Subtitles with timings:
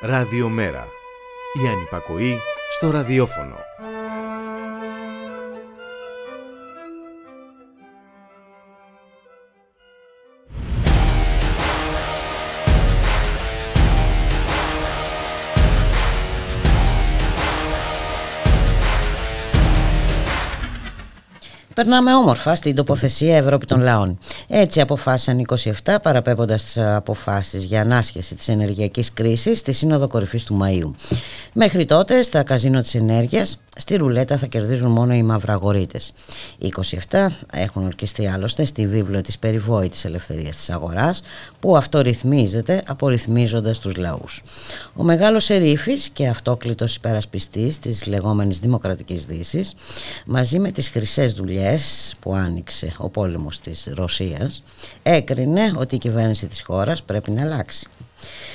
[0.00, 0.86] Ραδιομέρα.
[1.64, 2.38] Η ανυπακοή
[2.72, 3.54] στο ραδιόφωνο.
[21.74, 24.18] Περνάμε όμορφα στην τοποθεσία Ευρώπη των Λαών.
[24.48, 25.46] Έτσι αποφάσισαν
[25.84, 30.90] 27 παραπέμποντας τις αποφάσεις για ανάσχεση της ενεργειακής κρίσης στη Σύνοδο Κορυφής του Μαΐου.
[31.52, 36.12] Μέχρι τότε στα καζίνο της ενέργειας στη ρουλέτα θα κερδίζουν μόνο οι μαυραγορείτες.
[36.58, 36.72] Οι
[37.10, 41.22] 27 έχουν ορκιστεί άλλωστε στη βίβλο της περιβόητης ελευθερίας της αγοράς
[41.60, 44.42] που αυτό ρυθμίζεται απορριθμίζοντας τους λαούς.
[44.94, 49.74] Ο μεγάλος ερήφης και αυτόκλητος υπερασπιστής της λεγόμενης Δημοκρατικής Δύσης
[50.26, 54.62] μαζί με τις χρυσές δουλειές που άνοιξε ο πόλεμος της Ρωσίας
[55.02, 57.88] έκρινε ότι η κυβέρνηση της χώρας πρέπει να αλλάξει.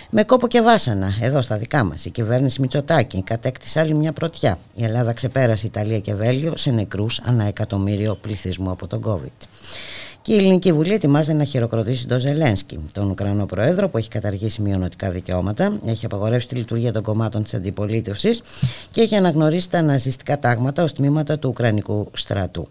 [0.10, 4.58] Με κόπο και βάσανα, εδώ στα δικά μας, η κυβέρνηση Μητσοτάκη κατέκτησε άλλη μια πρωτιά.
[4.76, 9.48] Η Ελλάδα ξεπέρασε Ιταλία και Βέλγιο σε νεκρούς ανά εκατομμύριο πληθυσμού από τον COVID.
[10.22, 14.62] Και η Ελληνική Βουλή ετοιμάζεται να χειροκροτήσει τον Ζελένσκι, τον Ουκρανό Πρόεδρο που έχει καταργήσει
[14.62, 18.42] μειονοτικά δικαιώματα, έχει απαγορεύσει τη λειτουργία των κομμάτων της αντιπολίτευσης
[18.92, 22.68] και έχει αναγνωρίσει τα ναζιστικά τάγματα ως τμήματα του Ουκρανικού στρατού.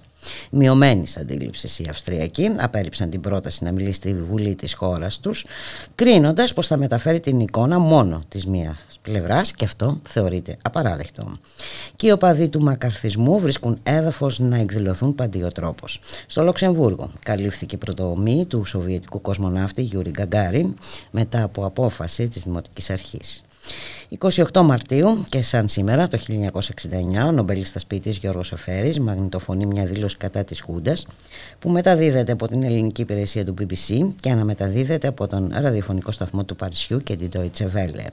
[0.51, 5.45] Μειωμένης αντίληψης οι Αυστριακοί απέρριψαν την πρόταση να μιλήσει στη Βουλή της χώρας τους,
[5.95, 11.37] κρίνοντας πως θα μεταφέρει την εικόνα μόνο της μίας πλευράς και αυτό θεωρείται απαράδεκτο.
[11.97, 16.01] Και οι οπαδοί του μακαρθισμού βρίσκουν έδαφος να εκδηλωθούν παντοιοτρόπως.
[16.27, 20.75] Στο Λουξεμβούργο καλύφθηκε η προτομή του Σοβιετικού κοσμοναύτη Γιούρι Γκαγκάριν
[21.11, 23.43] μετά από απόφαση της Δημοτικής Αρχής.
[24.19, 30.17] 28 Μαρτίου και σαν σήμερα το 1969 ο νομπελίστας ποιητής Γιώργος Σεφέρης μαγνητοφωνεί μια δήλωση
[30.17, 31.07] κατά της Χούντας
[31.59, 36.57] που μεταδίδεται από την ελληνική υπηρεσία του BBC και αναμεταδίδεται από τον ραδιοφωνικό σταθμό του
[36.57, 38.07] Παρισιού και την Deutsche Welle.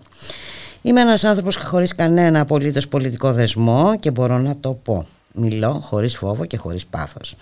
[0.81, 5.05] Είμαι ένας άνθρωπος χωρίς κανένα απολύτως πολιτικό δεσμό και μπορώ να το πω.
[5.33, 7.35] Μιλώ χωρίς φόβο και χωρίς πάθος.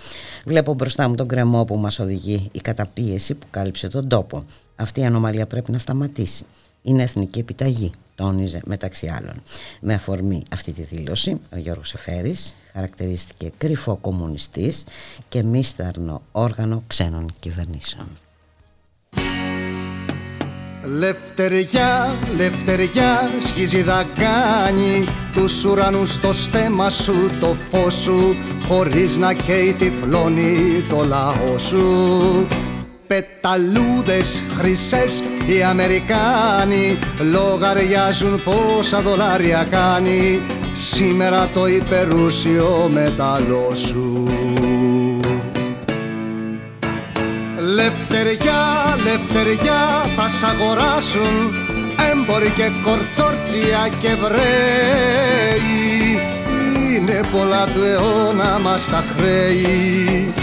[0.46, 4.44] Βλέπω μπροστά μου τον κρεμό που μας οδηγεί η καταπίεση που κάλυψε τον τόπο.
[4.76, 6.46] Αυτή η ανομαλία πρέπει να σταματήσει.
[6.88, 9.41] Είναι εθνική επιταγή τόνιζε μεταξύ άλλων.
[9.81, 14.84] Με αφορμή αυτή τη δήλωση, ο Γιώργος Εφέρης χαρακτηρίστηκε κρυφό κομμουνιστής
[15.29, 18.07] και μίσταρνο όργανο ξένων κυβερνήσεων.
[20.84, 28.35] Λευτεριά, λευτεριά, σχίζει δακάνι Τους ουρανούς στο στέμα σου, το φως σου
[28.67, 32.47] Χωρίς να καίει τυφλώνει το λαό σου
[33.08, 37.00] πεταλούδες χρυσές οι Αμερικάνοι
[37.32, 40.40] λογαριάζουν πόσα δολάρια κάνει.
[40.74, 44.28] Σήμερα το υπερούσιο μεταλλό σου.
[47.76, 48.64] Λευτεριά,
[49.04, 51.54] λευτεριά θα σ' αγοράσουν
[52.12, 54.46] έμποροι και κορτσόρτσια και βρέοι.
[56.94, 60.34] Είναι πολλά του αιώνα μας τα χρέη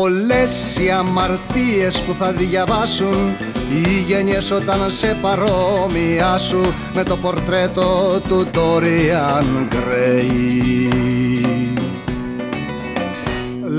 [0.00, 3.36] Πολλές οι αμαρτίες που θα διαβάσουν
[3.70, 10.94] οι γενιές όταν σε παρόμοιάσουν με το πορτρέτο του Dorian Gray.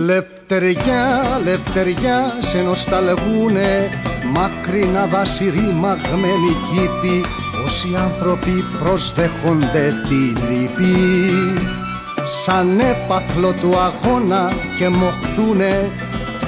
[0.06, 3.90] Λευτεριά, λευτεριά σε νοσταλγούνε
[4.34, 7.26] μακρινά δάση ρημαγμένοι κήποι
[7.66, 11.85] όσοι άνθρωποι προσδέχονται τη λύπη
[12.26, 15.90] σαν έπαθλο του αγώνα και μοχθούνε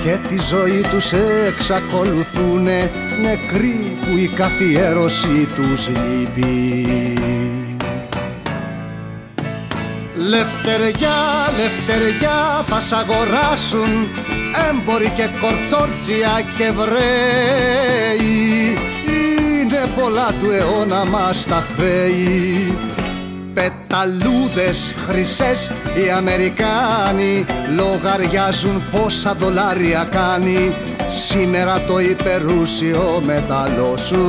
[0.03, 1.11] και τη ζωή τους
[1.47, 7.19] εξακολουθούνε νεκροί που η καθιέρωση τους λείπει.
[10.17, 11.17] Λευτεριά,
[11.57, 14.07] λευτεριά θα σ' αγοράσουν
[14.69, 18.37] έμποροι και κορτσόρτσια και βρέοι
[19.61, 22.73] είναι πολλά του αιώνα μας τα χρέη
[23.57, 27.45] πεταλούδες χρυσές οι Αμερικάνοι
[27.75, 30.73] λογαριάζουν πόσα δολάρια κάνει.
[31.07, 34.23] Σήμερα το υπερούσιο μεταλλό σου.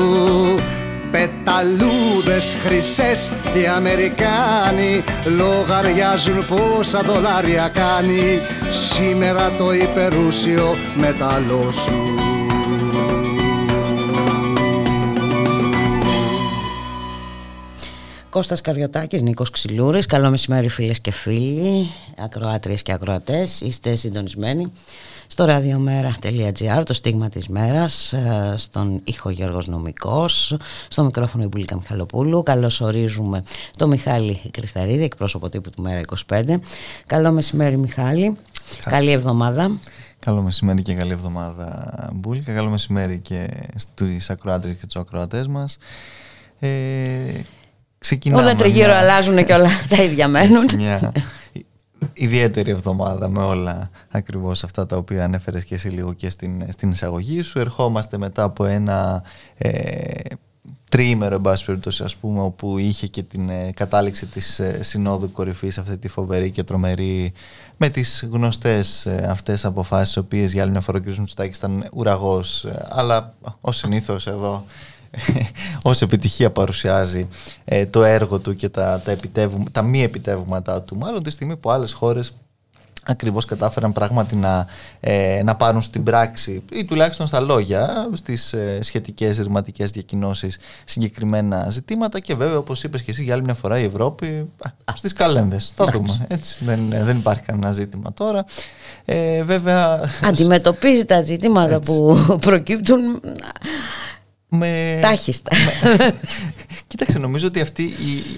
[1.10, 5.04] Πεταλούδες χρυσές οι Αμερικάνοι
[5.36, 8.40] λογαριάζουν πόσα δολάρια κάνει.
[8.68, 12.37] Σήμερα το υπερούσιο μεταλλό σου
[18.38, 20.06] Κώστας Καριωτάκης, Νίκος Ξυλούρης.
[20.06, 21.86] Καλό μεσημέρι φίλες και φίλοι
[22.16, 23.60] Ακροάτριες και ακροατές.
[23.60, 24.72] Είστε συντονισμένοι
[25.26, 30.56] στο radiomera.gr Το στίγμα της μέρας ε, Στον ήχο Γιώργος Νομικός
[30.88, 32.42] Στο μικρόφωνο η Μπουλίκα Μιχαλοπούλου.
[32.42, 33.42] Καλώς ορίζουμε
[33.76, 36.42] το Μιχάλη Κρυθαρίδη Εκπρόσωπο τύπου του Μέρα 25
[37.06, 38.36] Καλό μεσημέρι Μιχάλη.
[38.82, 39.70] Καλή εβδομάδα.
[40.18, 42.52] Καλό μεσημέρι και καλή εβδομάδα Μπουλίκα.
[42.52, 45.78] Καλό μεσημέρι και στους ακροάτριες και τους ακροατές μας.
[46.60, 46.68] Ε,
[47.98, 48.42] ξεκινάμε.
[48.42, 48.98] Όλα τριγύρω μια...
[48.98, 50.68] αλλάζουν και όλα τα ίδια μένουν.
[50.76, 51.12] Μια
[52.12, 56.90] ιδιαίτερη εβδομάδα με όλα ακριβώς αυτά τα οποία ανέφερες και εσύ λίγο και στην, στην
[56.90, 57.58] εισαγωγή σου.
[57.58, 59.22] Ερχόμαστε μετά από ένα
[59.56, 59.70] ε,
[60.88, 65.32] τριήμερο εν πάση περιπτώσει ας πούμε όπου είχε και την ε, κατάληξη της ε, Συνόδου
[65.32, 67.32] Κορυφής αυτή τη φοβερή και τρομερή
[67.76, 71.06] με τις γνωστές ε, αυτές αποφάσεις οι οποίες για άλλη μια φορά ο κ.
[71.06, 74.64] Μητσοτάκης ήταν ουραγός αλλά ως συνήθως εδώ
[75.82, 77.28] ως επιτυχία παρουσιάζει
[77.90, 79.16] το έργο του και τα, τα,
[79.72, 80.96] τα μη επιτεύγματά του.
[80.96, 82.32] Μάλλον τη στιγμή που άλλες χώρες
[83.08, 84.66] ακριβώς κατάφεραν πράγματι να,
[85.00, 91.70] ε, να πάρουν στην πράξη ή τουλάχιστον στα λόγια στις ε, σχετικές ρηματικές διακοινώσεις συγκεκριμένα
[91.70, 94.50] ζητήματα και βέβαια όπως είπες και εσύ για άλλη μια φορά η Ευρώπη
[94.84, 95.72] α, στις καλένδες.
[95.76, 96.26] Θα δούμε.
[96.28, 98.44] Έτσι δεν, ε, δεν υπάρχει κανένα ζήτημα τώρα.
[99.04, 103.20] Ε, βέβαια αντιμετωπίζει τα ζητήματα που προκύπτουν
[104.48, 104.98] με...
[105.02, 105.56] Τάχιστα.
[106.86, 107.82] Κοίταξε, νομίζω ότι αυτή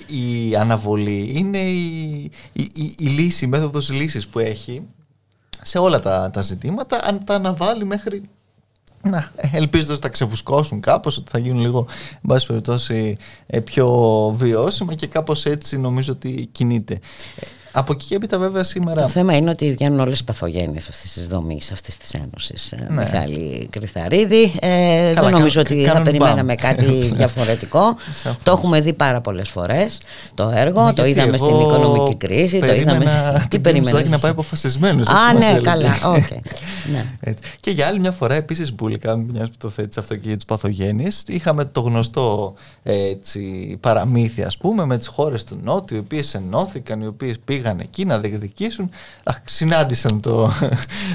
[0.08, 4.82] η, η αναβολή είναι η, η, η, λύση, η μέθοδος λύσης που έχει
[5.62, 8.22] σε όλα τα, τα ζητήματα, αν τα αναβάλει μέχρι
[9.02, 13.16] να, ελπίζοντας ότι θα ξεφουσκώσουν κάπως, ότι θα γίνουν λίγο, εν πάση περιπτώσει,
[13.46, 13.88] ε, πιο
[14.36, 17.00] βιώσιμα και κάπως έτσι νομίζω ότι κινείται.
[17.72, 19.02] Από εκεί και έπειτα βέβαια σήμερα...
[19.02, 22.72] Το θέμα είναι ότι βγαίνουν όλες οι παθογένειες αυτής της δομής, αυτής της Ένωσης.
[22.72, 23.02] Ε, ναι.
[23.02, 24.54] Μιχάλη Κρυθαρίδη.
[24.60, 26.84] Ε, δεν νομίζω ότι θα περιμέναμε κάτι
[27.16, 27.96] διαφορετικό.
[28.42, 30.00] το έχουμε δει πάρα πολλές φορές
[30.34, 33.06] το έργο, ναι, το είδαμε στην οικονομική κρίση, το είδαμε...
[33.50, 34.10] Τι περιμένεις.
[34.10, 35.08] να πάει αποφασισμένος.
[35.08, 35.98] Α, ναι, καλά.
[36.10, 36.40] Okay.
[36.92, 37.34] ναι.
[37.60, 40.44] Και για άλλη μια φορά επίσης Μπούλικα, μιας που το θέτεις αυτό και για τις
[40.44, 46.34] παθογένειες, είχαμε το γνωστό έτσι, παραμύθι ας πούμε με τις χώρες του Νότου, οι οποίες
[46.34, 48.90] ενώθηκαν, οι οποίες πήγαν πήγαν εκεί να διεκδικήσουν,
[49.44, 50.52] συνάντησαν το,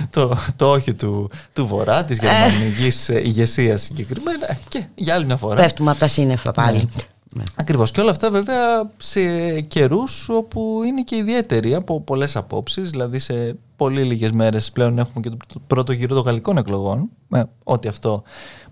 [0.09, 2.21] το, το όχι του, του Βορρά, της ε.
[2.21, 5.56] γερμανικής ηγεσίας συγκεκριμένα και για άλλη μια φορά.
[5.56, 6.77] Πέφτουμε από τα σύννεφα πάλι.
[6.77, 7.03] Ναι.
[7.38, 7.44] Ναι.
[7.56, 9.21] Ακριβώς και όλα αυτά βέβαια σε
[9.62, 15.19] καιρούς όπου είναι και ιδιαίτεροι από πολλές απόψεις δηλαδή σε πολύ λίγες μέρες πλέον έχουμε
[15.19, 18.24] και το πρώτο γύρο των γαλλικών εκλογών με ό,τι αυτό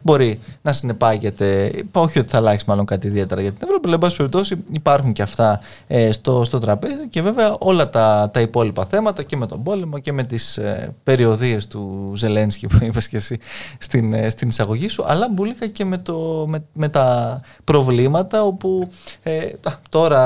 [0.03, 1.71] μπορεί να συνεπάγεται.
[1.91, 5.13] Όχι ότι θα αλλάξει μάλλον κάτι ιδιαίτερα για την Ευρώπη, αλλά εν πάση περιπτώσει υπάρχουν
[5.13, 9.47] και αυτά ε, στο, στο τραπέζι και βέβαια όλα τα, τα υπόλοιπα θέματα και με
[9.47, 13.39] τον πόλεμο και με τις ε, περιοδίες του Ζελένσκι που είπες και εσύ
[13.77, 18.87] στην, ε, στην εισαγωγή σου, αλλά μπουλίκα και με, το, με, με τα προβλήματα όπου
[19.23, 19.45] ε,
[19.89, 20.21] τώρα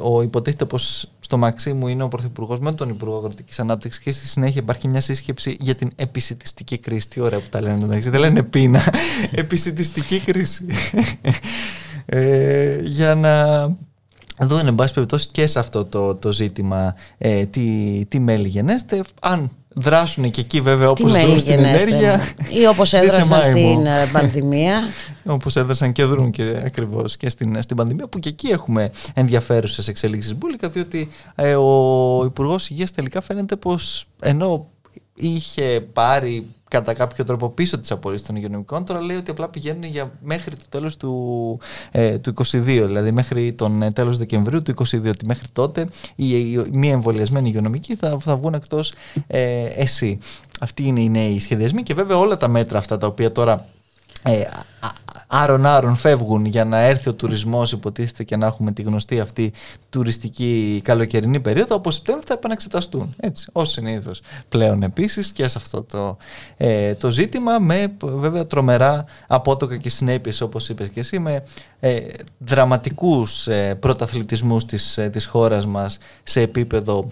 [0.00, 4.26] ο υποτίθεται πως στο Μαξίμου είναι ο Πρωθυπουργός με τον Υπουργό Αγροτικής Ανάπτυξης και στη
[4.26, 7.08] συνέχεια υπάρχει μια σύσκεψη για την επισητιστική κρίση.
[7.08, 8.10] Τι ωραία που τα λένε μεταξύ.
[8.10, 8.82] Δεν λένε πείνα.
[9.30, 10.66] επισητιστική κρίση.
[12.06, 13.64] ε, για να
[14.46, 19.04] δω, εν πάση περιπτώσει, και σε αυτό το, το ζήτημα ε, τι, τι μέλη γενέστε.
[19.20, 22.20] Αν δράσουν και εκεί βέβαια όπως δρούν στην ενέργεια.
[22.48, 24.80] ή όπως έδρασαν στην ε, πανδημία.
[25.24, 29.88] Όπως έδρασαν και δρούν και ακριβώς και στην, στην πανδημία που και εκεί έχουμε ενδιαφέρουσες
[29.88, 34.66] εξελίξεις μπουλικα διότι ε, ο Υπουργός Υγείας τελικά φαίνεται πως ενώ
[35.18, 39.84] είχε πάρει κατά κάποιο τρόπο πίσω τις απολύσεις των υγειονομικών τώρα λέει ότι απλά πηγαίνουν
[39.84, 41.60] για μέχρι το τέλος του,
[41.90, 46.52] ε, του 22 δηλαδή μέχρι τον ε, τέλος Δεκεμβρίου του 22 ότι μέχρι τότε οι,
[46.52, 48.92] οι, μη εμβολιασμένοι υγειονομικοί θα, θα βγουν εκτός
[49.26, 50.18] ε, εσύ
[50.60, 53.66] αυτοί είναι οι νέοι σχεδιασμοί και βέβαια όλα τα μέτρα αυτά τα οποία τώρα
[54.22, 54.42] ε,
[55.30, 59.52] άρον-άρον φεύγουν για να έρθει ο τουρισμός υποτίθεται και να έχουμε τη γνωστή αυτή
[59.90, 63.14] τουριστική καλοκαιρινή περίοδο από Σεπτέμβριο θα επαναξεταστούν.
[63.20, 64.20] Έτσι ως συνήθως.
[64.48, 66.16] Πλέον επίσης και σε αυτό το,
[66.56, 71.44] ε, το ζήτημα με βέβαια τρομερά απότοκα και συνέπειες όπως είπες και εσύ με
[71.80, 72.00] ε,
[72.38, 77.08] δραματικούς ε, πρωταθλητισμούς της, ε, της χώρας μας σε επίπεδο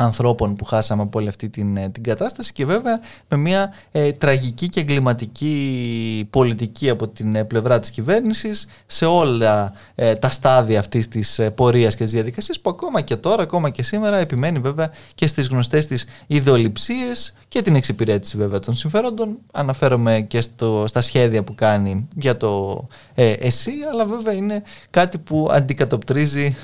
[0.00, 4.12] ανθρώπων που χάσαμε από όλη αυτή την, ε, την κατάσταση και βέβαια με μια ε,
[4.12, 9.72] τραγική και εγκληματική πολιτική από την ε, πλευρά της κυβέρνησης σε όλα
[10.18, 14.16] τα στάδια αυτής της πορείας και της διαδικασίας που ακόμα και τώρα, ακόμα και σήμερα
[14.16, 19.38] επιμένει βέβαια και στις γνωστές της ιδεολειψίες και την εξυπηρέτηση βέβαια των συμφέροντων.
[19.52, 25.18] Αναφέρομαι και στο, στα σχέδια που κάνει για το ε, ΕΣΥ, αλλά βέβαια είναι κάτι
[25.18, 26.56] που αντικατοπτρίζει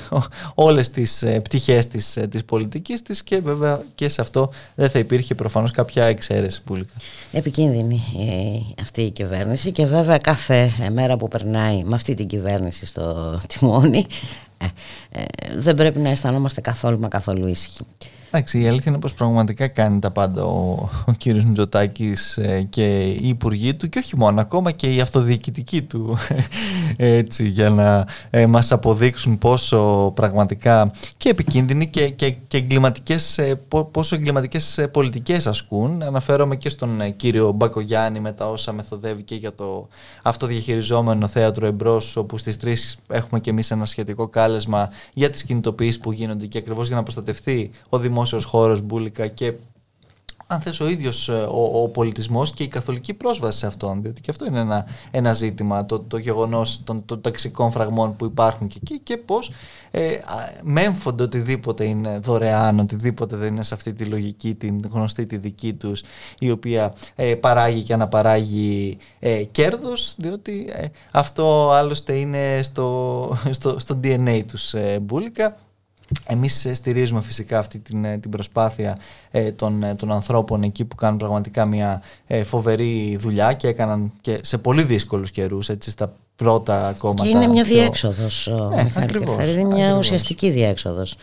[0.55, 4.91] όλες τις ε, πτυχές της, ε, της πολιτικής της και βέβαια και σε αυτό δεν
[4.91, 6.93] θα υπήρχε προφανώς κάποια εξαίρεση πουλικά.
[7.33, 8.03] Επικίνδυνη
[8.77, 13.39] ε, αυτή η κυβέρνηση και βέβαια κάθε μέρα που περνάει με αυτή την κυβέρνηση στο
[13.47, 14.07] τιμόνι
[15.57, 17.83] δεν πρέπει να αισθανόμαστε καθόλου μα καθόλου ήσυχοι.
[18.37, 23.03] Εντάξει, η αλήθεια είναι πως πραγματικά κάνει τα πάντα ο, ο κύριος Μητσοτάκης ε, και
[23.03, 26.19] οι υπουργοί του και όχι μόνο, ακόμα και η αυτοδιοικητική του
[26.97, 33.61] έτσι, για να ε, μας αποδείξουν πόσο πραγματικά και επικίνδυνοι και, και, και εγκληματικές, ε,
[33.91, 36.03] πόσο εγκληματικές ε, πολιτικές ασκούν.
[36.03, 39.89] Αναφέρομαι και στον κύριο Μπακογιάννη με τα όσα μεθοδεύει και για το
[40.23, 42.73] αυτοδιαχειριζόμενο θέατρο εμπρός όπου στις 3
[43.09, 47.03] έχουμε και εμείς ένα σχετικό κάλεσμα για τις κινητοποιήσεις που γίνονται και ακριβώς για να
[47.03, 49.53] προστατευτεί ο δημόσιος χώρος μπουλικα και
[50.47, 54.21] αν θες ο ίδιος ε, ο, ο πολιτισμός και η καθολική πρόσβαση σε αυτόν διότι
[54.21, 58.67] και αυτό είναι ένα, ένα ζήτημα το, το γεγονός των, των ταξικών φραγμών που υπάρχουν
[58.67, 59.51] και εκεί και πώς
[59.91, 60.19] ε,
[60.63, 65.73] μέμφονται οτιδήποτε είναι δωρεάν οτιδήποτε δεν είναι σε αυτή τη λογική την γνωστή τη δική
[65.73, 66.03] τους
[66.39, 73.79] η οποία ε, παράγει και αναπαράγει ε, κέρδος διότι ε, αυτό άλλωστε είναι στο, στο,
[73.79, 75.57] στο DNA τους ε, μπουλικα
[76.27, 78.99] εμείς στηρίζουμε φυσικά αυτή την, ε, την προσπάθεια
[79.31, 82.03] ε, των, ε, των ανθρώπων εκεί που κάνουν πραγματικά μια
[82.45, 87.23] φοβερή δουλειά και έκαναν και σε πολύ δύσκολους καιρούς έτσι, στα πρώτα κόμματα.
[87.23, 89.99] Και είναι μια διέξοδος, ναι, ακριβώς, είναι μια ακριβώς.
[89.99, 91.17] ουσιαστική διέξοδος.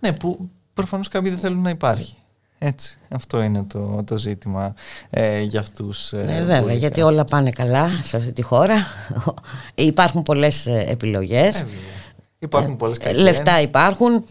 [0.00, 2.16] Ναι, που προφανώς κάποιοι δεν θέλουν να υπάρχει.
[2.58, 4.74] Έτσι, αυτό είναι το, το ζήτημα
[5.10, 6.12] ε, για αυτούς.
[6.12, 8.86] Ε, ναι, βέβαια, γιατί όλα πάνε καλά σε αυτή τη χώρα.
[9.74, 11.64] Υπάρχουν πολλές επιλογές.
[12.44, 14.24] Υπάρχουν πολλές ε, Λεφτά υπάρχουν.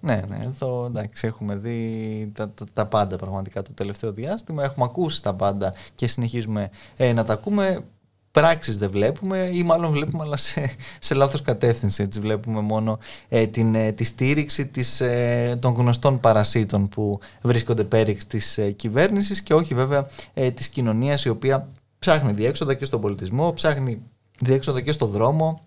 [0.00, 4.64] Ναι, ναι, εδώ εντάξει, έχουμε δει τα, τα, τα, πάντα πραγματικά το τελευταίο διάστημα.
[4.64, 7.84] Έχουμε ακούσει τα πάντα και συνεχίζουμε ε, να τα ακούμε.
[8.30, 10.70] Πράξεις δεν βλέπουμε ή μάλλον βλέπουμε αλλά σε,
[11.00, 12.02] σε λάθος κατεύθυνση.
[12.02, 17.84] Έτσι βλέπουμε μόνο ε, την, ε, τη στήριξη της, ε, των γνωστών παρασίτων που βρίσκονται
[17.84, 21.68] πέριξ της ε, κυβέρνησης και όχι βέβαια ε, της κοινωνίας η οποία
[21.98, 24.02] ψάχνει διέξοδα και στον πολιτισμό, ψάχνει
[24.40, 25.60] διέξοδα και στον δρόμο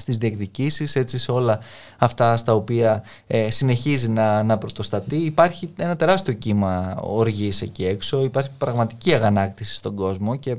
[0.00, 1.60] στις διεκδικήσεις, έτσι σε όλα
[1.98, 5.16] αυτά στα οποία ε, συνεχίζει να, να πρωτοστατεί.
[5.16, 10.56] Υπάρχει ένα τεράστιο κύμα οργής εκεί έξω, υπάρχει πραγματική αγανάκτηση στον κόσμο και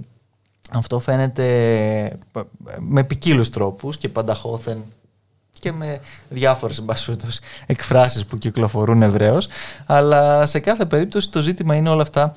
[0.71, 1.45] αυτό φαίνεται
[2.05, 2.41] ε,
[2.79, 4.83] με ποικίλους τρόπους και πανταχώθεν
[5.59, 6.83] και με διάφορες
[7.65, 9.47] εκφράσεις που κυκλοφορούν ευρέως
[9.85, 12.35] αλλά σε κάθε περίπτωση το ζήτημα είναι όλα αυτά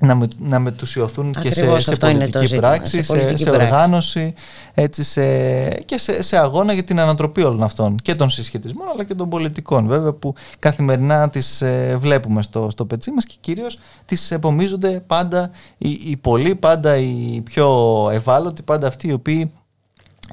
[0.00, 4.34] να, με, να μετουσιωθούν και σε, σε πολιτική πράξη, σε, σε, οργάνωση
[4.74, 9.04] έτσι, σε, και σε, σε αγώνα για την ανατροπή όλων αυτών και των συσχετισμών αλλά
[9.04, 13.78] και των πολιτικών βέβαια που καθημερινά τις ε, βλέπουμε στο, στο πετσί μας και κυρίως
[14.04, 19.52] τις επομίζονται πάντα οι, οι πολλοί, πάντα οι πιο ευάλωτοι, πάντα αυτοί οι οποίοι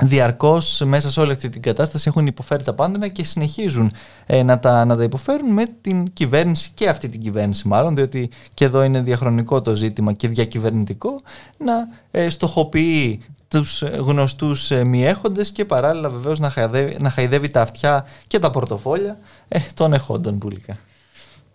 [0.02, 3.92] Διαρκώς μέσα σε όλη αυτή την κατάσταση έχουν υποφέρει τα πάντα και συνεχίζουν
[4.26, 8.30] ε, να, τα, να τα υποφέρουν με την κυβέρνηση και αυτή την κυβέρνηση μάλλον διότι
[8.54, 11.22] και εδώ είναι διαχρονικό το ζήτημα και διακυβερνητικό
[11.58, 11.74] να
[12.12, 17.62] ε, στοχοποιεί τους γνωστούς ε, μη έχοντες και παράλληλα βεβαίως να χαϊδεύει, να χαϊδεύει τα
[17.62, 20.78] αυτιά και τα πορτοφόλια ε, των εχόντων πουλικά.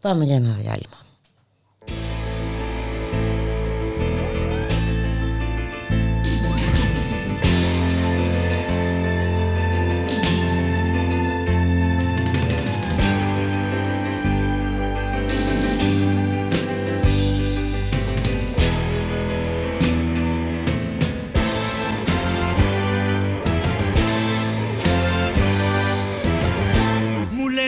[0.01, 1.08] Πάμε για ένα διάλειμμα.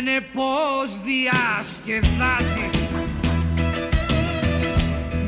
[0.03, 2.79] Λένε πως διασκεδάζεις.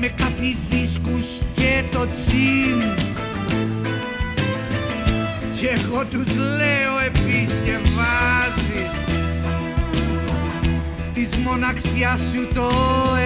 [0.01, 2.83] Με κάτι δίσκους και το τσιν
[5.55, 8.91] κι εγώ τους λέω επισκευάζεις.
[11.15, 12.71] Της μοναξιάς σου το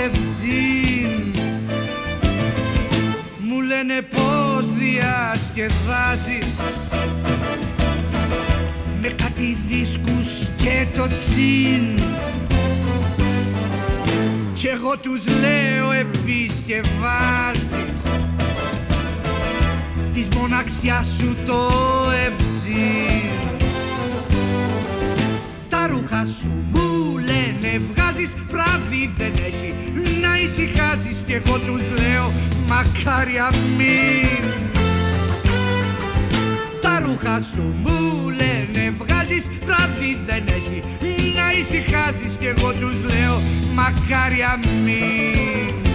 [0.05, 1.35] ευζήν
[3.41, 6.57] μου λένε πως διασκεδάζεις
[9.07, 12.01] με κάτι δίσκους και το τσιν.
[14.55, 17.99] Κι εγώ τους λέω επισκευάζεις
[20.13, 21.71] της μοναξιάς σου το
[22.27, 23.31] ευζήν
[25.69, 29.75] τα ρούχα σου μου λένε βγάζεις βράδυ δεν έχει
[30.21, 32.33] να ησυχάζεις κι εγώ τους λέω
[32.69, 33.35] μακάρι
[33.77, 34.27] μην
[34.73, 34.86] τα
[37.21, 40.83] ρούχα σου μου λένε βγάζεις βράδυ δεν έχει.
[41.37, 43.41] Να ησυχάζεις κι εγώ τους λέω
[43.75, 45.86] μακάρι αμήν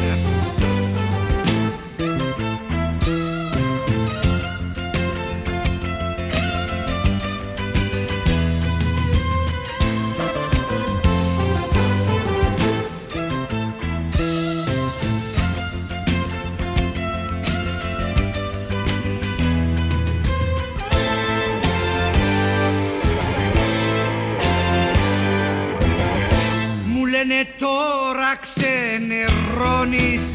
[27.26, 30.26] λένε λένε τώρα ξενερώνεις.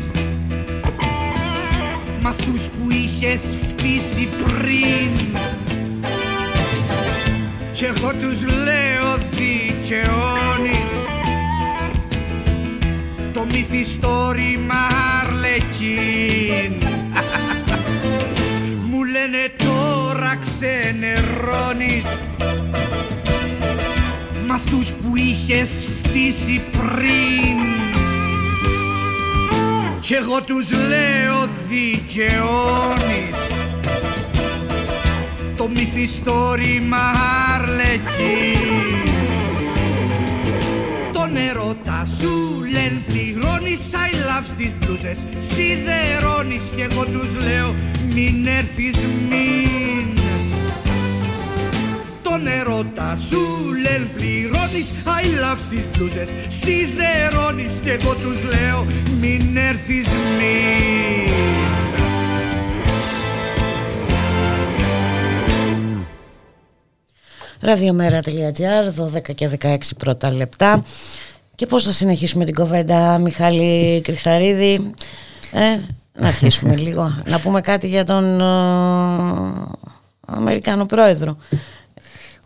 [2.21, 5.11] Μ' αυτούς που είχες φτύσει πριν.
[7.73, 10.91] Κι εγώ τους λέω δικαιώνεις.
[13.33, 14.87] Το μυθιστόρημα
[15.21, 16.73] Αρλεκίν.
[18.91, 22.05] Μου λένε τώρα ξενερώνεις.
[22.36, 22.36] Μ'
[24.57, 25.71] αυτούς που είχες
[26.03, 27.57] φτύσει πριν.
[30.01, 33.37] Κι εγώ τους λέω δικαιώνεις.
[35.57, 37.13] Το μυθιστόρημα
[37.55, 38.59] Αρλεκίν
[41.13, 47.75] Το νερό τα σου λένε πληρώνεις I love στις μπλούζες Σιδερώνεις κι εγώ τους λέω
[48.15, 48.95] μην έρθεις
[49.29, 50.16] μην
[52.37, 53.39] τον ερώτα σου
[53.83, 56.29] λένε πληρώνεις I love στις μπλούζες.
[56.49, 58.87] Σιδερώνεις και εγώ τους λέω
[59.21, 60.07] μην έρθεις
[60.39, 61.35] μην
[67.61, 70.85] Ραδιομέρα.gr 12 και 16 πρώτα λεπτά.
[71.55, 74.91] Και πώς θα συνεχίσουμε την κοβέντα Μιχάλη Κρυθαρίδη;
[75.53, 75.79] Ε,
[76.13, 77.23] να αρχίσουμε λίγο.
[77.27, 78.45] Να πούμε κάτι για τον ε,
[80.27, 81.37] Αμερικάνο πρόεδρο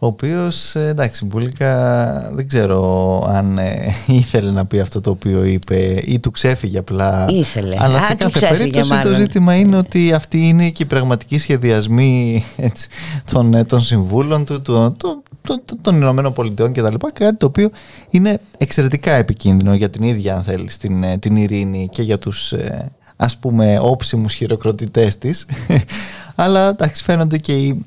[0.02, 5.44] ο οποίος ε, εντάξει, Μπουλίκα δεν ξέρω αν ε, ήθελε να πει αυτό το οποίο
[5.44, 7.26] είπε ή του ξέφυγε απλά.
[7.28, 7.76] Ήθελε.
[7.78, 9.12] Αλλά Α, σε του κάθε ξέφυγε περίπτωση μάλλον.
[9.12, 12.88] το ζήτημα είναι ότι αυτοί είναι και οι πραγματικοί σχεδιασμοί έτσι,
[13.32, 16.94] των, ε, των συμβούλων του, του, του, του- του- των Ηνωμένων Πολιτειών κτλ.
[17.14, 17.70] Κάτι το οποίο
[18.10, 22.52] είναι εξαιρετικά επικίνδυνο για την ίδια, αν θέλεις, την, ε, την ειρήνη και για τους
[22.52, 25.46] ε, ας πούμε όψιμους χειροκροτητές της.
[26.34, 27.84] Αλλά εντάξει, φαίνονται και οι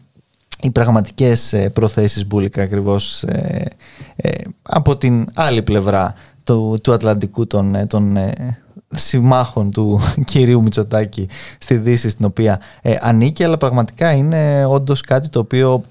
[0.64, 3.66] οι πραγματικές ε, προθέσεις Μπούλικα ακριβώς ε,
[4.16, 4.30] ε,
[4.62, 11.30] από την άλλη πλευρά του, του Ατλαντικού των, ε, των ε, συμμάχων του κυρίου Μητσοτάκη
[11.58, 15.84] στη Δύση στην οποία ε, ανήκει αλλά πραγματικά είναι όντως κάτι το οποίο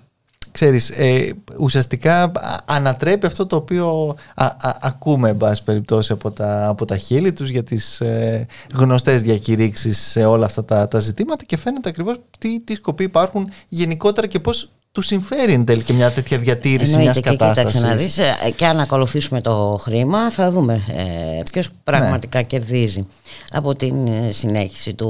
[0.53, 2.31] ξέρεις, ε, ουσιαστικά α-
[2.65, 7.33] ανατρέπει αυτό το οποίο α- α- ακούμε εν πάση περιπτώσει από τα, από τα χείλη
[7.33, 12.17] τους για τις ε, γνωστές διακηρύξεις σε όλα αυτά τα, τα ζητήματα και φαίνεται ακριβώς
[12.39, 16.97] τι, τι σκοποί υπάρχουν γενικότερα και πώς τους συμφέρει εν τέλει και μια τέτοια διατήρηση
[16.97, 17.73] μιας Εννοείται και κατάστασης.
[17.81, 22.45] κοίταξε να δεις ε, και αν ακολουθήσουμε το χρήμα θα δούμε ε, ποιος πραγματικά Ναι.
[22.45, 23.07] κερδίζει
[23.53, 25.07] από την ε, συνέχιση του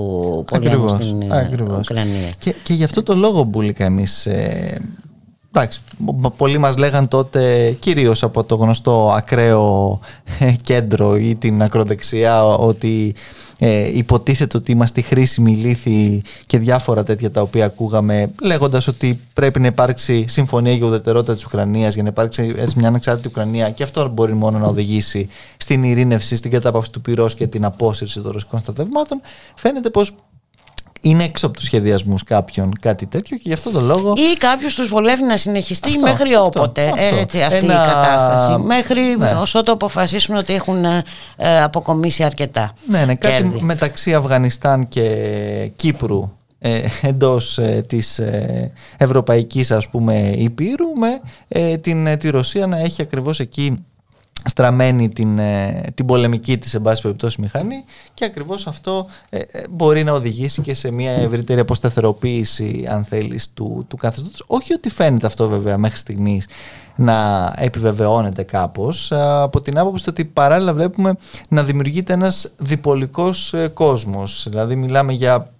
[0.46, 1.78] πολέμου Ακριβώς, στην ε, ακριβώς.
[1.78, 2.30] Ουκρανία.
[2.38, 4.80] Και, και γι' αυτό το λόγο Μπούλικα εμείς ε,
[5.54, 10.00] εντάξει, μ- πολλοί μας λέγαν τότε κυρίως από το γνωστό ακραίο
[10.38, 13.14] ε, κέντρο ή την ακροδεξιά ότι
[13.58, 19.60] ε, υποτίθεται ότι είμαστε χρήσιμοι λύθοι και διάφορα τέτοια τα οποία ακούγαμε λέγοντας ότι πρέπει
[19.60, 23.70] να υπάρξει συμφωνία για ουδετερότητα της Ουκρανίας για να υπάρξει έτσι μια ανεξάρτητη Ουκρανία.
[23.70, 28.20] Και αυτό μπορεί μόνο να οδηγήσει στην ειρήνευση, στην κατάπαυση του πυρός και την απόσυρση
[28.20, 29.20] των ρωσικών στρατευμάτων.
[29.54, 30.14] Φαίνεται πως
[31.04, 34.14] είναι έξω από τους σχεδιασμούς κάποιων κάτι τέτοιο και γι' αυτό τον λόγο.
[34.16, 37.16] Ή κάποιος τους βολεύει να συνεχιστεί Αυτό, μέχρι αυτό, όποτε αυτό.
[37.16, 38.58] Έτσι, αυτή Ένα- η κατάσταση.
[38.62, 39.30] Μέχρι Ναι.
[39.40, 41.02] όσο το αποφασίσουν ότι έχουν ε,
[41.36, 42.72] ε, αποκομίσει αρκετά.
[42.86, 43.60] Ναι, ναι, κάτι κέρδη.
[43.62, 51.76] μεταξύ Αφγανιστάν και Κύπρου ε, εντός ε, της ε, ευρωπαϊκής ας πούμε υπήρου με ε,
[51.76, 53.84] την, ε, τη Ρωσία να έχει ακριβώς εκεί
[54.44, 59.64] στραμμένη την, ε, την πολεμική της εν πάση περιπτώσει μηχανή και ακριβώς αυτό ε, ε,
[59.70, 64.44] μπορεί να οδηγήσει και σε μια ευρύτερη αποσταθεροποίηση αν θέλεις του, του καθεστώτος.
[64.46, 66.46] Όχι ότι φαίνεται αυτό βέβαια μέχρι στιγμής
[66.96, 71.14] να επιβεβαιώνεται κάπως α, από την άποψη ότι παράλληλα βλέπουμε
[71.48, 74.46] να δημιουργείται ένας διπολικός ε, κόσμος.
[74.48, 75.52] Δηλαδή μιλάμε για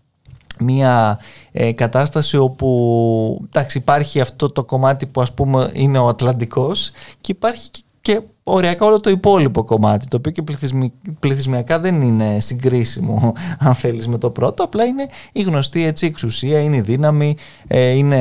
[0.59, 1.19] μια
[1.53, 7.33] ε, κατάσταση όπου εντάξει, υπάρχει αυτό το κομμάτι που ας πούμε είναι ο Ατλαντικός και
[7.33, 12.41] υπάρχει και, και οριακά όλο το υπόλοιπο κομμάτι το οποίο και πληθυσμι- πληθυσμιακά δεν είναι
[12.41, 13.33] συγκρίσιμο
[13.67, 17.37] αν θέλεις με το πρώτο απλά είναι η γνωστή έτσι εξουσία, είναι η δύναμη
[17.67, 18.21] ε, είναι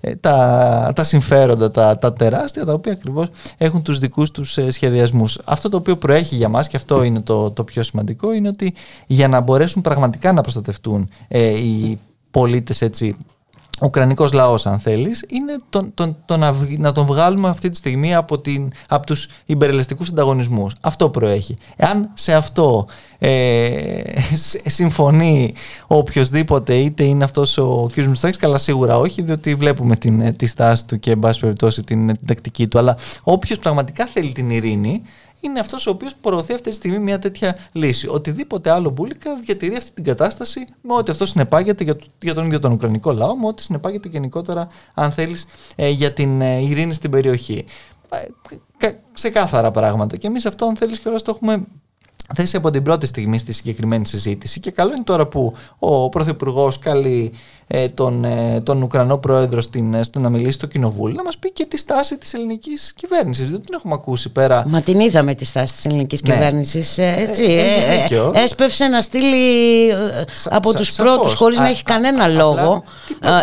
[0.00, 4.70] ε, τα, τα συμφέροντα, τα, τα τεράστια, τα οποία ακριβώς έχουν τους δικούς τους ε,
[4.70, 5.38] σχεδιασμούς.
[5.44, 8.74] Αυτό το οποίο προέχει για μας και αυτό είναι το, το πιο σημαντικό είναι ότι
[9.06, 11.98] για να μπορέσουν πραγματικά να προστατευτούν ε, οι
[12.30, 13.39] πολίτες έτσι ο
[13.82, 17.76] Ουκρανικός λαός αν θέλεις είναι τον, τον, τον να, βγ- να τον βγάλουμε αυτή τη
[17.76, 20.72] στιγμή από, την, από τους υπερελιστικούς ανταγωνισμούς.
[20.80, 21.56] Αυτό προέχει.
[21.76, 22.86] Εάν σε αυτό
[23.18, 24.02] ε,
[24.36, 25.54] σ- συμφωνεί
[25.86, 27.96] οποιοδήποτε είτε είναι αυτός ο κ.
[27.96, 31.82] Μητσοτάκης καλά σίγουρα όχι διότι βλέπουμε την, ε, τη στάση του και εν πάση περιπτώσει
[31.82, 35.02] την, ε, την τακτική του αλλά όποιος πραγματικά θέλει την ειρήνη
[35.40, 38.08] είναι αυτός ο οποίος προωθεί αυτή τη στιγμή μια τέτοια λύση.
[38.08, 42.46] Οτιδήποτε άλλο μπουλικα διατηρεί αυτή την κατάσταση με ό,τι αυτό συνεπάγεται για, το- για τον
[42.46, 47.10] ίδιο τον Ουκρανικό λαό, με ό,τι συνεπάγεται γενικότερα, αν θέλεις, για την ε, ειρήνη στην
[47.10, 47.64] περιοχή.
[48.78, 50.16] ε, ξεκάθαρα πράγματα.
[50.16, 51.64] Και εμείς αυτό, αν θέλεις κιόλας, το έχουμε
[52.34, 54.60] θέσει από την πρώτη στιγμή στη συγκεκριμένη συζήτηση.
[54.60, 57.59] Και καλό είναι τώρα που ο Πρωθυπουργός καλεί ε,
[57.94, 61.52] τον, ε, τον Ουκρανό πρόεδρο στην, ε, στο να μιλήσει στο Κοινοβούλιο να μας πει
[61.52, 63.50] και τη στάση της ελληνικής κυβέρνησης.
[63.50, 64.64] Δεν την έχουμε ακούσει πέρα.
[64.66, 66.32] Μα την είδαμε τη στάση της ελληνικής ναι.
[66.32, 66.98] κυβέρνησης.
[66.98, 67.42] Έτσι.
[67.42, 69.36] Ε, έσπευσε να στείλει
[70.44, 72.84] από τους πρώτους, χωρίς να έχει κανένα λόγο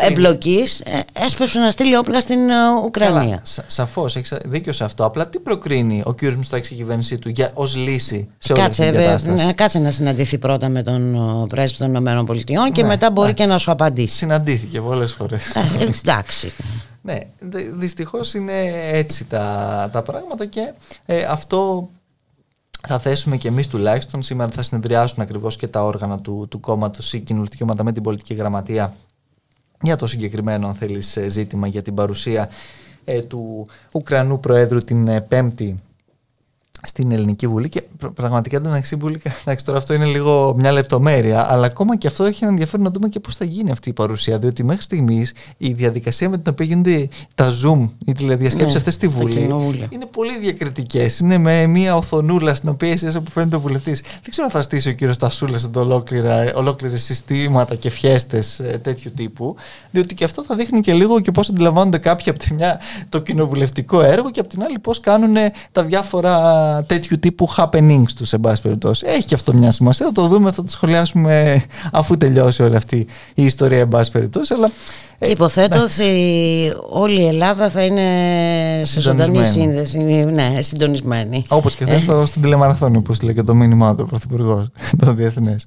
[0.01, 2.39] εμπλοκής, έσπευσε να στείλει όπλα στην
[2.85, 3.43] Ουκρανία.
[3.67, 5.05] Σαφώς, έχεις δίκιο σε αυτό.
[5.05, 6.21] Απλά τι προκρίνει ο κ.
[6.21, 10.37] Μιστάκη και η κυβέρνησή του ως λύση σε όλη αυτή την κατάσταση; Κάτσε να συναντηθεί
[10.37, 14.81] πρώτα με τον πρέσβη των ΗΠΑ και ναι, μετά μπορεί και να σου απαντήσει συναντήθηκε
[14.81, 15.55] πολλές φορές.
[15.55, 16.51] Ε, εντάξει.
[17.01, 17.19] ναι,
[17.73, 20.73] δυστυχώς είναι έτσι τα, τα πράγματα και
[21.05, 21.89] ε, αυτό
[22.87, 24.23] θα θέσουμε και εμείς τουλάχιστον.
[24.23, 28.03] Σήμερα θα συνεδριάσουν ακριβώς και τα όργανα του, του κόμματος ή κοινωνική ομάδα με την
[28.03, 28.93] πολιτική γραμματεία
[29.81, 32.49] για το συγκεκριμένο αν θέλεις ε, ζήτημα για την παρουσία
[33.27, 35.79] του Ουκρανού Προέδρου την Πέμπτη
[36.83, 41.51] στην Ελληνική Βουλή και πραγματικά το μεταξύ Βουλή, εντάξει τώρα αυτό είναι λίγο μια λεπτομέρεια,
[41.51, 43.93] αλλά ακόμα και αυτό έχει ένα ενδιαφέρον να δούμε και πώς θα γίνει αυτή η
[43.93, 44.39] παρουσία.
[44.39, 48.93] Διότι μέχρι στιγμής η διαδικασία με την οποία γίνονται τα Zoom, οι τηλεδιασκέψει ναι, αυτές
[48.93, 49.39] στη Βουλή,
[49.89, 51.19] είναι πολύ διακριτικές.
[51.19, 54.01] Είναι με μια οθονούλα στην οποία εσύ που φαίνεται ο βουλευτής.
[54.01, 56.03] Δεν ξέρω αν θα στήσει ο κύριος Τασούλας εδώ
[56.55, 59.55] ολόκληρες συστήματα και φιέστες ε, τέτοιου τύπου,
[59.91, 63.19] διότι και αυτό θα δείχνει και λίγο και πώς αντιλαμβάνονται κάποιοι από τη μια το
[63.19, 65.35] κοινοβουλευτικό έργο και από την άλλη πώς κάνουν
[65.71, 69.05] τα διάφορα τέτοιου τύπου happenings τους, σε πάση περιπτώσει.
[69.07, 70.05] Έχει και αυτό μια σημασία.
[70.05, 74.53] Θα το δούμε, θα το σχολιάσουμε αφού τελειώσει όλη αυτή η ιστορία, εν πάση περιπτώσει.
[74.53, 74.71] Αλλά,
[75.19, 76.03] ε, Υποθέτω ότι
[76.89, 78.05] όλη η Ελλάδα θα είναι
[78.85, 79.99] σε ζωντανή σύνδεση.
[80.33, 81.45] Ναι, συντονισμένη.
[81.47, 82.25] Όπως και χθε ε.
[82.25, 84.67] στην τηλεμαραθώνη που στείλε και το μήνυμά του ο Πρωθυπουργός,
[85.05, 85.65] το Διεθνές.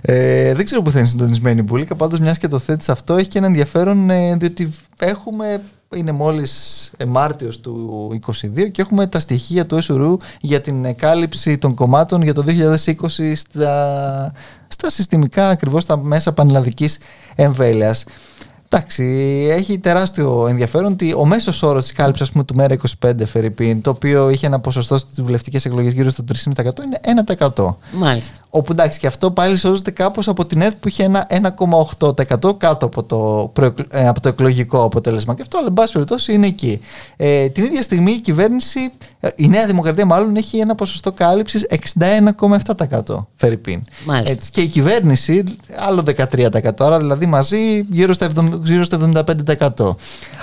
[0.00, 1.94] Ε, δεν ξέρω που θα είναι συντονισμένη η Μπουλίκα.
[1.94, 5.60] Πάντως, μιας και το θέτεις αυτό, έχει και ένα ενδιαφέρον ε, διότι έχουμε
[5.94, 11.74] είναι μόλις Μάρτιος του 2022 και έχουμε τα στοιχεία του ΕΣΟΡΟΥ για την κάλυψη των
[11.74, 14.32] κομμάτων για το 2020 στα,
[14.68, 16.98] στα συστημικά ακριβώς τα μέσα πανελλαδικής
[17.34, 18.04] εμβέλειας.
[18.68, 19.04] Εντάξει,
[19.50, 24.30] έχει τεράστιο ενδιαφέρον ότι ο μέσος όρος της κάλυψης του ΜΕΡΑ 25 Φερρυπίν, το οποίο
[24.30, 26.24] είχε ένα ποσοστό στις βουλευτικές εκλογές γύρω στο
[26.54, 27.24] 3,5% είναι
[27.54, 27.74] 1%.
[27.92, 28.34] Μάλιστα.
[28.50, 32.86] Όπου εντάξει, και αυτό πάλι σώζεται κάπως από την ΕΡΤ που είχε ένα 1,8% κάτω
[32.86, 33.52] από το,
[33.90, 35.34] ε, από το εκλογικό αποτέλεσμα.
[35.34, 36.80] Και αυτό, αλλά εν πάση περιπτώσει, είναι εκεί.
[37.16, 41.66] Ε, την ίδια στιγμή η κυβέρνηση, ε, η Νέα Δημοκρατία μάλλον, έχει ένα ποσοστό κάλυψης
[41.70, 43.82] 61,7% Φερρυπίν.
[44.06, 44.44] Μάλιστα.
[44.50, 45.42] και η κυβέρνηση
[45.76, 46.84] άλλο 13%.
[46.84, 49.22] Άρα δηλαδή μαζί γύρω στα 70 γύρω στο 75%.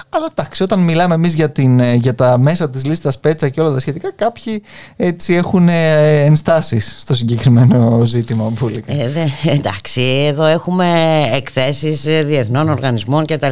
[0.09, 3.71] Αλλά εντάξει, όταν μιλάμε εμείς για, ε, για τα μέσα της λίστας Πέτσα και όλα
[3.71, 4.63] τα σχετικά, κάποιοι
[4.95, 8.51] έτσι έχουν ε, ενστάσεις στο συγκεκριμένο ζήτημα.
[8.59, 8.83] Πολύ.
[8.87, 13.51] Ε, δε, εντάξει, εδώ έχουμε εκθέσεις διεθνών οργανισμών κτλ.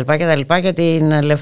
[0.59, 1.41] για την ελευ...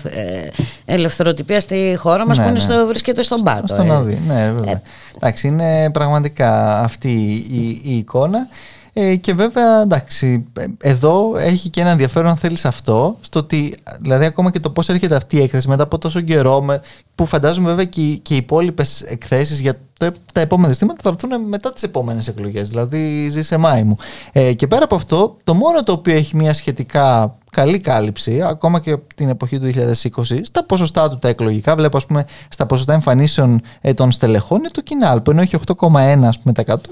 [0.86, 2.73] ελευθεροτυπία στη χώρα μας ναι, που είναι ναι.
[2.73, 3.67] στο, βρίσκεται στον πάτο.
[3.67, 4.82] Στο να δει, ναι, βέβαια.
[5.15, 7.12] Εντάξει, είναι πραγματικά αυτή
[7.51, 8.47] η, η εικόνα.
[8.93, 10.45] Ε, και βέβαια, εντάξει,
[10.78, 14.89] εδώ έχει και ένα ενδιαφέρον αν θέλεις αυτό, στο ότι, δηλαδή ακόμα και το πώς
[14.89, 16.82] έρχεται αυτή η έκθεση μετά από τόσο καιρό, με,
[17.15, 21.47] που φαντάζομαι βέβαια και, και οι υπόλοιπες εκθέσεις για τα, τα επόμενα ζητήματα θα έρθουν
[21.47, 23.97] μετά τις επόμενες εκλογές, δηλαδή ζει σε Μάη μου.
[24.32, 28.80] Ε, και πέρα από αυτό, το μόνο το οποίο έχει μια σχετικά καλή κάλυψη, ακόμα
[28.80, 31.76] και την εποχή του 2020, στα ποσοστά του τα εκλογικά.
[31.76, 35.58] Βλέπω, ας πούμε, στα ποσοστά εμφανίσεων ε, των στελεχών είναι το κοινάλ, που ενώ έχει
[35.66, 36.30] 8,1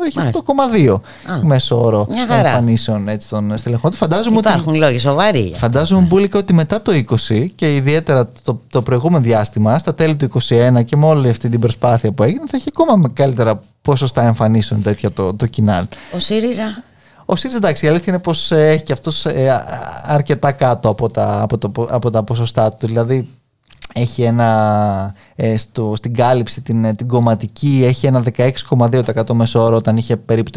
[0.06, 0.20] έχει
[0.86, 0.96] 8,2
[1.42, 3.92] μέσο όρο εμφανίσεων έτσι, των στελεχών.
[3.92, 5.54] Φαντάζομαι Υπάρχουν ότι, λόγοι σοβαροί.
[5.56, 6.92] Φαντάζομαι, Μπούλικα, ότι μετά το
[7.30, 11.50] 20 και ιδιαίτερα το, το προηγούμενο διάστημα, στα τέλη του 2021 και με όλη αυτή
[11.50, 15.86] την προσπάθεια που έγινε, θα έχει ακόμα καλύτερα ποσοστά εμφανίσεων τέτοια το, το κοινάλ.
[16.16, 16.84] Ο ΣΥΡΙΖΑ.
[17.30, 19.64] Ο ΣΥΡΙΖΑ εντάξει, η αλήθεια είναι πως ε, έχει και αυτός ε,
[20.04, 22.88] αρκετά κάτω από τα, από, το, από τα ποσοστά του.
[22.88, 23.30] Δηλαδή
[23.94, 29.98] έχει ένα, ε, στο, στην κάλυψη την, την κομματική έχει ένα 16,2% μέσο όρο όταν
[29.98, 30.52] είχε περίπου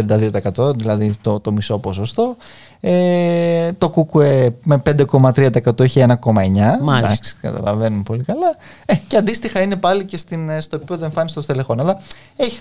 [0.56, 2.37] 32% δηλαδή το, το μισό ποσοστό
[2.81, 6.99] ε, το Κούκουε με 5,3% έχει 1,9%.
[6.99, 8.57] Εντάξει, καταλαβαίνουμε πολύ καλά.
[8.87, 11.81] Ε, και αντίστοιχα είναι πάλι και στην, ε, στο επίπεδο εμφάνισης των στελεχών.
[11.81, 12.01] Αλλά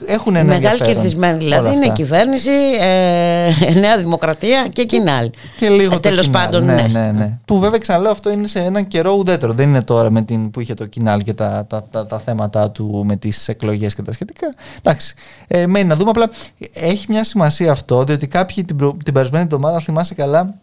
[0.07, 5.29] έχουν ένα Μεγάλη κερδισμένη δηλαδή είναι κυβέρνηση, ε, Νέα Δημοκρατία και Κινάλ.
[5.57, 6.65] Και λίγο ε, Τέλος πάντων.
[6.65, 7.37] Ναι, ναι, ναι, ναι.
[7.45, 9.53] Που βέβαια ξαναλέω αυτό είναι σε έναν καιρό ουδέτερο.
[9.53, 12.71] Δεν είναι τώρα με την, που είχε το Κινάλ και τα, τα, τα, τα θέματα
[12.71, 14.53] του με τις εκλογές και τα σχετικά.
[14.77, 15.13] Εντάξει.
[15.47, 16.09] Ε, μένει να δούμε.
[16.09, 16.29] Απλά
[16.73, 20.55] έχει μια σημασία αυτό, διότι κάποιοι την, προ, την περασμένη εβδομάδα θυμάσαι καλά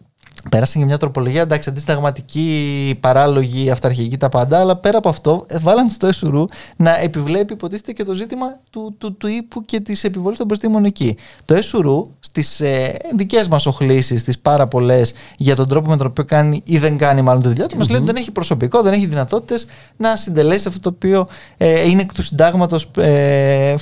[0.49, 5.57] Πέρασαν και μια τροπολογία, εντάξει, αντισταγματική, παράλογη, αυταρχική τα πάντα, αλλά πέρα από αυτό, ε,
[5.59, 10.03] βάλαν στο ΕΣΟΡΟΥ να επιβλέπει, υποτίθεται, και το ζήτημα του, του, του ύπου και της
[10.03, 11.15] επιβολής των προστήμων εκεί.
[11.45, 16.07] Το ΕΣΟΡΟΥ στις ε, δικές μας οχλήσεις, τις πάρα πολλές για τον τρόπο με τον
[16.07, 17.77] οποίο κάνει ή δεν κάνει μάλλον τη δουλειά του, mm-hmm.
[17.77, 21.89] μας λέει ότι δεν έχει προσωπικό, δεν έχει δυνατότητες να συντελέσει αυτό το οποίο ε,
[21.89, 23.75] είναι εκ του συντάγματος, ε, ε,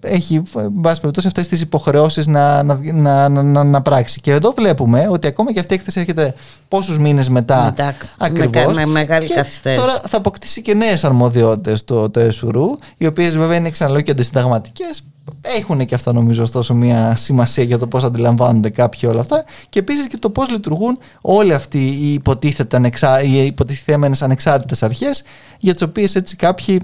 [0.00, 4.20] έχει, εν πάση περιπτώσει, αυτές τις υποχρεώσεις να, να, να, να, να, πράξει.
[4.20, 6.34] Και εδώ βλέπουμε ότι ακόμα και αυτή η έκθεση έρχεται
[6.68, 7.64] πόσους μήνες μετά.
[7.64, 8.66] μετά Ακριβώς.
[8.66, 9.82] Με, με, μεγάλη και καθυστέρηση.
[9.82, 14.10] Τώρα θα αποκτήσει και νέες αρμοδιότητες το, το ΕΣΟΡΟΥ, οι οποίες βέβαια είναι ξαναλέω και
[14.10, 15.02] αντισυνταγματικές.
[15.40, 19.78] Έχουν και αυτά νομίζω ωστόσο μια σημασία για το πώς αντιλαμβάνονται κάποιοι όλα αυτά και
[19.78, 25.22] επίσης και το πώς λειτουργούν όλοι αυτοί οι υποτίθεται ανεξά, οι υποτιθέμενες ανεξάρτητες αρχές
[25.58, 26.80] για τις οποίες έτσι κάποιοι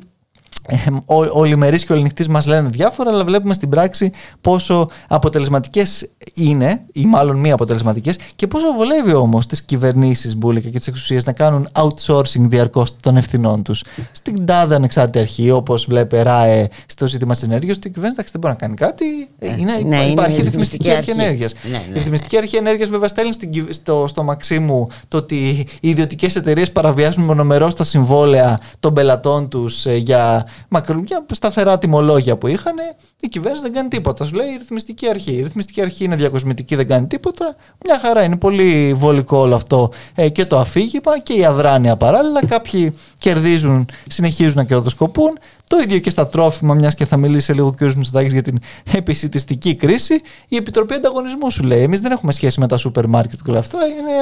[1.33, 7.37] ολιμερείς και ολινυχτής μας λένε διάφορα αλλά βλέπουμε στην πράξη πόσο αποτελεσματικές είναι ή μάλλον
[7.37, 12.40] μη αποτελεσματικές και πόσο βολεύει όμως τις κυβερνήσεις Μπούλικα και τις εξουσίες να κάνουν outsourcing
[12.40, 13.85] διαρκώς των ευθυνών τους.
[14.12, 18.52] Στην τάδε ανεξάρτητη αρχή όπως βλέπει ΡΑΕ στο ζήτημα της ενέργειας η κυβέρνηση δεν μπορεί
[18.52, 19.04] να κάνει κάτι.
[19.38, 21.22] Ε, είναι, ναι, υπάρχει είναι ρυθμιστική αρχή, αρχή.
[21.22, 21.52] ενέργειας.
[21.62, 21.85] Ναι, ναι.
[21.88, 23.33] η ρυθμιστική αρχή ενέργειας βέβαια στέλνει
[23.70, 29.87] στο, στο Μαξίμου το ότι οι ιδιωτικές εταιρείες παραβιάζουν μονομερώς τα συμβόλαια των πελατών τους
[29.87, 32.75] ε, για μακριά σταθερά τιμολόγια που είχαν,
[33.20, 34.25] η κυβέρνηση δεν κάνει τίποτα.
[34.25, 35.33] Σου λέει η ρυθμιστική αρχή.
[35.33, 37.57] Η ρυθμιστική αρχή είναι διακοσμητική, δεν κάνει τίποτα.
[37.85, 42.46] Μια χαρά είναι πολύ βολικό όλο αυτό ε, και το αφήγημα και η αδράνεια παράλληλα.
[42.46, 45.38] Κάποιοι κερδίζουν, συνεχίζουν να κερδοσκοπούν.
[45.66, 47.81] Το ίδιο και στα τρόφιμα, μιας και θα μιλήσει σε λίγο ο κ.
[47.81, 48.59] Μητσοτάκης για την
[48.92, 50.20] επισητιστική κρίση.
[50.49, 53.59] Η Επιτροπή Ανταγωνισμού σου λέει: Εμείς δεν έχουμε σχέση με τα σούπερ μάρκετ και όλα
[53.59, 53.79] αυτά.
[53.87, 54.12] Είναι,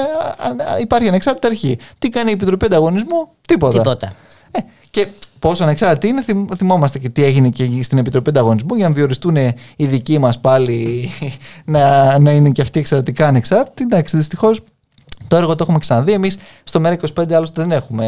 [0.81, 1.77] υπάρχει ανεξάρτητη αρχή.
[1.99, 3.77] Τι κάνει η Επιτροπή Ανταγωνισμού, τίποτα.
[3.77, 4.11] τίποτα.
[4.51, 5.07] Ε, και
[5.39, 9.35] πόσο ανεξάρτητη είναι, θυμόμαστε και τι έγινε και στην Επιτροπή Ανταγωνισμού για να διοριστούν
[9.75, 11.09] οι δικοί μας πάλι
[11.65, 13.83] να, να είναι και αυτοί εξαιρετικά ανεξάρτητοι.
[13.83, 14.61] Εντάξει, δυστυχώς
[15.29, 16.11] το έργο το έχουμε ξαναδεί.
[16.11, 18.07] Εμείς στο ΜΕΡΑ25 άλλωστε δεν έχουμε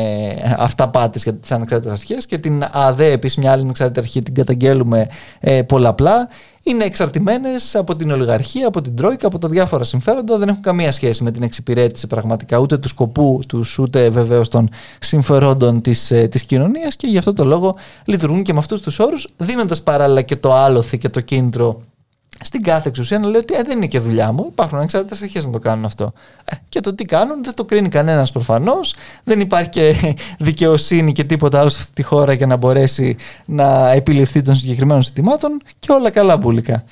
[0.57, 5.07] αυταπάτε για τις ανεξάρτητες αρχές και την ΑΔΕ, επίσης μια άλλη ανεξάρτητη αρχή, την καταγγέλουμε
[5.39, 6.27] ε, πολλαπλά
[6.63, 10.37] είναι εξαρτημένες από την ολιγαρχία, από την Τρόικα, από τα διάφορα συμφέροντα.
[10.37, 14.69] Δεν έχουν καμία σχέση με την εξυπηρέτηση πραγματικά ούτε του σκοπού τους, ούτε βεβαίως των
[14.99, 18.99] συμφερόντων της της ε, κοινωνίας και γι' αυτό το λόγο λειτουργούν και με αυτούς τους
[18.99, 21.81] όρους, δίνοντας παράλληλα και το άλοθη και το κίνητρο
[22.43, 24.47] στην κάθε εξουσία να λέει ότι ε, δεν είναι και δουλειά μου.
[24.51, 26.11] Υπάρχουν ανεξάρτητες αρχές να το κάνουν αυτό.
[26.45, 28.95] Ε, και το τι κάνουν δεν το κρίνει κανένας προφανώς.
[29.23, 29.95] Δεν υπάρχει και
[30.39, 35.03] δικαιοσύνη και τίποτα άλλο σε αυτή τη χώρα για να μπορέσει να επιληφθεί των συγκεκριμένων
[35.03, 36.83] ζητημάτων και όλα καλά μπουλικά.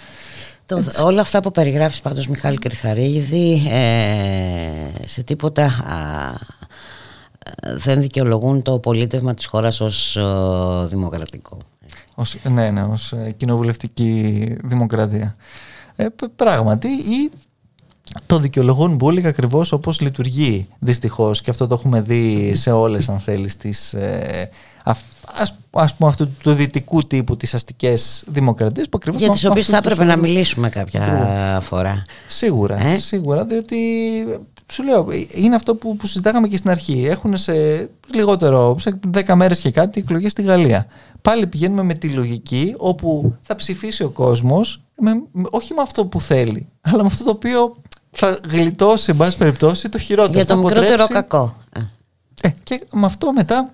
[0.66, 6.34] Το, όλα αυτά που περιγράφεις πάντως Μιχάλη Κρυθαρίδη ε, σε τίποτα α,
[7.76, 10.18] δεν δικαιολογούν το πολίτευμα της χώρας ως
[10.84, 11.58] δημοκρατικό.
[12.20, 15.36] Ως, ναι, ναι, ως ε, κοινοβουλευτική δημοκρατία.
[15.96, 16.06] Ε,
[16.36, 17.32] πράγματι, ή
[18.26, 23.20] το δικαιολογούν μπουλικα ακριβώς όπως λειτουργεί δυστυχώς και αυτό το έχουμε δει σε όλες αν
[23.20, 24.50] θέλεις τις ε,
[24.84, 25.04] ας,
[25.72, 29.78] ας πούμε αυτού του δυτικού τύπου τις αστικές δημοκρατίες που ακριβώς για τις οποίες θα
[29.78, 33.78] έπρεπε να μιλήσουμε κάποια φορά σίγουρα, ε; σίγουρα διότι
[34.72, 39.34] σου λέω είναι αυτό που, που συζητάγαμε και στην αρχή έχουν σε λιγότερο σε 10
[39.34, 40.86] μέρες και κάτι εκλογές στη Γαλλία
[41.22, 44.82] πάλι πηγαίνουμε με τη λογική όπου θα ψηφίσει ο κόσμος
[45.50, 47.76] όχι με αυτό που θέλει, αλλά με αυτό το οποίο
[48.12, 50.34] θα γλιτώσει, εν πάση περιπτώσει, το χειρότερο.
[50.34, 51.56] Για το μικρότερο κακό.
[52.42, 53.74] Ε, και με αυτό μετά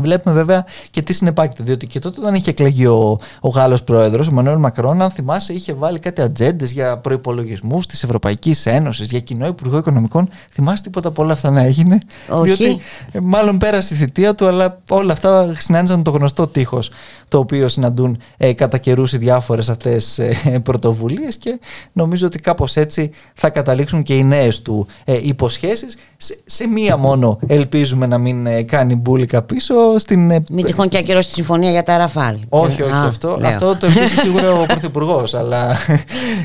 [0.00, 1.62] Βλέπουμε βέβαια και τι συνεπάγεται.
[1.62, 5.52] Διότι και τότε, όταν είχε εκλεγεί ο, ο Γάλλος πρόεδρος, ο Μανουέλ Μακρόν, αν θυμάσαι,
[5.52, 10.28] είχε βάλει κάτι ατζέντες για προπολογισμού της Ευρωπαϊκής Ένωσης, για κοινό Υπουργό Οικονομικών.
[10.50, 12.54] Θυμάσαι τίποτα από όλα αυτά να έγινε; Όχι.
[12.54, 12.80] Διότι
[13.12, 16.90] ε, μάλλον πέρασε η θητεία του, αλλά όλα αυτά συνάντησαν το γνωστό τείχος
[17.32, 21.58] το οποίο συναντούν ε, κατά καιρούς οι διάφορες αυτές ε, πρωτοβουλίες και
[21.92, 25.96] νομίζω ότι κάπως έτσι θα καταλήξουν και οι νέες του ε, υποσχέσεις.
[26.16, 29.74] Σε, σε, μία μόνο ελπίζουμε να μην ε, κάνει μπουλικα πίσω.
[29.98, 32.36] Στην, ε, μην τυχόν και ακυρώσει τη συμφωνία για τα Ραφάλ.
[32.48, 32.92] Όχι, όχι.
[32.92, 35.34] αυτό, αυτό το ελπίζει σίγουρα ο Πρωθυπουργός.
[35.34, 35.76] αλλά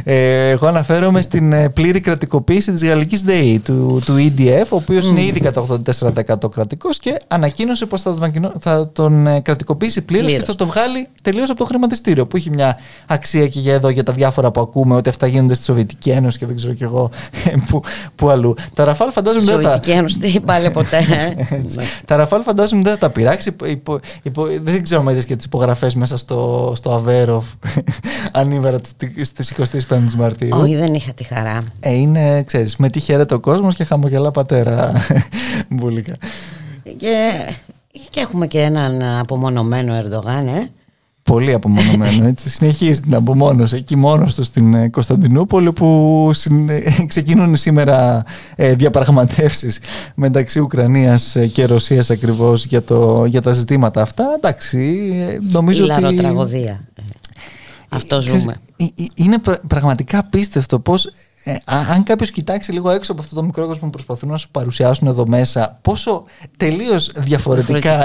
[0.03, 5.09] ε, εγώ αναφέρομαι στην πλήρη κρατικοποίηση της γαλλικής ΔΕΗ, του, του EDF, ο οποίος mm.
[5.09, 5.65] είναι ήδη κατά
[6.43, 11.07] 84% κρατικός και ανακοίνωσε πως θα τον, θα τον κρατικοποιήσει πλήρως και θα το βγάλει
[11.21, 12.27] τελείως από το χρηματιστήριο.
[12.27, 15.53] Που έχει μια αξία και για εδώ για τα διάφορα που ακούμε, ότι αυτά γίνονται
[15.53, 17.09] στη Σοβιετική Ένωση και δεν ξέρω κι εγώ
[17.69, 17.81] που,
[18.15, 18.55] που αλλού.
[18.73, 19.61] Τα Ραφάλ φαντάζομαι δεν τα.
[19.61, 21.05] Σοβιετική Ένωση δεν πάλι ποτέ.
[22.05, 23.55] τα Ραφάλ φαντάζομαι δεν θα τα πειράξει.
[23.71, 27.45] Υπο, υπο, δεν ξέρω αν είδες και τις υπογραφές μέσα στο, στο Αβέροφ
[28.31, 28.79] ανήμερα
[29.21, 29.45] στι
[29.89, 30.49] 25 Μαρτίου.
[30.53, 31.57] Όχι, δεν είχα τη χαρά.
[31.79, 34.93] Ε, είναι, ξέρεις, με τι χαίρεται ο κόσμος και χαμογελά πατέρα.
[35.69, 36.15] Μπουλίκα.
[36.97, 37.31] Και
[38.09, 40.69] και έχουμε και έναν απομονωμένο Ερντογάν, ε.
[41.27, 42.25] Πολύ απομονωμένο.
[42.25, 42.49] Έτσι.
[42.57, 46.31] Συνεχίζει την απομόνωση εκεί μόνος του στην ε, Κωνσταντινούπολη που
[47.07, 48.23] ξεκινούν σήμερα
[48.55, 49.79] ε, διαπραγματεύσεις
[50.15, 54.25] μεταξύ Ουκρανίας και Ρωσίας ακριβώς για, το, για τα ζητήματα αυτά.
[54.35, 55.01] Εντάξει,
[55.51, 56.15] νομίζω Η ότι...
[56.15, 56.87] τραγωδία.
[57.89, 58.55] Αυτό ζούμε.
[59.15, 59.37] Είναι
[59.67, 61.11] πραγματικά απίστευτο πώς
[61.47, 64.49] ε, αν κάποιος κοιτάξει λίγο έξω από αυτό το μικρό κόσμο που προσπαθούν να σου
[64.51, 66.23] παρουσιάσουν εδώ μέσα, πόσο
[66.57, 68.03] τελείως διαφορετικά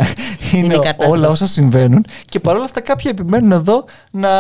[0.53, 0.79] είναι,
[1.09, 4.31] όλα όσα συμβαίνουν και παρόλα αυτά κάποιοι επιμένουν εδώ να,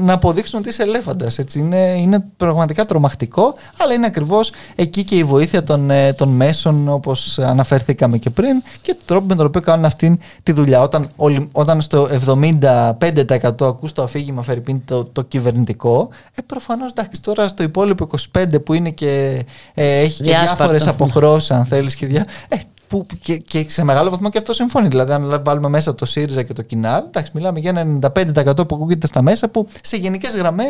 [0.00, 1.38] να αποδείξουν ότι είσαι ελέφαντας.
[1.54, 6.88] Είναι, είναι πραγματικά τρομακτικό, αλλά είναι ακριβώς εκεί και η βοήθεια των, ε, των μέσων,
[6.88, 10.82] όπως αναφέρθηκαμε και πριν, και τον τρόπο με τον οποίο κάνουν αυτή τη δουλειά.
[10.82, 11.10] Όταν,
[11.52, 17.62] όταν στο 75% ακούς το αφήγημα Φερρυπίν το, το κυβερνητικό, ε, προφανώς εντάξει, τώρα στο
[17.62, 18.06] υπόλοιπο
[18.38, 21.94] 25 που είναι και ε, έχει και διάφορε αποχρώσει, αν θέλει.
[21.94, 22.56] Και, διά, ε,
[22.90, 24.88] που, και, και, σε μεγάλο βαθμό και αυτό συμφωνεί.
[24.88, 28.74] Δηλαδή, αν βάλουμε μέσα το ΣΥΡΙΖΑ και το ΚΙΝΑΛ, εντάξει, μιλάμε για ένα 95% που
[28.74, 30.64] ακούγεται στα μέσα που σε γενικέ γραμμέ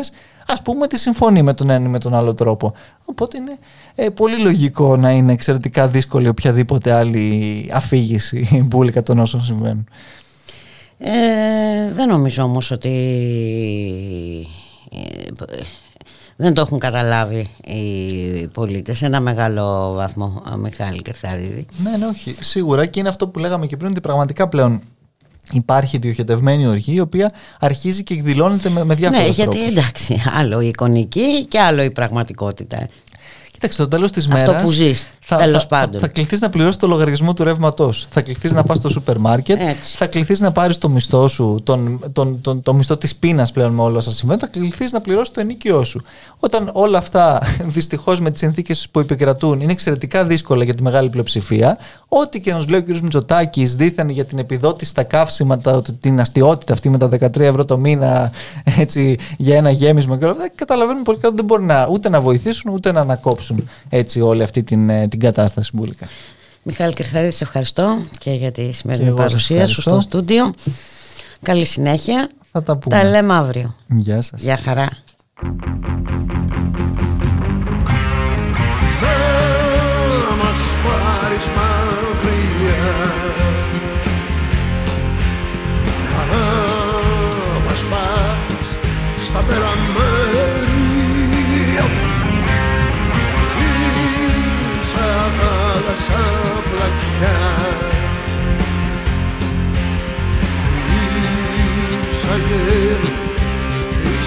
[0.45, 2.73] α πούμε ότι συμφωνεί με τον ένα ή με τον άλλο τρόπο.
[3.05, 3.57] Οπότε είναι
[3.95, 9.87] ε, πολύ λογικό να είναι εξαιρετικά δύσκολη οποιαδήποτε άλλη αφήγηση μπουλικα των όσων συμβαίνουν.
[10.97, 12.89] Ε, δεν νομίζω όμως ότι
[14.91, 15.55] ε,
[16.35, 21.65] δεν το έχουν καταλάβει οι πολίτες σε ένα μεγάλο βαθμό, ο Μιχάλη Κερθαρίδη.
[21.83, 22.35] Ναι, ναι, όχι.
[22.39, 24.81] Σίγουρα και είναι αυτό που λέγαμε και πριν ότι πραγματικά πλέον
[25.51, 30.61] υπάρχει διοχετευμένη οργή η οποία αρχίζει και εκδηλώνεται με, με διάφορους Ναι, γιατί εντάξει, άλλο
[30.61, 32.87] η εικονική και άλλο η πραγματικότητα.
[33.51, 34.49] Κοίταξε, το τέλος της μέρας.
[34.49, 35.07] Αυτό που ζεις.
[35.37, 35.93] Τέλος πάντων.
[35.93, 39.17] Θα, θα κληθείς να πληρώσεις το λογαριασμό του ρεύματός Θα κληθείς να πας στο σούπερ
[39.17, 39.59] μάρκετ.
[39.81, 43.73] Θα κληθείς να πάρεις το μισθό σου, τον, τον, τον, το μισθό της πείνας πλέον
[43.73, 44.41] με όλα όσα συμβαίνουν.
[44.41, 46.01] Θα κληθείς να πληρώσεις το ενίκιο σου.
[46.39, 47.41] Όταν όλα αυτά
[47.75, 52.53] δυστυχώς με τις συνθήκες που επικρατούν είναι εξαιρετικά δύσκολα για τη μεγάλη πλειοψηφία, ό,τι και
[52.53, 52.87] να σου λέει ο κ.
[52.99, 55.61] Μητσοτάκης δίθεν για την επιδότηση στα καύσιμα,
[55.99, 58.31] την αστείωτητα αυτή με τα 13 ευρώ το μήνα
[58.83, 62.09] έτσι, για ένα γέμισμα και όλα αυτά, καταλαβαίνουμε πολύ καλά ότι δεν μπορεί να, ούτε
[62.09, 66.07] να βοηθήσουν ούτε να ανακόψουν έτσι όλη αυτή την, ε, την κατάσταση Μπούλικα.
[66.63, 70.53] Μιχάλη Κερθαρίδη, σε ευχαριστώ και για τη σημερινή παρουσία σου στο στούντιο.
[71.41, 72.29] Καλή συνέχεια.
[72.51, 72.97] Θα τα πούμε.
[73.01, 73.75] Τα λέμε αύριο.
[73.87, 74.41] Γεια σας.
[74.41, 74.89] Γεια χαρά.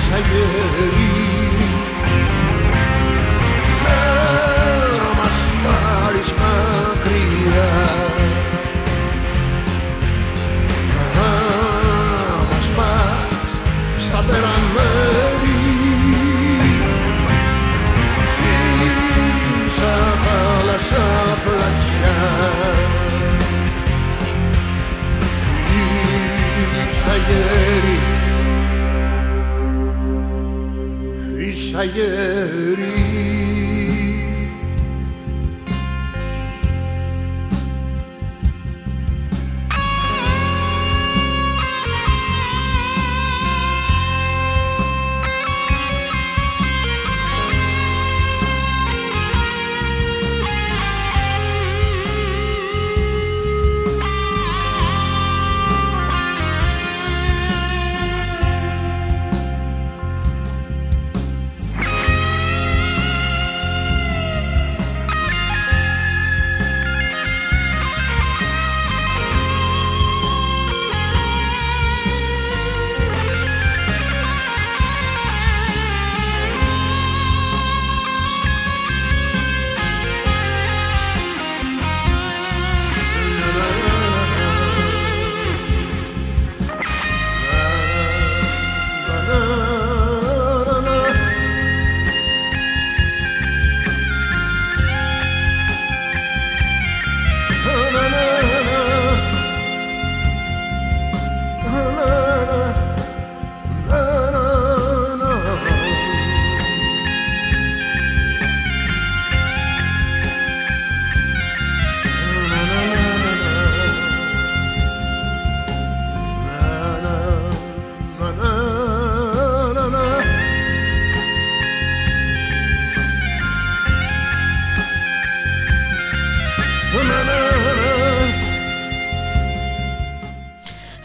[0.07, 0.94] 穿越
[31.75, 33.04] σαγέρι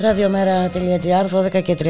[0.10, 1.86] Ραδιομέρα.gr 12 και 34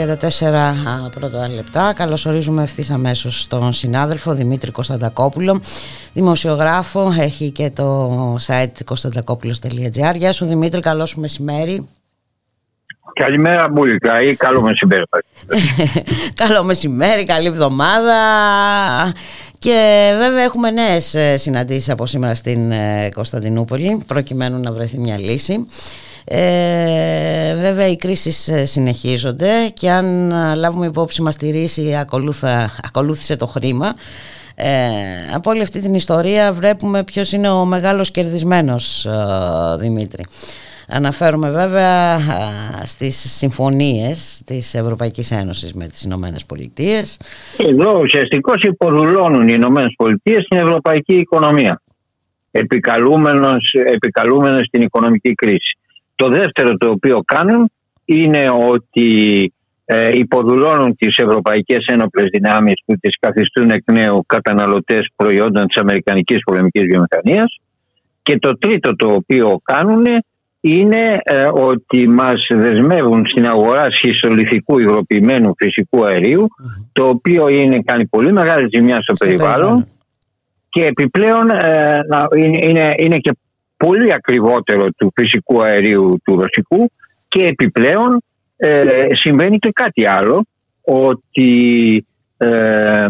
[1.15, 1.93] πρώτα λεπτά.
[1.95, 5.61] Καλωσορίζουμε ευθύς αμέσως τον συνάδελφο Δημήτρη Κωνσταντακόπουλο,
[6.13, 7.13] δημοσιογράφο.
[7.19, 8.09] Έχει και το
[8.47, 10.15] site κωνσταντακόπουλο.gr.
[10.15, 11.87] Γεια σου Δημήτρη, καλό σου μεσημέρι.
[13.13, 15.03] Καλημέρα Μπουλικά ή καλό μεσημέρι.
[16.43, 18.15] καλό μεσημέρι, καλή εβδομάδα.
[19.59, 25.65] Και βέβαια έχουμε νέες συναντήσεις από σήμερα στην ε, Κωνσταντινούπολη προκειμένου να βρεθεί μια λύση.
[26.31, 32.69] Ε, βέβαια οι κρίσεις ε, συνεχίζονται και αν ε, λάβουμε υπόψη μας τη ρίση ακολούθα,
[32.83, 33.95] ακολούθησε το χρήμα
[34.55, 34.69] ε,
[35.35, 39.11] από όλη αυτή την ιστορία βλέπουμε ποιος είναι ο μεγάλος κερδισμένος ε,
[39.79, 40.25] Δημήτρη.
[40.87, 42.19] Αναφέρομαι βέβαια
[42.83, 47.17] στις συμφωνίες της Ευρωπαϊκής Ένωσης με τις Ηνωμένες Πολιτείες.
[47.57, 51.81] Εδώ ουσιαστικώς υποδουλώνουν οι Ηνωμένες Πολιτείες στην ευρωπαϊκή οικονομία
[52.51, 53.73] επικαλούμενος
[54.71, 55.77] την οικονομική κρίση.
[56.21, 57.71] Το δεύτερο το οποίο κάνουν
[58.05, 59.09] είναι ότι
[59.85, 66.39] ε, υποδουλώνουν τις ευρωπαϊκές ένοπλες δυνάμεις που τις καθιστούν εκ νέου καταναλωτές προϊόντων της Αμερικανικής
[66.43, 67.59] πολεμικής βιομηχανίας.
[68.23, 70.05] Και το τρίτο το οποίο κάνουν
[70.59, 75.99] είναι ε, ότι μας δεσμεύουν στην αγορά σχιστολιθικού υγροποιημένου φυσικού
[76.91, 79.85] το οποίο είναι, κάνει πολύ μεγάλη ζημιά στο, περιβάλλον
[80.69, 81.99] και επιπλέον ε,
[82.35, 83.31] είναι, είναι, είναι και
[83.83, 86.91] πολύ ακριβότερο του φυσικού αερίου του ρωσικού
[87.27, 88.23] και επιπλέον
[88.57, 90.45] ε, συμβαίνει και κάτι άλλο
[90.81, 91.51] ότι
[92.37, 93.05] ε,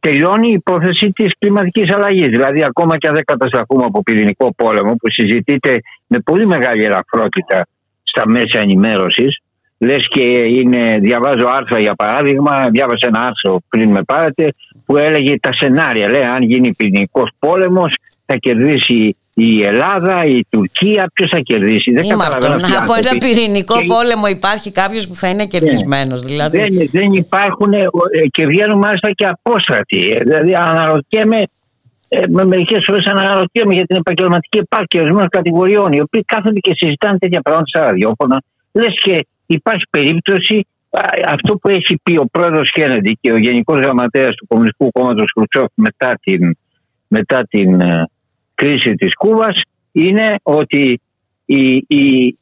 [0.00, 2.28] τελειώνει η υπόθεση της κλιματικής αλλαγής.
[2.28, 7.66] Δηλαδή ακόμα και αν δεν καταστραφούμε από πυρηνικό πόλεμο που συζητείται με πολύ μεγάλη ελαφρότητα
[8.02, 9.40] στα μέσα ενημέρωσης
[9.82, 15.38] λες και είναι, διαβάζω άρθρα για παράδειγμα, διάβασα ένα άρθρο πριν με πάρετε που έλεγε
[15.40, 16.08] τα σενάρια.
[16.08, 17.94] Λέει αν γίνει πυρηνικός πόλεμος
[18.26, 22.54] θα κερδίσει η Ελλάδα, η Τουρκία, ποιος θα κερδίσει; Δεν καταλαβαίνω.
[22.54, 23.86] Από ένα πυρηνικό και...
[23.86, 26.22] πόλεμο υπάρχει κάποιος που θα είναι κερδισμένος.
[26.22, 26.28] Ναι.
[26.28, 26.58] Δηλαδή.
[26.58, 27.86] Δεν, δεν υπάρχουν ε,
[28.30, 30.10] και βγαίνουν μάλιστα και απόστρατοι.
[30.14, 31.40] Ε, δηλαδή αναρωτιέμαι,
[32.08, 36.72] ε, με μερικές φορές αναρωτιέμαι για την επαγγελματική επάρκεια ορισμένων κατηγοριών, οι οποίοι κάθονται και
[36.74, 38.42] συζητάνε τέτοια πράγματα στα ραδιόφωνα.
[38.72, 40.66] Λες και υπάρχει περίπτωση
[41.26, 45.66] αυτό που έχει πει ο πρόεδρος Κέννεντι και ο γενικός γραμματέας του Κομμουνιστικού Κόμματος Χρουτσόφ
[45.74, 46.56] μετά την,
[47.08, 47.80] μετά την
[48.60, 49.60] κρίση της Κούβας
[49.92, 51.00] είναι ότι
[51.44, 52.38] οι, οι,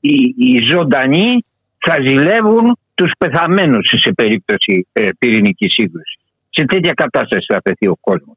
[0.00, 1.44] οι, οι ζωντανοί
[1.78, 6.20] θα ζηλεύουν τους πεθαμένους σε περίπτωση ε, πυρηνικής σύγκρουσης.
[6.50, 8.36] Σε τέτοια κατάσταση θα πεθεί ο κόσμος.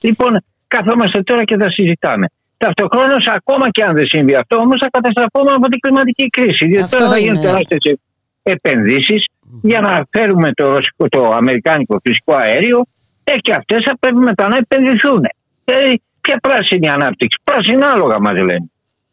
[0.00, 2.26] Λοιπόν, καθόμαστε τώρα και θα συζητάμε.
[2.56, 6.66] Ταυτοχρόνως, ακόμα και αν δεν συμβεί αυτό, όμως θα καταστραφούμε από την κλιματική κρίση.
[6.66, 7.98] Διότι τώρα θα γίνουν τεράστιες
[8.42, 9.24] επενδύσεις
[9.62, 12.84] για να φέρουμε το, ρωσικό, το αμερικάνικο φυσικό αέριο
[13.24, 15.22] ε, και αυτές θα πρέπει μετά να επενδυθούν.
[15.64, 17.38] Δηλαδή, Ποια πράσινη ανάπτυξη.
[17.44, 18.70] Πράσινα άλογα μας λένε.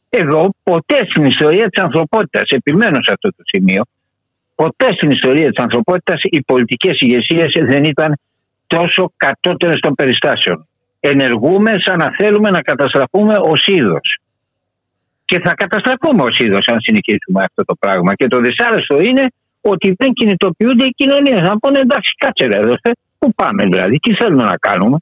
[0.09, 3.83] Εδώ ποτέ στην ιστορία της ανθρωπότητας, επιμένω σε αυτό το σημείο,
[4.55, 8.19] ποτέ στην ιστορία της ανθρωπότητας οι πολιτικές ηγεσίες δεν ήταν
[8.67, 10.67] τόσο κατώτερες των περιστάσεων.
[10.99, 14.17] Ενεργούμε σαν να θέλουμε να καταστραφούμε ως είδος.
[15.25, 18.13] Και θα καταστραφούμε ως είδος αν συνεχίσουμε αυτό το πράγμα.
[18.15, 19.27] Και το δυσάρεστο είναι
[19.61, 21.41] ότι δεν κινητοποιούνται οι κοινωνίες.
[21.41, 22.73] Να πούνε εντάξει, κάτσε εδώ,
[23.19, 24.97] πού πάμε δηλαδή, τι θέλουμε να κάνουμε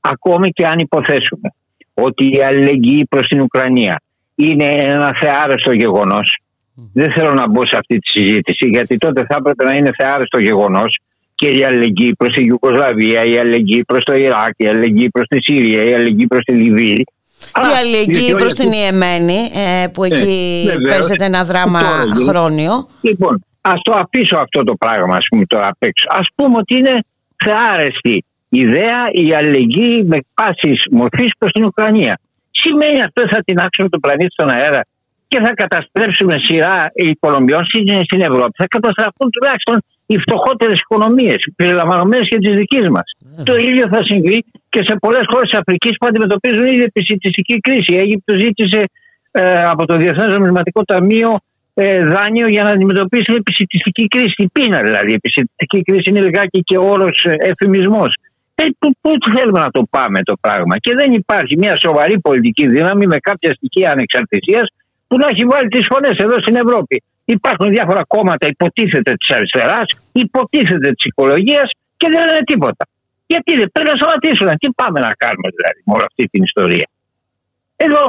[0.00, 1.52] ακόμη και αν υποθέσουμε
[1.94, 4.02] ότι η αλληλεγγύη προς την Ουκρανία
[4.34, 6.38] είναι ένα θεάρεστο γεγονός
[6.92, 10.38] δεν θέλω να μπω σε αυτή τη συζήτηση γιατί τότε θα έπρεπε να είναι θεάρεστο
[10.38, 10.98] γεγονός
[11.34, 15.38] και η αλληλεγγύη προς τη Ιουκοσλαβία, η αλληλεγγύη προς το Ιράκ, η αλληλεγγύη προς τη
[15.42, 17.04] Συρία, η αλληλεγγύη προς τη Λιβύη.
[17.54, 21.80] Η αλληλεγγύη προς την Ιεμένη ε, που ε, εκεί παίζεται ένα δράμα
[22.28, 22.88] χρόνιο.
[23.00, 26.06] Λοιπόν, ας το αφήσω αυτό το πράγμα ας πούμε τώρα απ' έξω.
[26.10, 27.04] Ας πούμε ότι είναι
[27.44, 32.20] θεάρεστη ιδέα η αλληλεγγύη με πάσης μορφής προς την Ουκρανία.
[32.50, 34.80] Σημαίνει αυτό θα τεινάξουμε τον πλανήτη στον αέρα
[35.28, 37.64] και θα καταστρέψουμε σειρά οικονομιών
[38.04, 38.52] στην Ευρώπη.
[38.56, 43.08] Θα καταστραφούν τουλάχιστον οι φτωχότερες οικονομίες, περιλαμβανομένες και της δικής μας.
[43.36, 43.42] Ναι.
[43.42, 47.94] Το ίδιο θα συμβεί και σε πολλές χώρες της Αφρικής που αντιμετωπίζουν ήδη επισητιστική κρίση.
[47.94, 48.82] Η Αίγυπτο ζήτησε
[49.30, 51.38] ε, από το Διεθνές Νομισματικό Ταμείο
[51.74, 54.34] ε, δάνειο για να αντιμετωπίσει την επισητιστική κρίση.
[54.36, 55.10] Την πείνα δηλαδή.
[55.10, 58.14] Η επισητιστική κρίση είναι λιγάκι και όρος ε, εφημισμός.
[58.60, 58.64] Ε,
[59.00, 60.74] πού θέλουμε να το πάμε το πράγμα.
[60.78, 64.66] Και δεν υπάρχει μια σοβαρή πολιτική δύναμη με κάποια στοιχεία ανεξαρτησίας
[65.06, 67.02] που να έχει βάλει τις φωνές εδώ στην Ευρώπη.
[67.24, 72.84] Υπάρχουν διάφορα κόμματα, υποτίθεται της αριστεράς, υποτίθεται της οικολογίας και δεν λένε τίποτα.
[73.26, 74.48] Γιατί δεν πρέπει να σταματήσουν.
[74.62, 76.88] Τι πάμε να κάνουμε δηλαδή με όλη αυτή την ιστορία.
[77.76, 78.02] Εδώ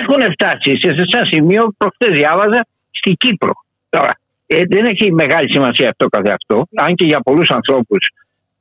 [0.00, 0.88] έχουν φτάσει σε
[1.18, 2.60] ένα σημείο, προχτέ διάβαζα,
[2.98, 3.52] στη Κύπρο.
[3.88, 4.12] Τώρα,
[4.46, 8.02] ε, δεν έχει μεγάλη σημασία αυτό καθ' αυτό, αν και για πολλούς ανθρώπους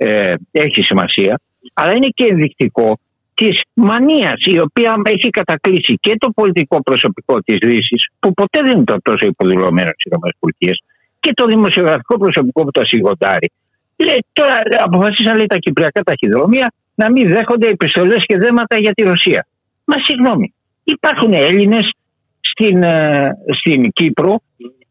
[0.03, 1.39] ε, έχει σημασία,
[1.73, 2.99] αλλά είναι και ενδεικτικό
[3.33, 8.81] της μανίας η οποία έχει κατακλείσει και το πολιτικό προσωπικό της Δύσης που ποτέ δεν
[8.81, 10.73] ήταν τόσο υποδηλωμένο στις ΗΠΑ
[11.19, 13.51] και το δημοσιογραφικό προσωπικό που το σιγοντάρει.
[13.95, 19.03] Λέει, τώρα αποφασίσαν λέει, τα κυπριακά ταχυδρομεία να μην δέχονται επιστολές και δέματα για τη
[19.03, 19.47] Ρωσία.
[19.85, 21.91] Μα συγγνώμη, υπάρχουν Έλληνες
[22.39, 24.41] στην, ε, στην Κύπρο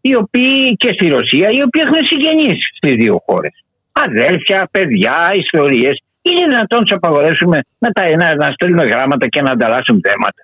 [0.00, 3.64] οι οποίοι, και στη Ρωσία οι οποίοι έχουν συγγενείς στις δύο χώρες.
[3.92, 6.02] Αδέλφια, παιδιά, ιστορίες.
[6.22, 10.42] Είναι δυνατόν να τους απαγορεύσουμε να, τα, να, να στέλνουμε γράμματα και να ανταλλάσσουν θέματα.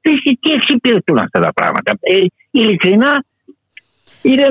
[0.00, 0.10] Τι,
[0.40, 1.92] τι εξυπηρετούν αυτά τα πράγματα.
[2.00, 2.18] Ε,
[2.50, 3.24] ειλικρινά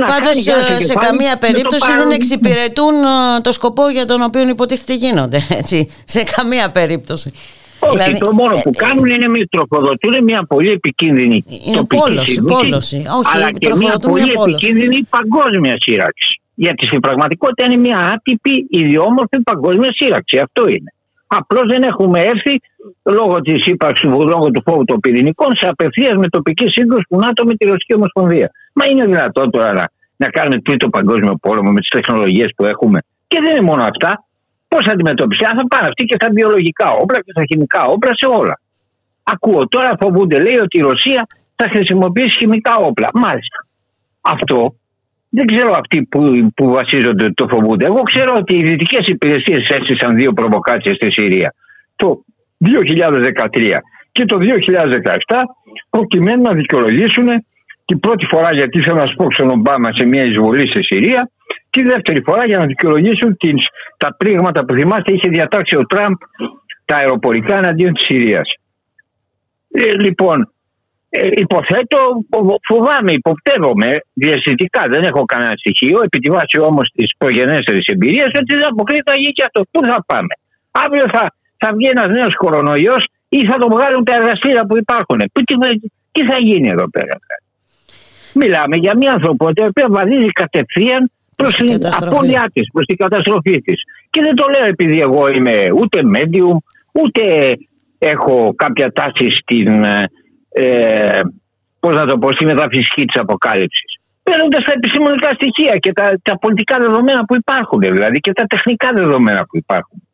[0.08, 5.40] Πάντως ε, σε καμία περίπτωση δεν εξυπηρετούν ε, το σκοπό για τον οποίο υποτίθεται γίνονται.
[5.60, 7.34] Έτσι, σε καμία περίπτωση.
[7.80, 12.42] Όχι, δηλαδή, το μόνο που ε, κάνουν είναι μια τροφοδοτούν μια πολύ επικίνδυνη είναι πόλωση,
[12.42, 12.96] πόλωση.
[12.96, 16.42] Όχι, αλλά και μια πολύ μια επικίνδυνη παγκόσμια σύραξη.
[16.60, 20.38] Γιατί στην πραγματικότητα είναι μια άτυπη, ιδιόμορφη παγκόσμια σύραξη.
[20.40, 20.92] Αυτό είναι.
[21.28, 22.54] Απλώς δεν έχουμε έρθει
[23.04, 27.46] λόγω της ύπαρξης, λόγω του φόβου των πυρηνικών, σε απευθείας με τοπική σύγκρουση που ΝΑΤΟ
[27.46, 28.52] με τη Ρωσική Ομοσπονδία.
[28.74, 29.86] Μα είναι δυνατόν τώρα να,
[30.18, 33.00] να κάνουμε τρίτο παγκόσμιο πόλεμο με τις τεχνολογίες που έχουμε.
[33.28, 34.24] Και δεν είναι μόνο αυτά.
[34.68, 38.12] Πώς θα αντιμετωπιστεί, αν θα πάνε αυτοί και στα βιολογικά όπλα και στα χημικά όπλα
[38.16, 38.60] σε όλα.
[39.24, 43.08] Ακούω τώρα φοβούνται, λέει ότι η Ρωσία θα χρησιμοποιήσει χημικά όπλα.
[43.14, 43.58] Μάλιστα.
[44.22, 44.76] Αυτό
[45.30, 47.86] δεν ξέρω αυτοί που, που βασίζονται ότι το φοβούνται.
[47.86, 51.54] Εγώ ξέρω ότι οι δυτικές υπηρεσίες έστησαν δύο προβοκάτσια στη Συρία.
[51.96, 52.24] Το
[52.66, 53.78] 2013
[54.12, 55.42] και το 2017
[55.90, 57.28] προκειμένου να δικαιολογήσουν
[57.86, 61.30] την πρώτη φορά γιατί ήθελα να σου στον Ομπάμα σε μια εισβολή στη Συρία
[61.70, 63.68] και τη δεύτερη φορά για να δικαιολογήσουν τις,
[63.98, 66.16] τα πλήγματα που θυμάστε είχε διατάξει ο Τραμπ
[66.86, 68.54] τα αεροπορικά εναντίον της Συρίας.
[69.72, 70.52] Ε, λοιπόν,
[71.10, 72.00] ε, υποθέτω,
[72.68, 78.56] φοβάμαι, υποπτεύομαι διαστητικά, δεν έχω κανένα στοιχείο, επί τη βάση όμως της προγενέστερης εμπειρίας, ότι
[78.56, 79.62] δεν αποκλείται να γίνει και αυτό.
[79.72, 80.34] Πού θα πάμε;
[80.72, 85.20] Αύριο θα, θα βγει ένας νέος κορονοϊός ή θα τον βγάλουν τα εργαστήρια που υπάρχουν.
[85.34, 85.42] Τι,
[86.12, 87.16] τι θα γίνει εδώ πέρα;
[88.34, 93.62] Μιλάμε για μια ανθρωπότητα η οποία βαδίζει κατευθείαν προς την απώλειά της, προς την καταστροφή
[93.62, 93.82] της.
[94.10, 96.58] Και δεν το λέω επειδή εγώ είμαι ούτε medium,
[96.92, 97.24] ούτε
[97.98, 99.86] έχω κάποια τάση στην
[100.50, 101.22] ε, ε,
[101.80, 104.00] πώς να το πω, στη μεταφυσική της αποκάλυψης.
[104.24, 108.90] Παίρνοντας τα επιστημονικά στοιχεία και τα, τα πολιτικά δεδομένα που υπάρχουν, δηλαδή και τα τεχνικά
[108.94, 110.08] δεδομένα που υπάρχουν.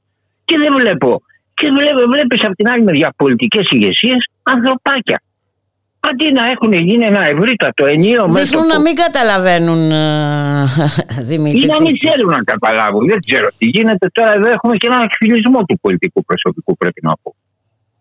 [0.46, 1.22] Και δεν βλέπω.
[1.54, 5.22] Και βλέπω, βλέπεις από την άλλη μεριά πολιτικές ηγεσίες ανθρωπάκια.
[6.10, 8.40] Αντί να έχουν γίνει ένα ευρύτατο ενίο μέτωπο.
[8.40, 10.66] Δείχνουν να μην καταλαβαίνουν, ε,
[11.30, 11.64] Δημήτρη.
[11.64, 13.08] Ή να μην θέλουν να καταλάβουν.
[13.08, 14.10] Δεν ξέρω τι γίνεται.
[14.12, 17.36] Τώρα εδώ έχουμε και ένα εκφυλισμό του πολιτικού προσωπικού, πρέπει να πω.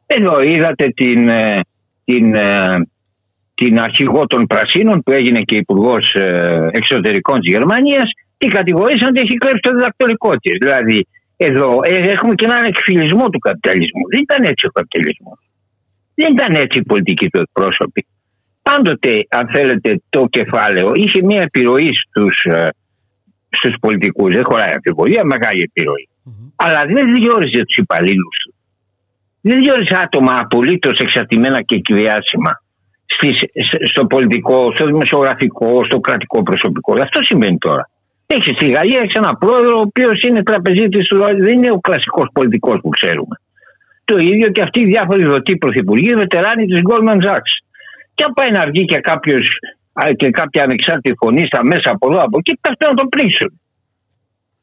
[0.07, 1.61] Εδώ είδατε την, ε,
[2.05, 2.89] την, ε,
[3.55, 9.21] την αρχηγό των Πρασίνων που έγινε και υπουργός ε, εξωτερικών της Γερμανίας, την κατηγορήσαν ότι
[9.21, 10.57] έχει κλέψει το διδακτορικό της.
[10.61, 14.03] Δηλαδή, εδώ ε, έχουμε και έναν εκφυλισμό του καπιταλισμού.
[14.11, 15.39] Δεν ήταν έτσι ο καπιταλισμός.
[16.15, 18.07] Δεν ήταν έτσι οι πολιτικοί του εκπρόσωποι.
[18.63, 22.47] Πάντοτε, αν θέλετε, το κεφάλαιο είχε μια επιρροή στους,
[23.49, 24.35] στους πολιτικούς.
[24.35, 25.71] Δεν χωράει αμφιβολία, μεγάλη
[26.57, 28.55] Αλλά δεν διόριζε τους υπαλλήλους του
[29.43, 32.63] δεν διόρισε άτομα απολύτως εξαρτημένα και κυριάσιμα
[33.91, 36.93] στο πολιτικό, στο δημοσιογραφικό, στο κρατικό προσωπικό.
[37.03, 37.91] Αυτό συμβαίνει τώρα.
[38.27, 41.07] Έχεις στη Γαλλία έχεις ένα πρόεδρο ο οποίος είναι τραπεζίτης,
[41.39, 43.37] δεν είναι ο κλασικός πολιτικός που ξέρουμε.
[44.05, 47.53] Το ίδιο και αυτοί οι διάφοροι δοτοί πρωθυπουργοί, βετεράνοι της Goldman Sachs.
[48.15, 49.49] Και αν πάει να βγει και, κάποιος,
[50.17, 53.61] και κάποια ανεξάρτητη φωνή στα μέσα από εδώ από εκεί, πέφτουν να τον πλήξουν.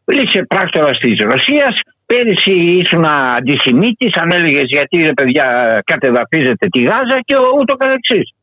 [0.06, 1.76] Λύσε πράκτορα της Ρωσίας,
[2.14, 5.46] Πέρυσι ήσουν αντισημίτης, αν έλεγες γιατί ρε παιδιά
[5.86, 8.34] κατεδαφίζετε τη Γάζα και ούτω καθεξής.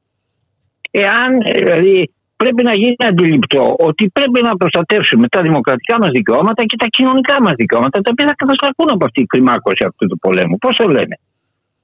[0.90, 6.76] Εάν δηλαδή, πρέπει να γίνει αντιληπτό ότι πρέπει να προστατεύσουμε τα δημοκρατικά μας δικαιώματα και
[6.76, 10.58] τα κοινωνικά μας δικαιώματα, τα οποία θα καταστραφούν από αυτή η κλιμάκωση αυτού του πολέμου.
[10.58, 11.18] Πώς το λένε;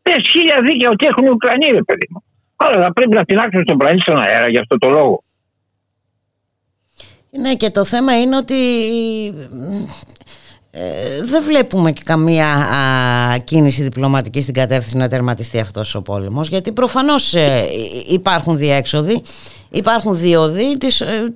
[0.03, 2.23] Πες χίλια δίκαια ότι έχουν οι Ουκρανοί, ρε παιδί μου.
[2.57, 5.23] Αλλά θα πρέπει να τεινάξουμε τον πλανήτη στον αέρα για αυτό το λόγο.
[7.31, 8.61] Ναι, και το θέμα είναι ότι
[10.75, 12.47] ε, δεν βλέπουμε και καμία
[13.45, 17.65] κίνηση διπλωματική στην κατεύθυνση να τερματιστεί αυτός ο πόλεμος γιατί προφανώς ε,
[18.09, 19.23] υπάρχουν διέξοδοι
[19.71, 21.33] υπάρχουν διόδοι τις, ε,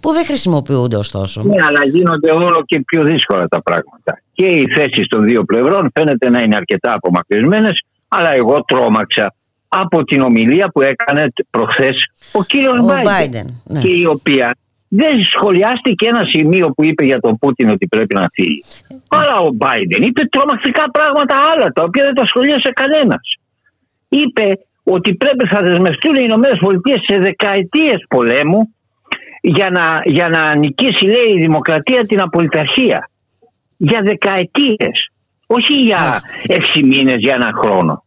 [0.00, 1.42] που δεν χρησιμοποιούνται ωστόσο.
[1.42, 4.22] Ναι, αλλά γίνονται όλο και πιο δύσκολα τα πράγματα.
[4.32, 9.34] Και οι θέσεις των δύο πλευρών φαίνεται να είναι αρκετά απομακρυσμένες αλλά εγώ τρόμαξα
[9.68, 13.80] από την ομιλία που έκανε προχθές ο κύριος Μπάιντεν, ναι.
[13.80, 14.56] και η οποία
[14.92, 18.62] δεν σχολιάστηκε ένα σημείο που είπε για τον Πούτιν ότι πρέπει να φύγει.
[19.08, 23.38] Αλλά ο Μπάιντεν είπε τρομακτικά πράγματα άλλα τα οποία δεν τα σχολίασε κανένας.
[24.08, 28.74] Είπε ότι πρέπει να δεσμευτούν οι Ηνωμένες Πολιτείες σε δεκαετίες πολέμου
[29.40, 33.10] για να, για να νικήσει λέει η δημοκρατία την απολυταρχία.
[33.76, 35.10] Για δεκαετίες.
[35.46, 38.04] όχι για έξι μήνες, για ένα χρόνο.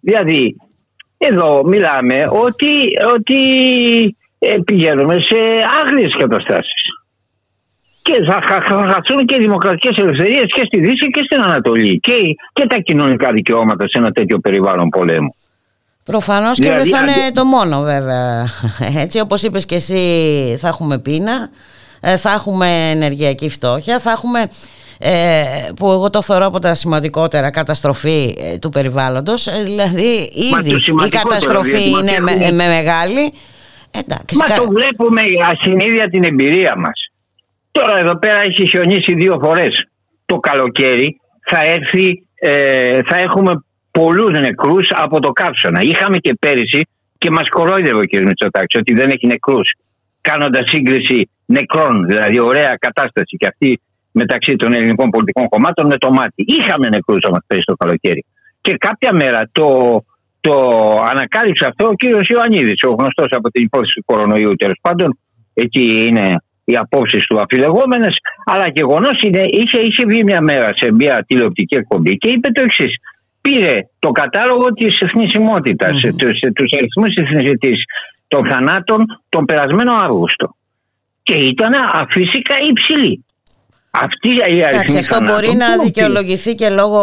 [0.00, 0.56] Δηλαδή,
[1.18, 2.72] εδώ μιλάμε ότι,
[3.14, 3.40] ότι
[4.42, 5.38] ε, πηγαίνουμε σε
[5.82, 6.82] άγριες καταστάσεις.
[8.02, 8.40] Και θα,
[8.92, 12.12] χαθούν και οι δημοκρατικές ελευθερίες και στη Δύση και στην Ανατολή και,
[12.52, 15.34] και τα κοινωνικά δικαιώματα σε ένα τέτοιο περιβάλλον πολέμου.
[16.04, 18.46] Προφανώς και δεν δηλαδή, θα είναι το μόνο βέβαια.
[19.04, 20.02] Έτσι όπως είπες και εσύ
[20.60, 21.48] θα έχουμε πείνα,
[22.00, 24.48] ε, θα έχουμε ενεργειακή φτώχεια, θα έχουμε
[24.98, 25.42] ε,
[25.76, 30.70] που εγώ το θεωρώ από τα σημαντικότερα καταστροφή ε, του περιβάλλοντος δηλαδή ήδη
[31.06, 32.18] η καταστροφή είναι
[32.52, 33.32] με, μεγάλη
[33.90, 37.10] Εντάξει, Μα το βλέπουμε ασυνείδια την εμπειρία μας
[37.70, 39.88] τώρα εδώ πέρα έχει χιονίσει δύο φορές
[40.26, 42.26] το καλοκαίρι θα έρθει
[43.08, 45.80] θα έχουμε πολλούς νεκρούς από το κάψονα.
[45.82, 46.86] Είχαμε και πέρυσι
[47.18, 48.20] και μας κορόιδευε ο κ.
[48.20, 49.72] Μητσοτάκης ότι δεν έχει νεκρούς
[50.20, 53.80] κάνοντας σύγκριση νεκρών, δηλαδή ωραία κατάσταση και αυτή
[54.10, 56.44] μεταξύ των ελληνικών πολιτικών κομμάτων με το μάτι.
[56.46, 58.24] Είχαμε νεκρούς όμως πέρυσι το καλοκαίρι.
[58.60, 60.00] Και κάποια μέρα το,
[60.40, 60.54] το
[61.10, 65.18] ανακάλυψε αυτό ο κύριος Ιωαννίδης, ο γνωστός από την υπόθεση του κορονοϊού τέλος πάντων.
[65.54, 70.92] Εκεί είναι οι απόψεις του αφιλεγόμενες, αλλά γεγονός είναι, είχε, είχε βγει μια μέρα σε
[70.92, 72.94] μια τηλεοπτική εκπομπή και είπε το εξής
[73.40, 76.14] πήρε το κατάλογο της θνησιμότητας, mm-hmm.
[76.16, 77.12] τους, τους αριθμούς
[77.58, 77.78] της,
[78.28, 80.54] των θανάτων τον περασμένο Αύγουστο.
[81.22, 83.24] Και ήταν αφύσικα υψηλή.
[83.90, 87.00] Αυτή η αριθμή αυτό μπορεί να δικαιολογηθεί και λόγω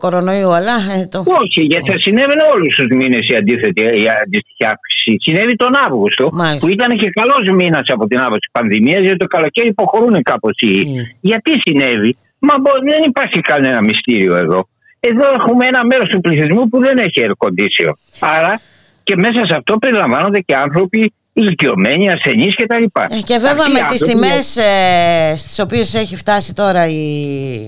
[0.00, 0.76] κορονοϊού, αλλά.
[0.96, 1.18] Ε, το...
[1.42, 5.16] Όχι, γιατί θα συνέβαινε όλους τους μήνες η αντίθετη, η αντίστοιχη αύξηση.
[5.24, 6.24] Συνέβη τον Αύγουστο,
[6.60, 10.82] που ήταν και καλός μήνας από την άποψη πανδημίας, γιατί το καλοκαίρι υποχωρούν κάπως οι.
[10.86, 11.16] Mm.
[11.20, 12.54] Γιατί συνέβη, Μα
[12.90, 14.68] δεν υπάρχει κανένα μυστήριο εδώ.
[15.00, 17.92] Εδώ έχουμε ένα μέρος του πληθυσμού που δεν έχει air condition.
[18.20, 18.60] Άρα
[19.02, 22.84] και μέσα σε αυτό περιλαμβάνονται και άνθρωποι ηλικιωμένοι, ασθενείς κτλ.
[23.14, 27.58] Ε, και βέβαια με τις τιμές ε, στις οποίες έχει φτάσει τώρα η.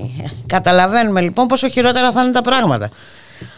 [0.47, 2.91] Καταλαβαίνουμε λοιπόν πόσο χειρότερα θα είναι τα πράγματα.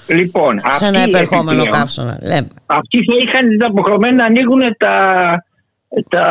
[0.08, 2.18] Λοιπόν, σε ένα επερχόμενο καύσωνα.
[2.66, 5.30] Αυτοί θα είχαν την αποχρεωμένη να ανοίγουν τα,
[6.08, 6.24] τα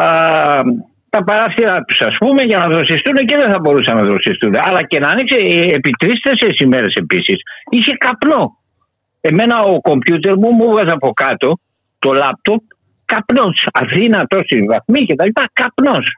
[1.16, 4.54] τα παράθυρα τους, ας πούμε, για να δροσιστούν και δεν θα μπορούσαν να δροσιστούν.
[4.68, 5.38] Αλλά και να ανοίξει
[5.78, 7.38] επί τρει-τέσσερι ημέρες επίσης.
[7.70, 8.58] Είχε καπνό.
[9.22, 11.60] Εμένα ο κομπιούτερ μου μου έβγαζε από κάτω
[12.00, 12.62] το λάπτοπ
[13.06, 13.68] καπνός.
[13.74, 15.44] Αθήνα τόση βαθμή και τα λοιπά.
[15.54, 16.18] Καπνός.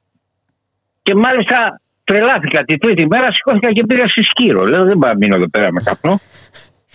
[1.03, 4.63] Και μάλιστα τρελάθηκα τη τρίτη μέρα, σηκώθηκα και πήγα στη Σκύρο.
[4.65, 6.19] Λέω δεν πάω να μείνω εδώ πέρα με καπνό.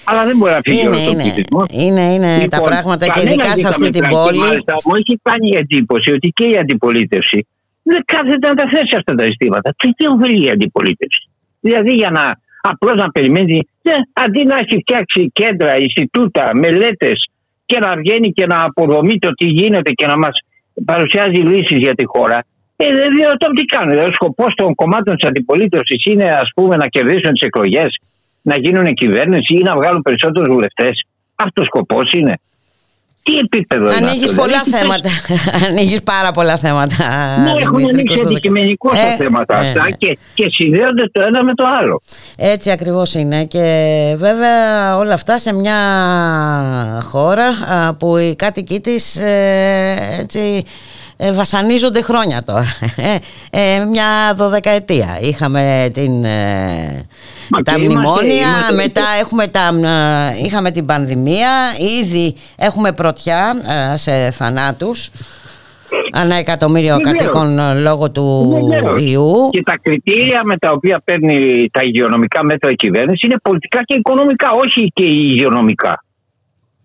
[0.04, 3.56] Αλλά δεν μπορεί να φύγει είναι, όλο το Είναι, είναι λοιπόν, τα πράγματα και ειδικά
[3.56, 4.38] σε αυτή την πόλη.
[4.38, 7.46] Μάλιστα, μου έχει κάνει εντύπωση ότι και η αντιπολίτευση
[7.82, 9.74] δεν κάθεται να τα θέσει αυτά τα ζητήματα.
[9.76, 11.28] Και τι ωφελεί η αντιπολίτευση;
[11.60, 17.30] Δηλαδή για να απλώς να περιμένει, ναι, αντί να έχει φτιάξει κέντρα, Ινστιτούτα, μελέτες
[17.72, 20.34] και να βγαίνει και να αποδομεί το τι γίνεται και να μας
[20.84, 22.38] παρουσιάζει λύσεις για τη χώρα.
[22.76, 23.90] Ε, δεν το τι κάνουν.
[23.90, 27.90] Δηλαδή, ο σκοπός των κομμάτων της αντιπολίτευσης είναι ας πούμε, να κερδίσουν τις εκλογές,
[28.42, 31.04] να γίνουν κυβέρνηση ή να βγάλουν περισσότερους βουλευτές.
[31.34, 32.34] Αυτός ο σκοπός είναι
[33.22, 35.10] τι επίπεδο Ανοίγεις πολλά δηλαδή, θέματα.
[35.68, 36.96] Ανοίγεις πάρα πολλά θέματα.
[37.38, 41.54] Ναι, έχουν ανοίξει αντικειμενικώς τα ε, θέματα ε, αυτά και, και συνδέονται το ένα με
[41.54, 42.00] το άλλο.
[42.36, 43.44] Έτσι ακριβώς είναι.
[43.44, 45.78] Και βέβαια όλα αυτά σε μια
[47.02, 47.50] χώρα
[47.98, 50.64] που οι κάτοικοι της ε, έτσι
[51.32, 52.66] βασανίζονται χρόνια τώρα.
[53.90, 55.18] μια δωδεκαετία.
[55.20, 56.24] Είχαμε την
[57.64, 61.50] τα μνημόνια, μετά έχουμε τα, ε, είχαμε την πανδημία,
[62.00, 63.54] ήδη έχουμε πρωτιά
[63.92, 65.10] ε, σε θανάτους
[66.12, 68.54] ανά εκατομμύριο κατοίκων ε, λόγω του
[68.98, 69.48] ιού.
[69.50, 73.96] Και τα κριτήρια με τα οποία παίρνει τα υγειονομικά μέτρα η κυβέρνηση είναι πολιτικά και
[73.96, 76.04] οικονομικά, όχι και υγειονομικά.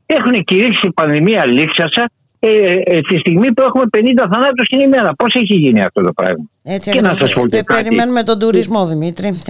[0.05, 2.09] Έχουν κηρύξει η πανδημία λήξασα
[2.39, 2.49] ε,
[2.83, 5.13] ε, τη στιγμή που έχουμε 50 θανάτους την ημέρα.
[5.15, 7.83] Πώς έχει γίνει αυτό το πράγμα; Έτσι, και να σας πω και κάτι.
[7.83, 9.41] Περιμένουμε τον τουρισμό, Δημήτρη.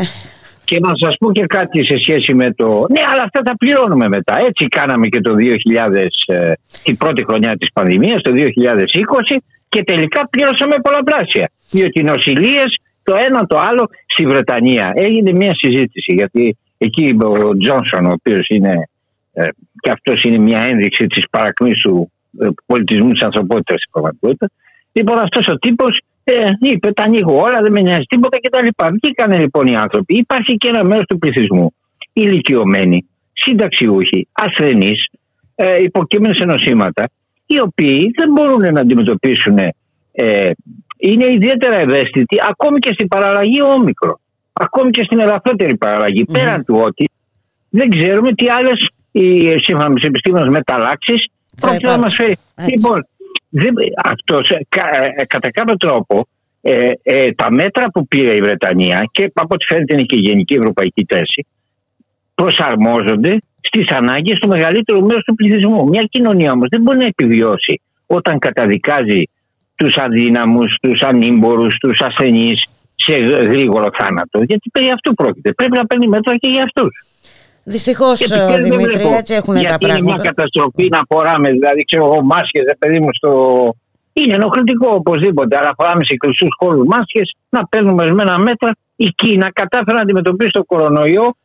[0.63, 2.85] Και να σας πω και κάτι σε σχέση με το...
[2.89, 4.37] Ναι, αλλά αυτά τα πληρώνουμε μετά.
[4.47, 6.51] Έτσι κάναμε και το 2000, ε,
[6.83, 9.37] την πρώτη χρονιά της πανδημίας, το 2020
[9.69, 11.51] και τελικά πλήρωσαμε πολλαπλάσια.
[11.71, 17.57] Διότι οι νοσηλίες, το ένα το άλλο, στη Βρετανία έγινε μια συζήτηση γιατί εκεί ο
[17.57, 18.89] Τζόνσον, ο οποίος είναι
[19.33, 19.47] ε,
[19.79, 22.16] και αυτός είναι μια ένδειξη της παρακμής του ε,
[22.65, 24.49] πολιτισμού της ανθρωπότητας στην πραγματικότητα.
[24.91, 28.67] Λοιπόν αυτός ο τύπος ε, είπε τα ανοίγω όλα, δεν με νοιάζει τίποτα κτλ.
[28.93, 30.13] Βγήκαν λοιπόν οι άνθρωποι.
[30.17, 31.73] Υπάρχει και ένα μέρος του πληθυσμού.
[32.13, 35.05] Ηλικιωμένοι, συνταξιούχοι, ασθενείς,
[35.55, 37.09] ε, υποκείμενοι σε νοσήματα,
[37.45, 39.57] οι οποίοι δεν μπορούν να αντιμετωπίσουν.
[40.11, 40.49] Ε,
[40.97, 44.19] είναι ιδιαίτερα ευαίσθητοι ακόμη και στην παραλλαγή όμικρο.
[44.53, 45.77] Ακόμη και στην ελαφρότερη
[46.31, 47.09] Πέραν του ότι
[47.69, 48.89] δεν ξέρουμε τι άλλες,
[49.63, 51.27] σύμφωνα με τους επιστήμονες, μεταλλάξεις
[51.59, 52.35] πρόκειται να μας φέρει.
[52.73, 53.07] Λοιπόν,
[54.03, 54.55] αυτός ε,
[55.17, 56.27] ε, κατά κάποιο τρόπο
[56.61, 60.19] ε, ε, τα μέτρα που πήρε η Βρετανία και από ό,τι φαίνεται είναι και η
[60.19, 61.45] γενική ευρωπαϊκή θέση
[62.35, 65.87] προσαρμόζονται στις ανάγκες του μεγαλύτερου μέρους του πληθυσμού.
[65.87, 69.21] Μια κοινωνία όμως δεν μπορεί να επιβιώσει όταν καταδικάζει
[69.75, 73.15] τους αδύναμους, τους ανήμπορους, τους ασθενείς σε
[73.51, 74.41] γρήγορο θάνατο.
[74.43, 75.53] Γιατί περί αυτού πρόκειται.
[75.53, 76.91] Πρέπει να παίρνει μέτρα και για αυτούς.
[77.69, 78.27] Δυστυχώς,
[78.61, 79.97] Δημήτρη, έτσι έχουν τα πράγματα.
[79.97, 83.31] Είναι μια καταστροφή να φοράμε, δηλαδή, ξέρω εγώ, μάσκες, παιδί μου, στο.
[84.13, 88.71] Είναι ενοχλητικό οπωσδήποτε, αλλά φοράμε σε κλειστούς χώρους μάσκες, να παίρνουμε ορισμένα μέτρα.
[88.95, 91.35] Η Κίνα κατάφερε να αντιμετωπίσει το κορονοϊό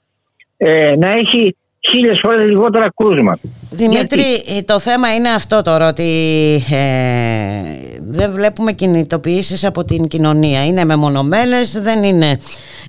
[0.57, 1.57] ε, να έχει
[1.89, 3.41] χίλιες φορές λιγότερα κρούσματα.
[3.71, 4.25] Δημήτρη,
[4.65, 6.11] το θέμα είναι αυτό τώρα ότι
[6.71, 7.63] ε,
[8.01, 10.67] δεν βλέπουμε κινητοποιήσεις από την κοινωνία.
[10.67, 12.39] Είναι μεμονωμένες, δεν είναι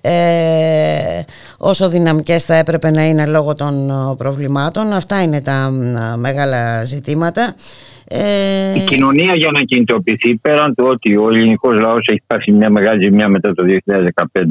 [0.06, 1.22] ε,
[1.58, 4.94] όσο δυναμικές θα έπρεπε να είναι λόγω των προβλημάτων.
[4.94, 5.70] Αυτά είναι τα
[6.18, 7.56] μεγάλα ζητήματα.
[8.08, 8.74] Ε...
[8.76, 13.04] Η κοινωνία για να κινητοποιηθεί πέραν του ότι ο ελληνικός λαός έχει πάθει μια μεγάλη
[13.04, 14.42] ζημιά μετά το 2015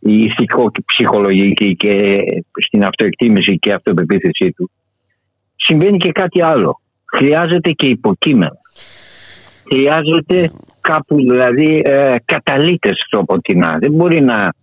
[0.00, 2.16] η ηθικο-ψυχολογική και
[2.66, 4.70] στην αυτοεκτίμηση και αυτοπεποίθησή του,
[5.56, 6.80] συμβαίνει και κάτι άλλο.
[7.04, 8.58] Χρειάζεται και υποκείμενο.
[9.72, 13.76] Χρειάζεται κάπου δηλαδή ε, καταλήτες στο ποτινά.
[13.80, 14.54] Δεν μπορεί να...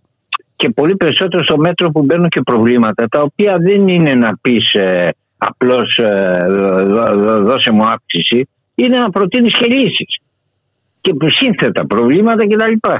[0.58, 4.72] Και πολύ περισσότερο στο μέτρο που μπαίνουν και προβλήματα τα οποία δεν είναι να πεις
[4.72, 6.46] ε, απλώς ε,
[7.40, 10.18] δώσε μου αύξηση είναι να προτείνεις και λύσεις
[11.00, 12.90] και σύνθετα προβλήματα κτλ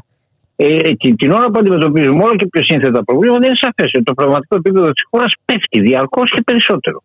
[0.60, 4.14] ε, την, την ώρα που αντιμετωπίζουμε όλο και πιο σύνθετα προβλήματα, είναι σαφές ότι το
[4.14, 7.02] πραγματικό επίπεδο της χώρας πέφτει διαρκώς και περισσότερο.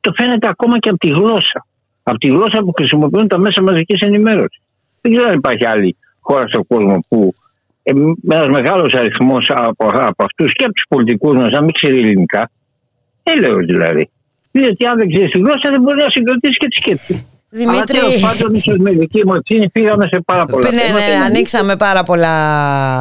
[0.00, 1.66] Το φαίνεται ακόμα και από τη γλώσσα.
[2.02, 4.62] Από τη γλώσσα που χρησιμοποιούν τα μέσα μαζικής ενημέρωσης.
[5.00, 7.37] Δεν ξέρω αν υπάρχει άλλη χώρα στον κόσμο που ε,
[8.30, 12.50] ένας μεγάλος αριθμός από, από αυτούς και από τους πολιτικούς μας να μην ξέρει ελληνικά.
[13.22, 14.10] Έλεο δηλαδή.
[14.50, 17.26] Διότι αν δεν ξέρεις τη γλώσσα δεν μπορείς να συγκροτήσεις και τη σκέψη.
[17.50, 17.98] Δημήτρη.
[17.98, 21.76] Αλλά πάντων, ίσω με δική μου ευθύνη πήγαμε σε πάρα πολλά ναι, ναι, ναι, ανοίξαμε
[21.76, 22.36] πάρα πολλά.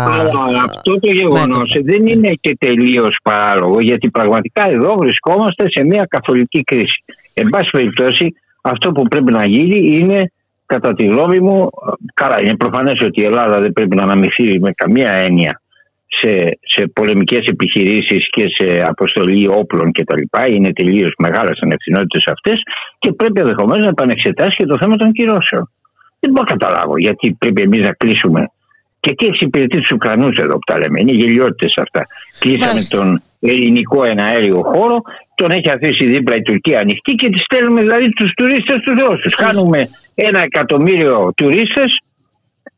[0.04, 6.06] Αλλά αυτό το γεγονός δεν είναι και τελείως παράλογο, γιατί πραγματικά εδώ βρισκόμαστε σε μια
[6.10, 7.04] καθολική κρίση.
[7.34, 10.32] Εν πάση περιπτώσει, αυτό που πρέπει να γίνει είναι,
[10.68, 11.70] κατά τη γνώμη μου,
[12.14, 15.62] καλά, είναι προφανές ότι η Ελλάδα δεν πρέπει να αναμειχθεί με καμία έννοια
[16.08, 20.54] σε, σε πολεμικές επιχειρήσεις και σε αποστολή όπλων κτλ.
[20.54, 22.62] Είναι τελείως μεγάλες ανευθυνότητες αυτές
[23.00, 25.72] και πρέπει ενδεχομένως να επανεξετάσει και το θέμα των κυρώσεων.
[26.20, 28.52] Δεν μπορώ να καταλάβω γιατί πρέπει εμείς να κλείσουμε
[29.00, 31.00] και τι εξυπηρετεί τους Ουκρανούς εδώ που τα λέμε.
[31.02, 32.02] Είναι γελιότητες αυτά.
[32.40, 35.02] Κλείσαμε τον ελληνικό εναέριο χώρο,
[35.36, 39.30] τον έχει αφήσει δίπλα η Τουρκία ανοιχτή και τη στέλνουμε δηλαδή τους τουρίστες του Ρώσου.
[39.36, 42.02] Κάνουμε ένα εκατομμύριο τουρίστες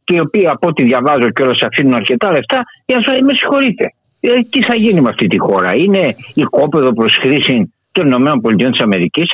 [0.04, 3.94] και οι οποίοι από ό,τι διαβάζω και όλα αφήνουν αρκετά λεφτά, για να με συγχωρείτε.
[4.20, 8.34] Ε, τι θα γίνει με αυτή τη χώρα, Είναι οικόπεδο προς χρήση των ΗΠΑ,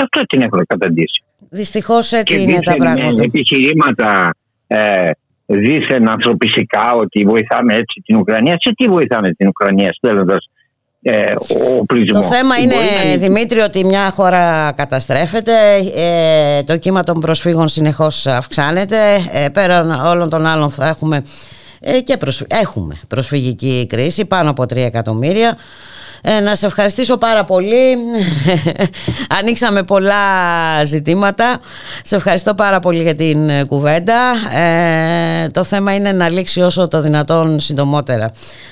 [0.04, 1.24] αυτό την έχουν καταντήσει.
[1.50, 3.24] Δυστυχώς έτσι είναι τα πράγματα.
[3.24, 4.36] Επιχειρήματα
[4.68, 5.10] ε,
[5.46, 8.58] δίθεν ανθρωπιστικά ότι βοηθάμε έτσι την Ουκρανία.
[8.60, 10.50] Σε τι βοηθάμε την Ουκρανία στέλνοντας
[11.08, 11.34] ε,
[12.12, 12.76] το θέμα είναι,
[13.18, 15.54] Δημήτρη, ότι μια χώρα καταστρέφεται,
[15.96, 18.98] ε, το κύμα των προσφύγων συνεχώς αυξάνεται,
[19.32, 21.24] ε, πέραν όλων των άλλων θα έχουμε,
[22.04, 25.58] και έχουμε προσφυγική κρίση, πάνω από 3 εκατομμύρια.
[26.28, 27.98] Ε, να σε ευχαριστήσω πάρα πολύ.
[29.40, 30.16] Ανοίξαμε πολλά
[30.86, 31.60] ζητήματα.
[32.04, 34.16] Σε ευχαριστώ πάρα πολύ για την ε, κουβέντα.
[34.60, 38.32] Ε, το θέμα είναι να λήξει όσο το δυνατόν συντομότερα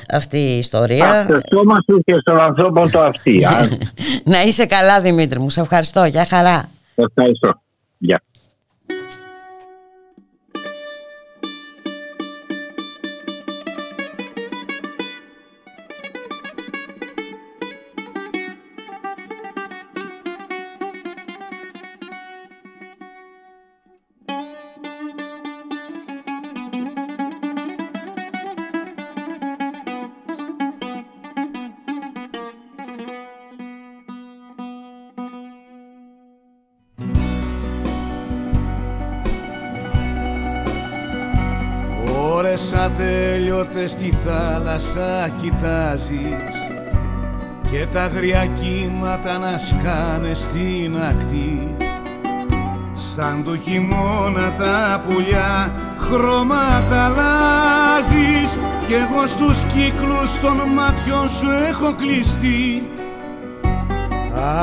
[0.10, 1.06] αυτή η ιστορία.
[1.06, 3.48] Ευχαριστώ και στον ανθρώπο το αυτή.
[4.34, 5.50] να είσαι καλά Δημήτρη μου.
[5.50, 6.06] Σε ευχαριστώ.
[6.06, 6.70] Γεια χαρά.
[6.96, 7.62] Ευχαριστώ.
[7.98, 8.22] Γεια.
[43.74, 46.56] Ατέλειωτες στη θάλασσα κοιτάζεις
[47.72, 51.76] και τα αγριά κύματα να σκάνε στην ακτή.
[52.94, 58.58] Σαν το χειμώνα τα πουλιά χρώματα αλλάζεις
[58.88, 62.88] κι εγώ στους κύκλους των μάτιων σου έχω κλειστεί.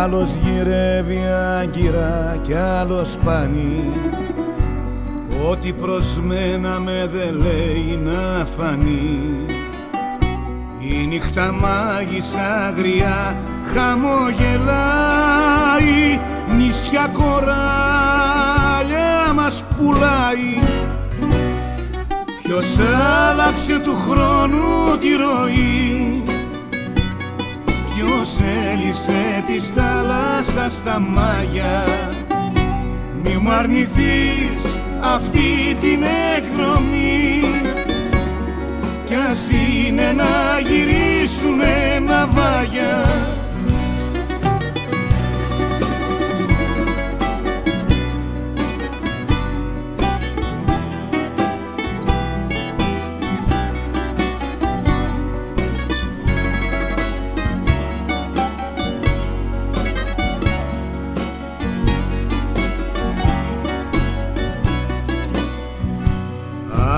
[0.00, 1.20] Άλλος γυρεύει
[1.60, 3.84] άγκυρα κι άλλος πανί
[5.48, 9.44] Ό,τι προσμέναμε δεν λέει να φανεί.
[10.78, 13.36] Η νύχτα μάγισσα αγριά
[13.74, 15.00] χαμογελάει
[16.56, 18.32] Νησιά κοράλια
[19.34, 20.58] μας πουλάει.
[22.42, 22.78] Ποιος
[23.28, 26.22] άλλαξε του χρόνου τη ροή
[27.94, 28.38] Ποιος
[28.72, 31.84] έλυσε της θάλασσας στα μάγια.
[33.22, 36.02] Μη μου αρνηθείς αυτή την
[36.36, 37.42] εκδρομή
[39.04, 43.04] Κι ας είναι να γυρίσουμε ναυάγια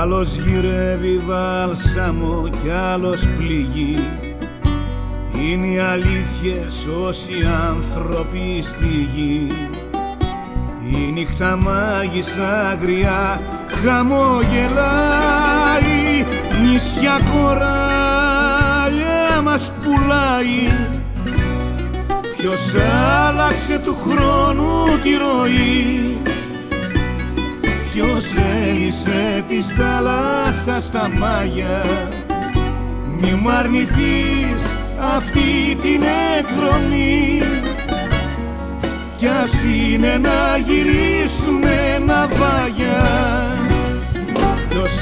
[0.03, 3.99] Άλλος γυρεύει βάλσαμο κι άλλος πληγεί.
[5.39, 7.35] Είναι οι αλήθειες όσοι
[7.69, 9.47] άνθρωποι στη γη.
[10.91, 13.41] Η νύχτα μάγισσα αγριά
[13.85, 14.67] χαμογελάει
[16.63, 18.23] Νησιά κοράλια
[19.43, 20.73] μας πουλάει.
[22.37, 22.75] Ποιος
[23.29, 26.03] άλλαξε του χρόνου τη ροή
[27.93, 28.25] Ποιος
[28.67, 31.85] έλυσε της θάλασσας στα μάγια;
[33.21, 34.79] Μη μου αρνηθείς
[35.17, 36.03] αυτή την
[36.39, 37.43] εκδρομή
[39.17, 43.07] Κι ας είναι να γυρίσουμε ναυάγια
[44.69, 44.93] Ποιος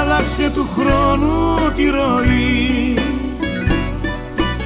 [0.00, 2.94] άλλαξε του χρόνου τη ροή;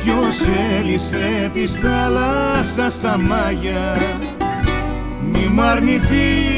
[0.04, 0.36] Ποιος
[0.78, 3.98] έλυσε της θάλασσας στα μάγια;
[5.32, 6.57] Μη μου αρνηθείς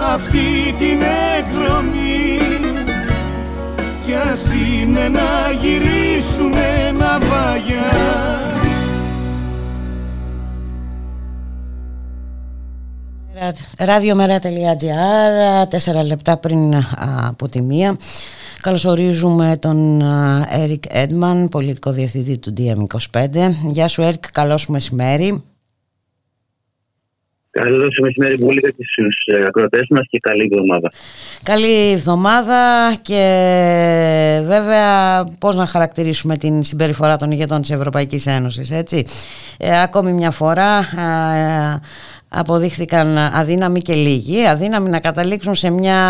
[0.00, 1.00] αυτή την
[1.38, 2.38] εκδρομή
[4.06, 8.14] κι ας είναι να γυρίσουμε ναυάγια
[13.78, 16.74] Ραδιομέρα.gr, τέσσερα λεπτά πριν
[17.28, 17.96] από τη μία.
[18.60, 20.02] Καλωσορίζουμε τον
[20.50, 23.26] Έρικ Έντμαν, πολιτικό διευθυντή του DM25.
[23.70, 25.42] Γεια σου Έρικ, καλώς μεσημέρι.
[27.60, 30.92] Καλό μεσημέρι πολύ και στους ε, ακροατές μας και καλή εβδομάδα.
[31.42, 39.04] Καλή εβδομάδα και βέβαια πώς να χαρακτηρίσουμε την συμπεριφορά των ηγετών της Ευρωπαϊκής Ένωσης έτσι.
[39.58, 41.80] Ε, ακόμη μια φορά ε,
[42.28, 46.00] αποδείχθηκαν αδύναμοι και λίγοι, αδύναμοι να καταλήξουν σε μια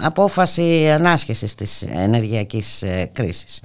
[0.00, 3.60] απόφαση ανάσχεσης της ενεργειακής ε, κρίσης.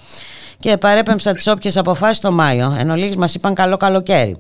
[0.60, 4.36] Και παρέπεμψα τις όποιες αποφάσεις το Μάιο, εν ολίγης μας είπαν καλό καλοκαίρι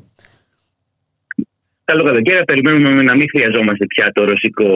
[1.89, 2.43] καλό καλοκαίρι.
[2.51, 4.69] Περιμένουμε να μην χρειαζόμαστε πια το ρωσικό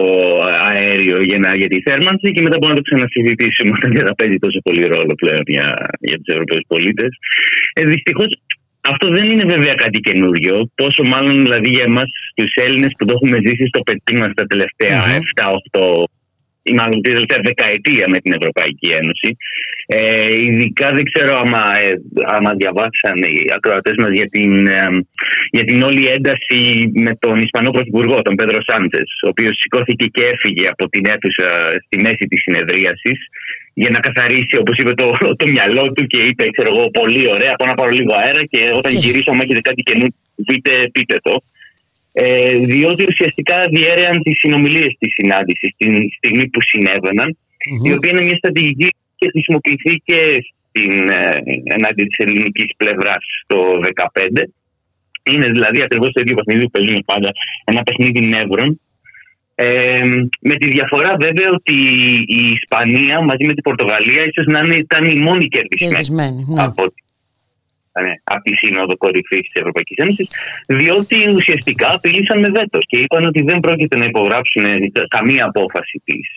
[0.72, 4.16] αέριο για, να, για τη θέρμανση και μετά μπορούμε να το ξανασυζητήσουμε όταν δεν θα
[4.16, 5.68] παίζει τόσο πολύ ρόλο πλέον για,
[6.08, 7.12] για τους Ευρωπαίους πολίτες.
[7.74, 8.30] Ε, Δυστυχώς
[8.92, 10.70] αυτό δεν είναι βέβαια κάτι καινούριο.
[10.76, 14.46] Πόσο μάλλον δηλαδή για εμάς τους Έλληνες που το έχουμε ζήσει στο παιδί μα τα
[14.52, 15.80] τελευταία mm-hmm.
[15.80, 16.25] 7-8 ή
[16.74, 19.38] μάλλον τη τελευταία δεκαετία με την Ευρωπαϊκή Ένωση.
[19.88, 21.94] Ε, ειδικά δεν ξέρω άμα, ε,
[22.36, 24.88] άμα διαβάσαν οι ακροατές μας για, την, ε,
[25.52, 26.60] για την όλη ένταση
[26.94, 31.48] με τον Ισπανό Πρωθυπουργό, τον Πέδρο Σάντζε, ο οποίος σηκώθηκε και έφυγε από την αίθουσα
[31.86, 33.20] στη μέση της συνεδρίασης
[33.74, 35.12] για να καθαρίσει, όπως είπε, το,
[35.42, 38.62] το μυαλό του και είπε, ξέρω εγώ, πολύ ωραία, πάω να πάρω λίγο αέρα και
[38.80, 41.34] όταν γυρίσω, αν έχετε κάτι καινούργιο, πείτε, πείτε το
[42.18, 47.38] ε, διότι ουσιαστικά διέρεαν τις συνομιλίες της συνάντησης την στιγμή που συνεβαιναν
[47.84, 50.20] η οποία είναι μια στρατηγική και χρησιμοποιηθεί και
[50.70, 54.50] στην, ε, ενάντια της ελληνικής πλευράς το 2015.
[55.32, 57.30] Είναι δηλαδή ακριβώς το ίδιο παιχνίδι που παίζουν πάντα,
[57.66, 58.80] ένα παιχνίδι νεύρων.
[59.56, 60.04] Ε,
[60.40, 61.78] με τη διαφορά βέβαια ότι
[62.28, 66.62] η Ισπανία μαζί με την Πορτογαλία ίσως να ήταν η μόνη κερδισμένη ναι.
[66.62, 66.84] από
[68.24, 70.28] από τη Σύνοδο Κορυφής της Ευρωπαϊκής Ένωσης,
[70.68, 74.66] διότι ουσιαστικά απειλήσαν με βέτος και είπαν ότι δεν πρόκειται να υπογράψουν
[75.08, 76.28] καμία απόφαση της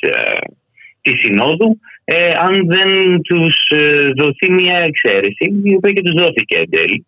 [1.00, 6.22] της ε, Συνόδου ε, αν δεν τους ε, δοθεί μια εξαίρεση, η οποία και τους
[6.22, 7.06] δόθηκε εν τέλει,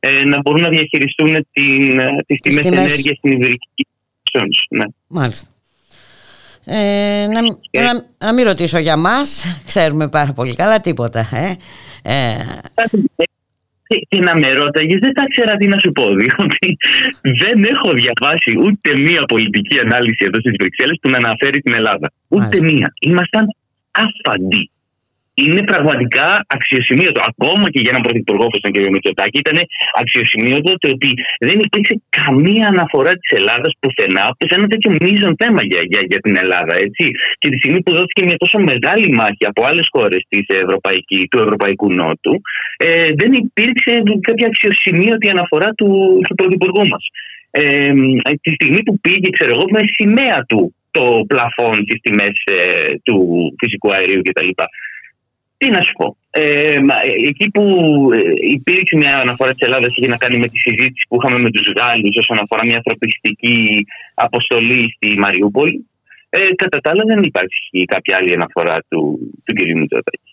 [0.00, 3.86] ε, να μπορούν να διαχειριστούν την, ε, τις τιμές ενέργειας στην Ιδρυτική
[4.68, 4.84] Ναι.
[5.06, 5.48] Μάλιστα.
[6.64, 7.40] Ε, να,
[7.82, 11.28] να, να, μην ρωτήσω για μας, ξέρουμε πάρα πολύ καλά τίποτα.
[11.32, 11.56] Ε.
[12.02, 12.36] Ε,
[14.08, 16.06] και να με ρώταγες, δεν θα ξέρα τι να σου πω.
[16.20, 16.76] Διότι
[17.22, 22.12] δεν έχω διαβάσει ούτε μία πολιτική ανάλυση εδώ στις Βρυξέλλες που να αναφέρει την Ελλάδα.
[22.28, 22.92] Ούτε μία.
[23.00, 23.44] Ήμασταν
[23.90, 24.70] άφαντοι
[25.34, 26.26] είναι πραγματικά
[26.56, 27.20] αξιοσημείωτο.
[27.30, 28.76] Ακόμα και για έναν πρωθυπουργό όπως τον κ.
[28.94, 29.58] Μητσοτάκη, ήταν
[30.00, 31.10] αξιοσημείωτο το ότι
[31.48, 36.00] δεν υπήρξε καμία αναφορά της Ελλάδας πουθενά που σε ένα τέτοιο μείζον θέμα για, για,
[36.10, 36.74] για την Ελλάδα.
[36.86, 37.04] Έτσι.
[37.40, 40.20] Και τη στιγμή που δόθηκε μια τόσο μεγάλη μάχη από άλλες χώρες
[41.30, 42.34] του Ευρωπαϊκού Νότου,
[42.76, 45.88] ε, δεν υπήρξε κάποια αξιοσημείωτη αναφορά του,
[46.28, 47.04] του πρωθυπουργού μας.
[47.50, 47.92] Ε,
[48.44, 52.36] τη στιγμή που πήγε, ξέρω εγώ, με σημαία του το πλαφόν στι τιμές
[53.02, 53.16] του
[53.60, 54.48] φυσικού αερίου κτλ.
[55.60, 56.16] Τι να σου πω.
[56.30, 56.78] Ε,
[57.28, 57.64] εκεί που
[58.56, 61.66] υπήρξε μια αναφορά της Ελλάδας είχε να κάνει με τη συζήτηση που είχαμε με τους
[61.78, 65.86] Γάλλους όσον αφορά μια ανθρωπιστική αποστολή στη Μαριούπολη.
[66.28, 69.58] Ε, κατά τα άλλα δεν υπάρχει κάποια άλλη αναφορά του, του κ.
[69.76, 70.30] Μητσοτάκη.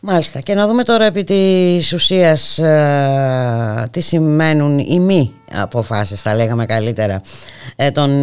[0.00, 0.38] Μάλιστα.
[0.40, 6.66] Και να δούμε τώρα επί της ουσίας ε, τι σημαίνουν οι μη αποφάσεις, θα λέγαμε
[6.66, 7.20] καλύτερα,
[7.76, 8.22] ε, των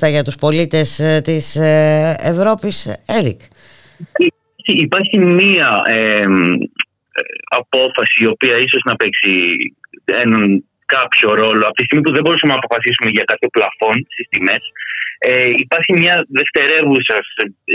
[0.00, 3.02] ε, για τους πολίτες ε, της ε, Ευρώπης.
[3.06, 3.40] Έρικ.
[4.72, 5.70] Υπάρχει μία
[7.60, 9.32] απόφαση η οποία ίσως να παίξει
[10.04, 14.26] έναν κάποιο ρόλο από τη στιγμή που δεν μπορούσαμε να αποφασίσουμε για κάποιο πλαφόν στις
[14.28, 14.62] τιμές
[15.18, 17.16] ε, υπάρχει μια δευτερεύουσα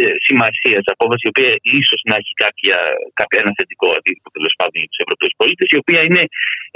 [0.01, 2.77] ε, σημασία απόφασης, η οποία ίσως να έχει κάποια,
[3.19, 6.23] κάποια ένα θετικό αντίκτυπο τέλος πάντων για τους Ευρωπαίους πολίτες, η οποία είναι,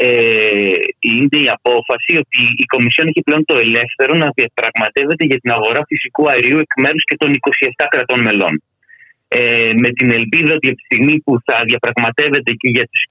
[0.05, 0.77] ε,
[1.11, 5.81] είναι η απόφαση ότι η Κομισιόν έχει πλέον το ελεύθερο να διαπραγματεύεται για την αγορά
[5.91, 8.53] φυσικού αερίου εκ μέρους και των 27 κρατών μελών.
[9.29, 13.01] Ε, με την ελπίδα ότι από τη στιγμή που θα διαπραγματεύεται και για τους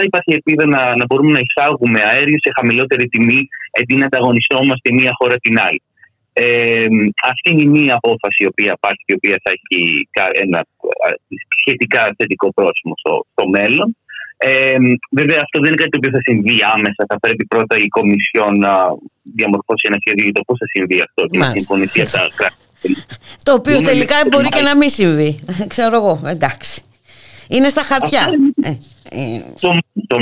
[0.00, 3.40] 27 υπάρχει ελπίδα να, να μπορούμε να εισάγουμε αέριο σε χαμηλότερη τιμή
[3.78, 5.82] αντί να ανταγωνιστόμαστε μία χώρα την άλλη.
[6.32, 6.86] Ε,
[7.30, 10.08] αυτή είναι η μία απόφαση η οποία υπάρχει και η οποία θα έχει
[10.44, 10.60] ένα
[11.60, 13.96] σχετικά θετικό πρόσημο στο, στο μέλλον.
[14.36, 14.76] Ε,
[15.18, 17.02] βέβαια, αυτό δεν είναι κάτι το οποίο θα συμβεί άμεσα.
[17.10, 18.74] Θα πρέπει πρώτα η Κομισιόν να
[19.38, 22.62] διαμορφώσει ένα σχέδιο για το πώς θα συμβεί αυτό και να συμφωνηθεί τα κράτη.
[23.42, 25.38] Το οποίο τελικά μπορεί και να μην συμβεί.
[25.66, 26.82] Ξέρω εγώ, εντάξει.
[27.48, 28.30] Είναι στα χαρτιά.
[28.62, 28.68] Ε,
[29.10, 29.42] ε.
[29.60, 30.16] Το, το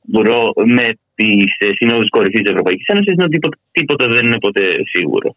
[0.00, 1.44] μπορώ με τις
[1.76, 3.38] συνόδους κορυφής της Ευρωπαϊκής Ένωσης είναι ότι
[3.70, 4.62] τίποτα δεν είναι ποτέ
[4.92, 5.34] σίγουρο.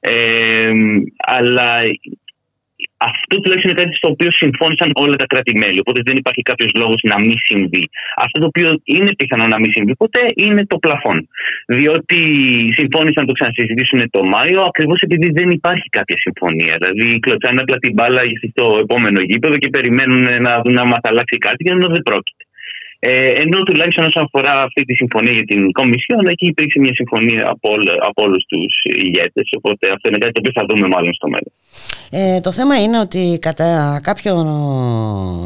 [0.00, 0.70] Ε,
[1.16, 1.80] αλλά
[3.10, 5.78] αυτό τουλάχιστον είναι κάτι στο οποίο συμφώνησαν όλα τα κράτη-μέλη.
[5.84, 7.84] Οπότε δεν υπάρχει κάποιος λόγος να μην συμβεί.
[8.24, 11.18] Αυτό το οποίο είναι πιθανό να μην συμβεί ποτέ είναι το πλαφόν.
[11.66, 12.20] Διότι
[12.78, 16.74] συμφώνησαν να το ξανασυζητήσουν το Μάιο, ακριβώς επειδή δεν υπάρχει κάποια συμφωνία.
[16.80, 18.20] Δηλαδή, κλωτσάνε απλά την μπάλα
[18.52, 22.43] στο επόμενο γήπεδο και περιμένουν να δουν αν θα αλλάξει κάτι και ενώ δεν πρόκειται.
[23.06, 27.42] Ε, ενώ τουλάχιστον όσον αφορά αυτή τη συμφωνία για την Κομισιόν, εκεί υπήρξε μια συμφωνία
[27.46, 27.68] από,
[28.08, 28.74] από όλους τους
[29.04, 29.48] ηγέτες.
[29.56, 31.52] Οπότε αυτό είναι κάτι το οποίο θα δούμε μάλλον στο μέλλον.
[32.10, 34.34] Ε, το θέμα είναι ότι κατά κάποιο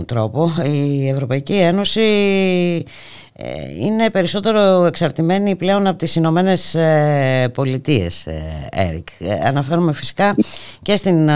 [0.06, 3.27] τρόπο η Ευρωπαϊκή Ένωση ε,
[3.78, 6.76] είναι περισσότερο εξαρτημένη πλέον από τις Ηνωμένες
[7.54, 8.26] Πολιτείες,
[8.70, 9.08] Έρικ.
[9.44, 10.34] Αναφέρομαι φυσικά
[10.82, 11.30] και στην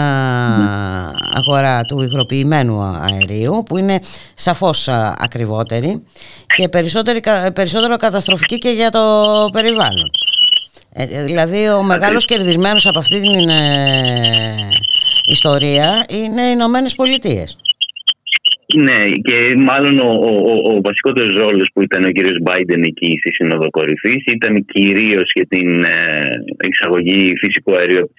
[1.35, 3.99] αγορά του υγροποιημένου αερίου που είναι
[4.33, 4.87] σαφώς
[5.17, 6.03] ακριβότερη
[6.55, 6.69] και
[7.53, 8.99] περισσότερο καταστροφική και για το
[9.51, 10.11] περιβάλλον.
[10.93, 14.69] Ε, δηλαδή ο μεγάλος κερδισμένος από αυτή την ε,
[15.25, 17.57] ιστορία είναι οι Ηνωμένες Πολιτείες.
[18.75, 19.37] Ναι, και
[19.69, 22.19] μάλλον ο, ο, ο, ο βασικότερος ρόλος που ήταν ο κ.
[22.41, 26.29] Μπάιντεν εκεί στη Σύνοδο Κορυφής ήταν κυρίως για την ε,
[26.67, 28.11] εξαγωγή φυσικού αερίου,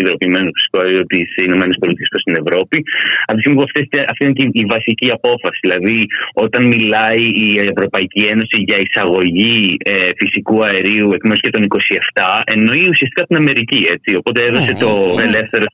[0.00, 1.66] υδροποιημένου φυσικού αερίου από τις ΗΠΑ
[2.12, 2.76] προς την Ευρώπη.
[3.26, 5.58] Από τη στιγμή που αυτή, αυτή είναι και η βασική απόφαση.
[5.66, 5.98] Δηλαδή,
[6.44, 12.42] όταν μιλάει η Ευρωπαϊκή Ένωση για εισαγωγή ε, φυσικού αερίου εκ μέρους και των 27,
[12.54, 13.80] εννοεί ουσιαστικά την Αμερική.
[13.94, 14.10] Έτσι.
[14.20, 15.22] Οπότε έδωσε ναι, το ναι.
[15.28, 15.64] ελεύθερο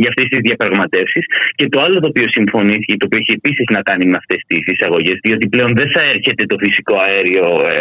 [0.00, 1.24] για αυτές τις διαπραγματεύσεις.
[1.58, 4.62] Και το άλλο το οποίο συμφωνήθηκε, το οποίο έχει επίσης να κάνει με αυτές τις
[4.72, 7.78] εισαγωγές, διότι πλέον δεν θα έρχεται το φυσικό αέριο ε,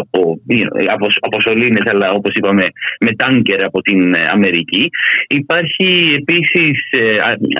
[0.00, 0.20] από,
[0.94, 2.64] από, από σωλήνες, αλλά όπως είπαμε
[3.04, 4.00] με τάνκερ από την
[4.36, 4.84] Αμερική.
[5.40, 5.88] Υπάρχει
[6.20, 7.02] επίσης, ε,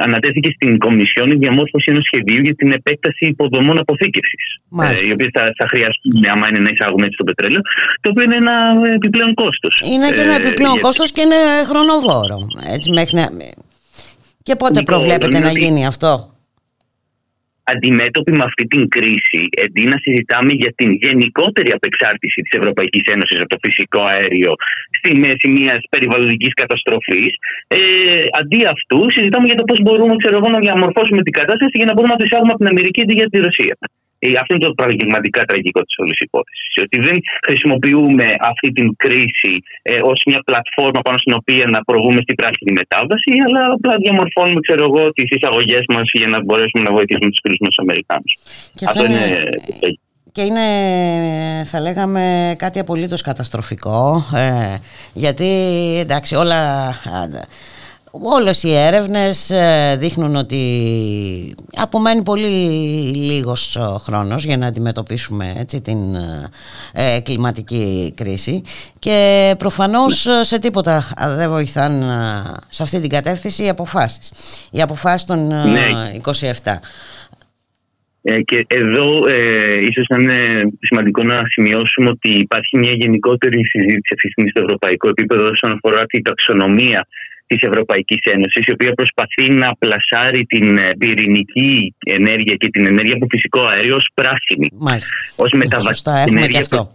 [0.06, 4.44] ανατέθηκε στην Κομισιόν η διαμόρφωση ενός σχεδίου για την επέκταση υποδομών αποθήκευσης.
[4.82, 7.62] Ε, οι οποίες θα, θα χρειαστούν, άμα είναι να εισάγουμε έτσι το πετρέλαιο,
[8.00, 8.56] το οποίο είναι ένα
[8.94, 9.74] επιπλέον κόστος.
[9.92, 11.40] Είναι και ένα ε, επιπλέον ε, κόστος και είναι
[11.70, 12.38] χρονοβόρο.
[12.74, 13.26] Έτσι, μέχρι να
[14.46, 16.10] και πότε λοιπόν, προβλέπετε να γίνει αυτό;
[17.72, 23.38] Αντιμέτωποι με αυτή την κρίση, αντί να συζητάμε για την γενικότερη απεξάρτηση της Ευρωπαϊκής Ένωσης
[23.42, 24.52] από το φυσικό αέριο
[24.96, 27.32] στη μέση μιας περιβαλλοντικής καταστροφής,
[27.68, 27.78] ε,
[28.40, 32.12] αντί αυτού συζητάμε για το πώς μπορούμε ξέρω, να διαμορφώσουμε την κατάσταση για να μπορούμε
[32.12, 33.74] να το εισάγουμε από την Αμερική αντί για τη Ρωσία.
[34.24, 36.72] Ε, αυτό είναι το πραγματικά τραγικό της όλης υπόθεσης.
[36.86, 37.16] Ότι δεν
[37.46, 42.72] χρησιμοποιούμε αυτή την κρίση ε, ως μια πλατφόρμα πάνω στην οποία να προβούμε στην πράσινη
[42.80, 47.40] μετάβαση, αλλά απλά διαμορφώνουμε ξέρω εγώ, τις εισαγωγές μας για να μπορέσουμε να βοηθήσουμε τους
[47.42, 48.32] φίλους μας Αμερικάνους.
[48.88, 49.22] Αυτό είναι.
[50.36, 50.66] Και είναι,
[51.64, 54.76] θα λέγαμε, κάτι απολύτως καταστροφικό, ε,
[55.12, 55.50] γιατί
[56.00, 56.92] εντάξει όλα
[58.22, 62.46] Όλες οι έρευνες ε, δείχνουν ότι απομένει πολύ
[63.14, 66.14] λίγος ε, χρόνος για να αντιμετωπίσουμε έτσι, την
[66.92, 68.62] ε, κλιματική κρίση
[68.98, 71.04] και προφανώς σε τίποτα
[71.36, 72.02] δεν βοηθάν
[72.68, 74.32] σε αυτή την κατεύθυνση οι αποφάσεις.
[74.70, 76.42] Οι αποφάσεις των 27.
[76.64, 76.78] Ναι.
[78.26, 80.38] Ε, και εδώ ε, ίσως είναι
[80.80, 85.72] σημαντικό να σημειώσουμε ότι υπάρχει μια γενικότερη συζήτηση αυτή τη στιγμή στο ευρωπαϊκό επίπεδο όσον
[85.72, 87.06] αφορά την ταξονομία
[87.46, 93.14] της Ευρωπαϊκής Ένωσης η οποία προσπαθεί να πλασάρει την ε, πυρηνική ενέργεια και την ενέργεια
[93.14, 94.68] από φυσικό αέριο ως πράσινη.
[94.72, 95.14] Μάλιστα.
[95.36, 96.48] Ως μεταβατική ενέργεια.
[96.48, 96.92] Και αυτό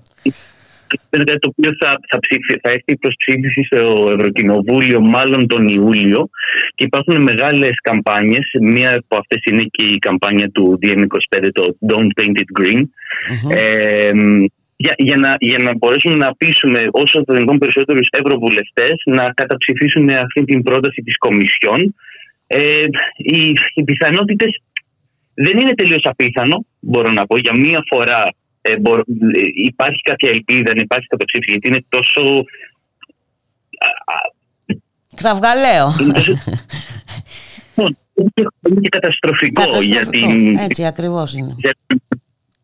[1.11, 5.67] είναι κάτι το οποίο θα, θα, ψήφι, θα έρθει προς ψήφιση στο Ευρωκοινοβούλιο μάλλον τον
[5.67, 6.29] Ιούλιο
[6.75, 8.45] και υπάρχουν μεγάλες καμπάνιες.
[8.61, 12.81] Μία από αυτές είναι και η καμπάνια του DM25, το Don't Paint It Green.
[13.49, 14.11] Ε,
[14.81, 20.09] για, για, να, για να μπορέσουμε να πείσουμε όσο το δυνατόν περισσότερους ευρωβουλευτές να καταψηφίσουν
[20.09, 21.95] αυτή την πρόταση της Κομισιόν.
[22.47, 22.83] Ε,
[23.15, 24.61] οι οι πιθανότητες
[25.33, 27.37] δεν είναι τελείως απίθανο, μπορώ να πω.
[27.37, 28.23] Για μία φορά
[28.61, 28.73] ε,
[29.65, 32.43] υπάρχει κάποια ελπίδα να υπάρχει καταψήφιση, γιατί είναι τόσο.
[35.15, 35.87] Κραυγαλαίο.
[38.69, 40.57] Είναι και καταστροφικό, για την.
[40.57, 41.55] Έτσι ακριβώς είναι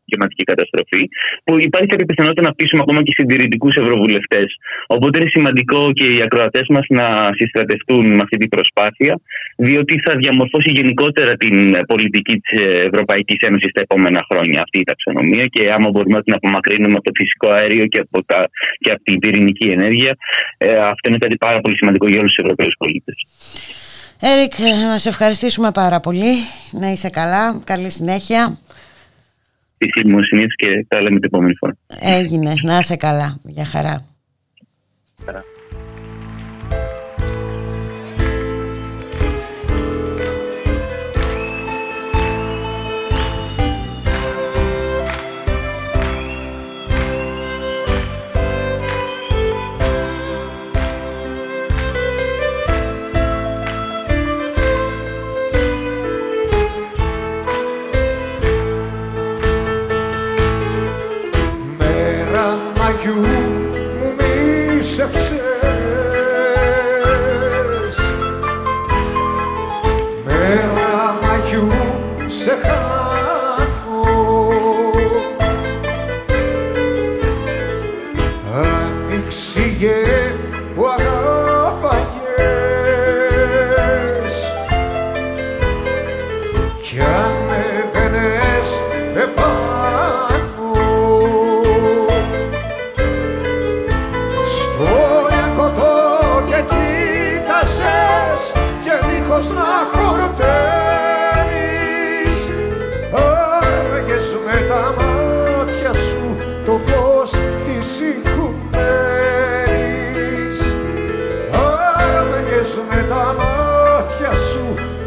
[0.09, 1.01] κλιματική καταστροφή,
[1.45, 4.49] που υπάρχει κάποια πιθανότητα να πείσουμε ακόμα και συντηρητικούς ευρωβουλευτές.
[4.95, 7.05] Οπότε είναι σημαντικό και οι ακροατές μας να
[7.39, 9.13] συστρατευτούν με αυτή την προσπάθεια,
[9.67, 11.55] διότι θα διαμορφώσει γενικότερα την
[11.91, 16.33] πολιτική της Ευρωπαϊκής Ένωσης τα επόμενα χρόνια αυτή η ταξονομία και άμα μπορούμε να την
[16.33, 18.49] απομακρύνουμε από το φυσικό αέριο και από, τα,
[18.79, 20.17] και από την πυρηνική ενέργεια,
[20.57, 23.15] ε, αυτό είναι κάτι πάρα πολύ σημαντικό για όλους τους Ευρωπαίους πολίτες.
[24.19, 24.53] Έρικ,
[24.89, 26.33] να σε ευχαριστήσουμε πάρα πολύ.
[26.71, 27.61] Να είσαι καλά.
[27.65, 28.57] Καλή συνέχεια
[29.85, 31.77] τη φιλμοσύνη και τα λέμε την επόμενη φορά.
[31.99, 32.53] Έγινε.
[32.61, 33.39] Να είσαι καλά.
[33.43, 34.05] Για χαρά.
[35.25, 35.43] χαρά.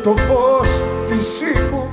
[0.08, 1.88] tu foste, te sigo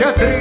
[0.00, 0.40] Ραδιομέρα.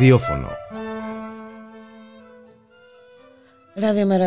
[0.00, 0.48] Ραδιόφωνο.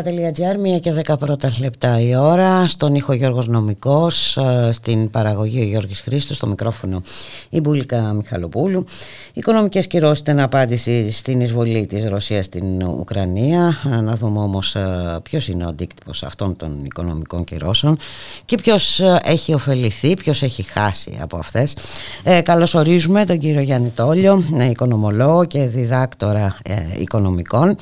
[0.06, 2.68] Ραδιομέρα.gr, μία και δέκα πρώτα λεπτά η ώρα.
[2.68, 7.02] Στον ήχο Γιώργος Νομικός, ε, στην παραγωγή ο Γιώργης Χρήστος, στο μικρόφωνο
[7.50, 8.86] η Μπουλίκα Μιχαλοπούλου.
[9.34, 13.78] Οικονομικές κυρώσεις ήταν απάντηση στην εισβολή της Ρωσίας στην Ουκρανία.
[14.02, 17.98] Να δούμε όμως ε, ποιος είναι ο αντίκτυπος αυτών των οικονομικών κυρώσεων
[18.46, 21.76] και ποιος ε, έχει ωφεληθεί, ποιος έχει χάσει από αυτές.
[22.24, 26.58] Ε, καλωσορίζουμε τον κύριο Γιάννη Τόλιο, οικονομολόγο και διδάκτορα
[27.00, 27.76] οικονομικών.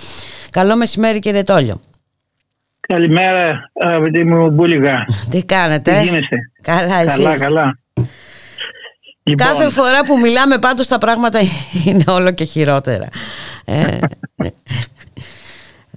[0.50, 1.80] Καλό μεσημέρι κύριε Τόλιο.
[2.88, 5.06] Καλημέρα, αγαπητή μου Μπούλιγα.
[5.32, 7.80] Τι κάνετε, Τι γίνεστε; Καλά, εσείς; Καλά, καλά.
[9.24, 9.48] Λοιπόν.
[9.48, 11.40] Κάθε φορά που μιλάμε πάντως τα πράγματα
[11.86, 13.08] είναι όλο και χειρότερα.
[13.66, 13.98] ε,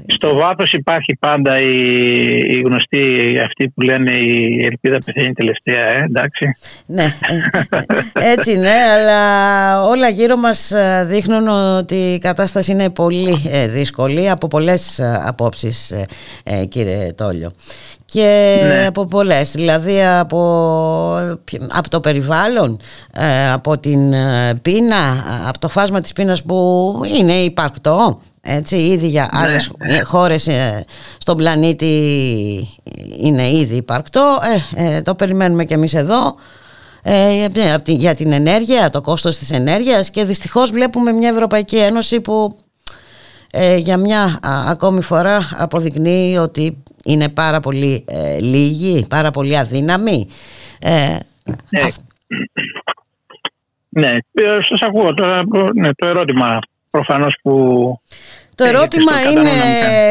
[0.07, 1.79] στο βάθος υπάρχει πάντα η,
[2.49, 6.57] η γνωστή αυτή που λένε η ελπίδα πεθαίνει τελευταία, ε, εντάξει.
[6.87, 13.37] Ναι, ε, έτσι ναι, αλλά όλα γύρω μας ε, δείχνουν ότι η κατάσταση είναι πολύ
[13.51, 15.93] ε, δύσκολη από πολλές απόψεις
[16.69, 17.51] κύριε Τόλιο.
[18.05, 18.87] Και ναι.
[18.87, 20.41] από πολλές, δηλαδή από,
[21.69, 22.79] από το περιβάλλον,
[23.53, 24.15] από την
[24.63, 29.41] πείνα, από το φάσμα της πείνας που είναι υπαρκτό έτσι, ήδη για ναι.
[29.41, 29.71] άλλες
[30.05, 30.85] χώρες ε,
[31.19, 31.89] στον πλανήτη
[33.21, 34.39] είναι ήδη υπαρκτό.
[34.75, 36.35] Ε, ε, το περιμένουμε και εμείς εδώ
[37.03, 37.47] ε,
[37.87, 42.57] για την ενέργεια, το κόστος της ενέργειας και δυστυχώς βλέπουμε μια Ευρωπαϊκή Ένωση που
[43.77, 48.05] για μια ακόμη φορά αποδεικνύει ότι είναι πάρα πολύ
[48.41, 50.27] λίγη, πάρα πολύ αδύναμη.
[51.69, 51.87] ναι.
[53.89, 54.11] ναι,
[54.43, 55.43] σας ακούω τώρα
[55.75, 56.59] ναι, το ερώτημα
[56.95, 58.01] προφανώς που...
[58.57, 59.51] Το ερώτημα είναι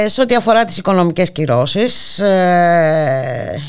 [0.07, 3.59] σε ό,τι αφορά τις οικονομικές κυρώσεις ε,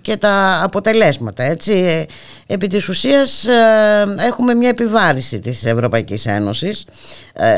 [0.00, 1.42] και τα αποτελέσματα.
[1.42, 2.06] Έτσι.
[2.46, 6.86] Επί της ουσίας ε, έχουμε μια επιβάρηση της Ευρωπαϊκής Ένωσης
[7.32, 7.54] ε,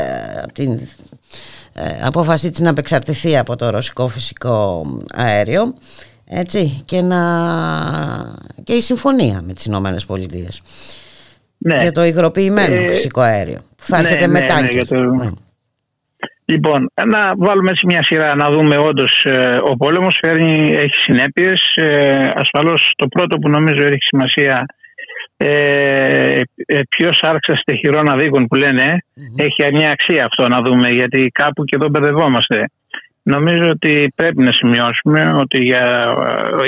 [0.53, 0.79] την
[2.05, 5.73] απόφασή της να απεξαρτηθεί από το ρωσικό φυσικό αέριο
[6.29, 7.19] έτσι, και, να...
[8.63, 10.61] και η συμφωνία με τις Ηνωμένες Πολιτείες
[11.57, 11.81] ναι.
[11.81, 14.95] για το υγροποιημένο ε, φυσικό αέριο θα ναι, έρχεται ναι, μετά ναι, το...
[14.95, 15.29] ναι.
[16.45, 21.61] Λοιπόν, να βάλουμε έτσι μια σειρά να δούμε όντως ε, ο πόλεμος έχει συνέπειες.
[21.75, 24.65] Ε, Ασφαλώς το πρώτο που νομίζω έχει σημασία
[25.37, 28.97] ε, ε, ποιος άρχισε χειρόνα δίκων που λένε
[29.35, 32.65] έχει μια αξία αυτό να δούμε γιατί κάπου και εδώ μπερδευόμαστε.
[33.25, 36.15] Νομίζω ότι πρέπει να σημειώσουμε ότι για,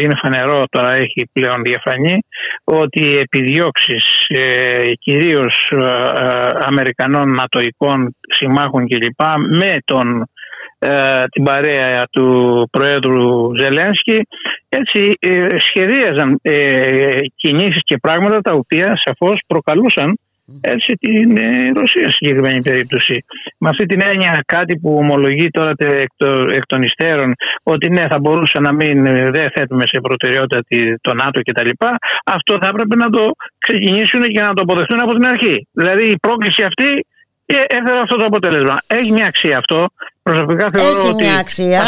[0.02, 2.20] είναι φανερό, τώρα έχει πλέον διαφανεί,
[2.64, 5.86] ότι οι επιδιώξεις ε, κυρίως ε,
[6.60, 9.22] Αμερικανών νατοικών συμμάχων κλπ.
[9.58, 10.26] με τον, ε,
[11.32, 14.28] την παρέα του Προέδρου Ζελένσκι
[14.70, 20.20] έτσι ε, σχεδίαζαν ε, κινήσεις και πράγματα τα οποία σαφώς προκαλούσαν
[20.62, 23.26] έτσι την ε, Ρωσία συγκεκριμένη περίπτωση.
[23.58, 26.12] Με αυτή την έννοια κάτι που ομολογεί τώρα εκ,
[26.52, 30.62] εκ των υστέρων ότι ναι θα μπορούσε να μην ε, δεν θέτουμε σε προτεραιότητα
[31.02, 31.70] το ΝΑΤΟ κτλ.
[32.26, 35.68] Αυτό θα έπρεπε να το ξεκινήσουν και να το αποδεχτούν από την αρχή.
[35.72, 37.06] Δηλαδή η πρόκληση αυτή
[37.46, 38.78] και έφερε αυτό το αποτέλεσμα.
[38.88, 39.88] Έχει μια αξία αυτό.
[40.30, 41.82] Προσωπικά θεωρώ Έχει ότι μια αξία.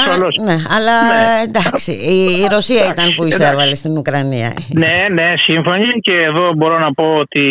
[0.43, 1.41] Ναι, αλλά ναι.
[1.43, 4.53] εντάξει, η Ρωσία ήταν που εισέβαλε στην Ουκρανία.
[4.67, 5.87] Ναι, ναι, σύμφωνοι.
[6.01, 7.45] Και εδώ μπορώ να πω ότι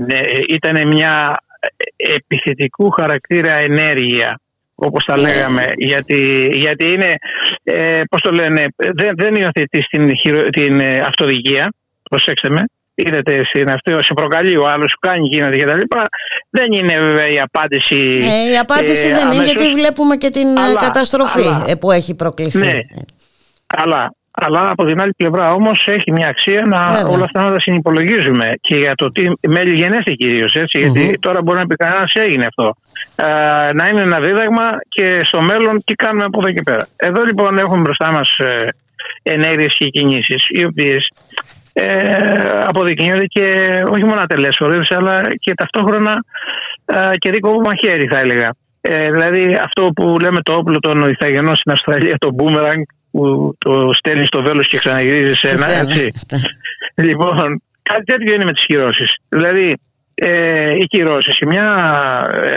[0.00, 1.36] ναι, ήταν μια
[1.96, 4.40] επιθετικού χαρακτήρα ενέργεια
[4.74, 5.22] όπως τα ναι.
[5.22, 7.14] λέγαμε γιατί, γιατί είναι
[7.64, 10.08] ε, πώς το λένε δεν, δεν υιοθετεί την,
[10.50, 11.72] την ε, αυτοδικία
[12.02, 12.62] προσέξτε με
[12.98, 15.80] είδατε στην αυτή, σε προκαλεί ο άλλος, κάνει γίνεται κτλ.
[16.50, 18.18] Δεν είναι βέβαια η απάντηση.
[18.20, 21.64] Ε, η απάντηση ε, δεν αμέσως, είναι γιατί βλέπουμε και την ε, αλλά, καταστροφή αλλά,
[21.66, 22.58] ε, που έχει προκληθεί.
[22.58, 22.78] Ναι,
[23.66, 27.08] αλλά, αλλά από την άλλη πλευρά όμως έχει μια αξία να βέβαια.
[27.08, 30.56] όλα αυτά να τα συνυπολογίζουμε και για το τι μέλη γενέστε κυρίως.
[30.70, 32.74] Γιατί τώρα μπορεί να πει κανένας έγινε αυτό.
[33.16, 36.86] Ε, να είναι ένα δίδαγμα και στο μέλλον τι κάνουμε από εδώ και πέρα.
[36.96, 38.68] Εδώ λοιπόν έχουμε μπροστά μας ε,
[39.22, 41.10] ενέργειες και κινήσεις οι οποίες
[41.80, 43.46] ε, αποδεικνύονται και
[43.92, 46.24] όχι μόνο ατελέσφορες αλλά και ταυτόχρονα
[46.84, 48.54] ε, και δίκο μαχαίρι θα έλεγα.
[48.80, 53.90] Ε, δηλαδή αυτό που λέμε το όπλο των Ιθαγενών στην Αυστραλία, το boomerang που το
[53.92, 56.12] στέλνεις στο βέλος και ξαναγυρίζεις σε ένα έτσι.
[57.06, 59.16] λοιπόν, κάτι τέτοιο είναι με τις κυρώσεις.
[59.28, 59.74] Δηλαδή
[60.14, 61.66] ε, οι κυρώσεις μια,
[62.34, 62.56] ε,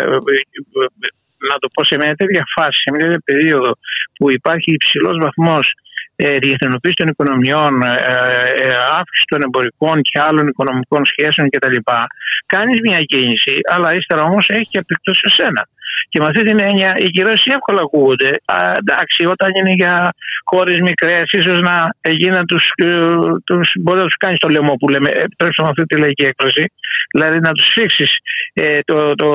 [1.49, 3.71] να το πω σε μια τέτοια φάση, σε μια τέτοια περίοδο
[4.13, 5.90] που υπάρχει υψηλός βαθμός ε,
[6.45, 7.95] διεθνοποίηση των οικονομιών, ε,
[8.65, 11.77] ε, αύξηση των εμπορικών και άλλων οικονομικών σχέσεων κτλ.
[12.45, 15.67] Κάνεις μια κίνηση, αλλά ύστερα όμως έχει και επιπτώσει σε σένα.
[16.09, 18.29] Και με αυτή την έννοια οι κυρώσεις εύκολα ακούγονται.
[18.45, 21.75] Α, εντάξει, όταν είναι για χώρες μικρές, ίσως να
[22.09, 22.63] γίνει να τους
[23.43, 26.71] τους, μπορεί να τους κάνεις το λαιμό που λέμε, επιτρέψτε με αυτή τη λαϊκή έκφραση.
[27.13, 28.05] Δηλαδή να τους φίξει
[28.85, 29.29] το, το,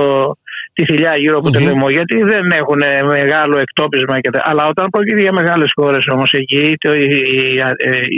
[0.77, 4.21] τη θηλιά γύρω από το λαιμό, γιατί δεν έχουν μεγάλο εκτόπισμα.
[4.21, 4.41] Και τα...
[4.45, 7.63] Αλλά όταν πρόκειται για μεγάλες χώρες όμως, εκεί το, η, η,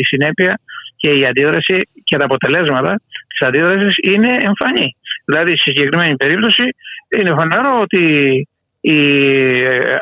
[0.01, 0.61] η, συνέπεια
[0.97, 4.97] και η αντίδραση και τα αποτελέσματα της αντίδρασης είναι εμφανή.
[5.25, 6.65] Δηλαδή, στη συγκεκριμένη περίπτωση,
[7.19, 8.03] είναι φανερό ότι
[8.81, 8.99] η,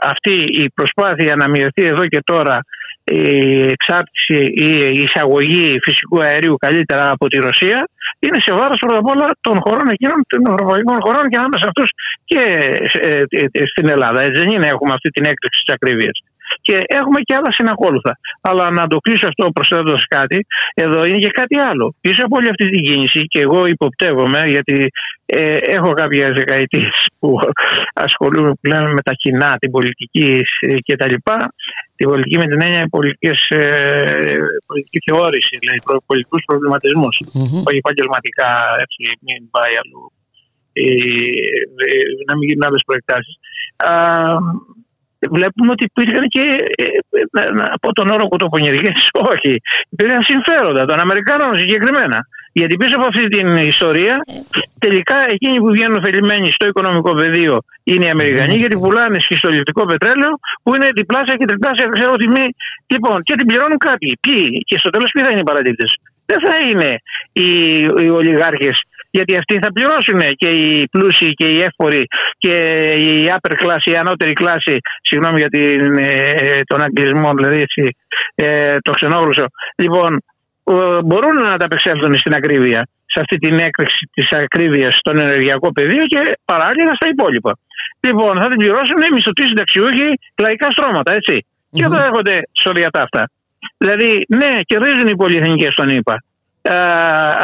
[0.03, 2.59] αυτή η προσπάθεια να μειωθεί εδώ και τώρα
[3.13, 4.39] η εξάρτηση
[4.69, 7.89] ή η εισαγωγή φυσικού αερίου καλύτερα από τη Ρωσία
[8.19, 11.91] είναι σε βάρος πρώτα απ' όλα των χωρών εκείνων των ευρωπαϊκών χωρών και ανάμεσα αυτούς
[12.25, 12.41] και
[13.03, 14.21] ε, ε, ε, στην Ελλάδα.
[14.21, 16.19] Έτσι δεν είναι, έχουμε αυτή την έκρηξη της ακρίβειας.
[16.61, 18.19] Και έχουμε και άλλα συνακόλουθα.
[18.41, 21.95] Αλλά να το κλείσω αυτό προσθέτοντας κάτι, εδώ είναι και κάτι άλλο.
[22.01, 24.89] Πίσω από όλη αυτή την κίνηση, και εγώ υποπτεύομαι, γιατί
[25.27, 27.39] ε, έχω κάποιες δεκαετίες που
[28.07, 30.43] ασχολούμαι που λέμε με τα κοινά, την πολιτική
[30.87, 31.15] κτλ.
[31.97, 34.37] Την πολιτική με την έννοια πολιτικής, ε,
[34.67, 37.17] πολιτική θεώρηση, δηλαδή πολιτικούς προβληματισμούς.
[37.25, 37.63] Mm-hmm.
[37.69, 38.51] Όχι επαγγελματικά,
[38.85, 40.05] έτσι, μην πάει αλλού.
[40.73, 40.85] Ε,
[41.87, 41.99] ε,
[42.29, 43.37] να μην γίνουν άλλες προεκτάσεις
[45.31, 46.45] βλέπουμε ότι υπήρχαν και,
[46.77, 46.83] ε,
[47.41, 48.93] ε, να πω τον όρο κουτοπονιεργέ,
[49.33, 52.27] όχι, υπήρχαν συμφέροντα των Αμερικάνων συγκεκριμένα.
[52.53, 54.15] Γιατί πίσω από αυτή την ιστορία,
[54.79, 60.33] τελικά εκείνοι που βγαίνουν ωφελημένοι στο οικονομικό πεδίο είναι οι Αμερικανοί, γιατί πουλάνε σχιστολιπτικό πετρέλαιο
[60.63, 62.47] που είναι διπλάσια και τριπλάσια, δεν ξέρω τιμή.
[62.87, 64.19] Λοιπόν, και την πληρώνουν κάποιοι.
[64.21, 65.85] Ποιοι, και στο τέλος ποιοι θα είναι οι παραδείγτε.
[66.27, 66.91] Δεν θα είναι
[67.33, 67.49] οι,
[67.81, 68.77] οι ολιγάρχες
[69.11, 72.07] γιατί αυτοί θα πληρώσουν και οι πλούσιοι και οι εύποροι
[72.39, 72.55] και
[72.99, 77.97] η upper class, η ανώτερη κλάση, συγγνώμη για την, ε, τον αγγλισμό, δηλαδή έτσι,
[78.35, 79.47] ε, το ξενόγλωσσο.
[79.77, 80.23] Λοιπόν,
[81.05, 86.21] μπορούν να ανταπεξέλθουν στην ακρίβεια, σε αυτή την έκρηξη της ακρίβειας στον ενεργειακό πεδίο και
[86.45, 87.59] παράλληλα στα υπόλοιπα.
[88.01, 91.47] Λοιπόν, θα την πληρώσουν οι μισθωτοί συνταξιούχοι λαϊκά στρώματα, έτσι.
[91.73, 93.31] Και εδώ έρχονται σωριακά αυτά.
[93.79, 96.23] Δηλαδή, ναι, κερδίζουν οι πολυεθνικές στον ΗΠΑ.
[96.63, 96.75] Ε,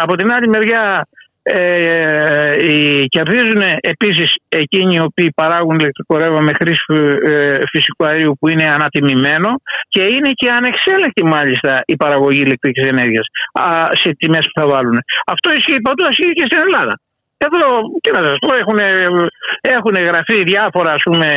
[0.00, 1.08] από την άλλη μεριά,
[1.42, 6.82] ε, κερδίζουν επίσης εκείνοι οι οποίοι παράγουν ηλεκτρικό ρεύμα με χρήση
[7.24, 9.50] ε, φυσικού αερίου που είναι ανατιμημένο
[9.88, 14.98] και είναι και ανεξέλεκτη μάλιστα η παραγωγή ηλεκτρικής ενέργειας α, σε τιμές που θα βάλουν.
[15.26, 17.00] Αυτό ισχύει παντού, ισχύει και στην Ελλάδα.
[17.38, 18.78] Εδώ, τι να σας πω, έχουν,
[19.60, 21.28] έχουν γραφεί διάφορα ας πούμε,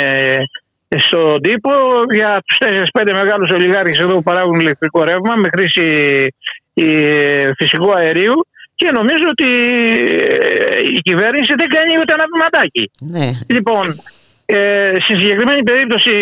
[0.97, 1.71] στον τύπο
[2.13, 2.57] για τους
[3.01, 5.87] 4-5 μεγάλους ολιγάρχες εδώ που παράγουν ηλεκτρικό ρεύμα με χρήση
[6.73, 8.33] ε, φυσικού αερίου
[8.75, 9.49] και νομίζω ότι
[10.19, 12.91] ε, η κυβέρνηση δεν κάνει ούτε ένα βηματάκι.
[13.13, 13.27] Ναι.
[13.55, 13.85] Λοιπόν,
[14.45, 16.13] ε, στη συγκεκριμένη περίπτωση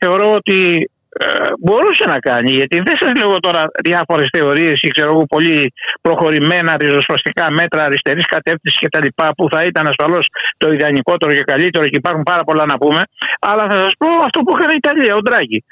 [0.00, 1.24] θεωρώ ότι ε,
[1.58, 6.76] μπορούσε να κάνει, γιατί δεν σας λέω τώρα διάφορες θεωρίες ή ξέρω εγώ πολύ προχωρημένα
[6.80, 9.06] ριζοσπαστικά μέτρα αριστερής κατεύθυνσης κτλ.
[9.36, 10.26] που θα ήταν ασφαλώς
[10.56, 13.02] το ιδανικότερο και καλύτερο και υπάρχουν πάρα πολλά να πούμε.
[13.40, 15.64] Αλλά θα σας πω αυτό που έκανε η Ιταλία, ο Ντράγκη,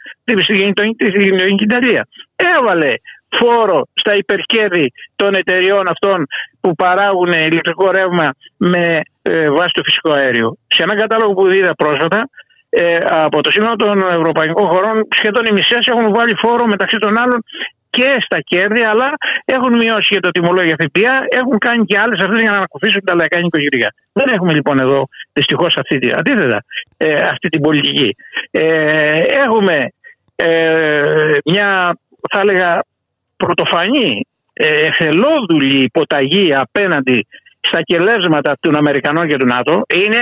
[0.43, 2.09] στην γειτονική Ιταλία.
[2.37, 2.93] Έβαλε
[3.31, 6.27] φόρο στα υπερκέρδη των εταιριών αυτών
[6.61, 10.57] που παράγουν ηλεκτρικό ρεύμα με ε, βάση το φυσικό αέριο.
[10.67, 12.29] Σε έναν κατάλογο που είδα πρόσφατα,
[12.71, 17.19] ε, από το σύνολο των ευρωπαϊκών χωρών, σχεδόν οι μισές έχουν βάλει φόρο μεταξύ των
[17.19, 17.45] άλλων
[17.91, 19.13] και στα κέρδη, αλλά
[19.45, 23.15] έχουν μειώσει και το τιμολόγιο ΦΠΑ, έχουν κάνει και άλλες αυτές για να ανακουφίσουν τα
[23.15, 23.95] λαϊκά νοικοκυριά.
[24.13, 26.65] Δεν έχουμε λοιπόν εδώ δυστυχώς αυτή, αντίθετα,
[26.97, 28.15] ε, αυτή την πολιτική.
[28.51, 29.93] Ε, έχουμε
[30.37, 31.99] ε, μια,
[32.31, 32.83] θα έλεγα,
[33.43, 37.27] πρωτοφανή ε, εθελόδουλη υποταγή απέναντι
[37.61, 40.19] στα κελέσματα των Αμερικανών και του ΝΑΤΟ είναι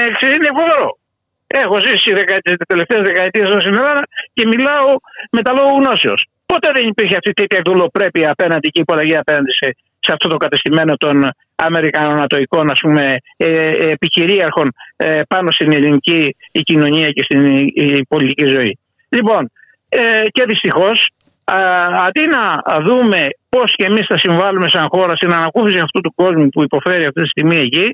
[0.59, 0.99] φόρο.
[1.47, 2.13] Έχω ζήσει
[2.43, 4.03] τις τελευταίες δεκαετίες στην Ελλάδα
[4.35, 4.89] και μιλάω
[5.31, 6.27] με τα λόγω γνώσεως.
[6.47, 10.97] Ποτέ δεν υπήρχε αυτή τέτοια δουλοπρέπεια απέναντι και υποταγή απέναντι σε, σε αυτό το κατεστημένο
[10.97, 17.23] των Αμερικανών Νατοικών, ας πούμε, ε, ε, επικυρίαρχων ε, πάνω στην ελληνική η κοινωνία και
[17.25, 18.79] στην η, πολιτική ζωή.
[19.09, 19.51] Λοιπόν,
[19.89, 21.09] ε, και δυστυχώς
[22.07, 22.43] αντί να
[22.87, 27.05] δούμε πώς και εμείς θα συμβάλλουμε σαν χώρα στην ανακούφιση αυτού του κόσμου που υποφέρει
[27.05, 27.87] αυτή τη στιγμή εκεί,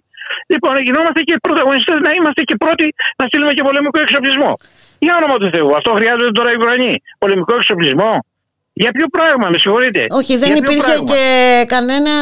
[0.52, 2.86] λοιπόν, γινόμαστε και πρωταγωνιστές να είμαστε και πρώτοι
[3.18, 4.52] να στείλουμε και πολεμικό εξοπλισμό.
[4.98, 6.94] Για όνομα του Θεού, αυτό χρειάζεται τώρα οι Ουρανοί.
[7.18, 8.12] Πολεμικό εξοπλισμό.
[8.82, 10.06] Για ποιο πράγμα, με συγχωρείτε.
[10.10, 11.22] Όχι, δεν υπήρχε και
[11.66, 12.14] κανένα,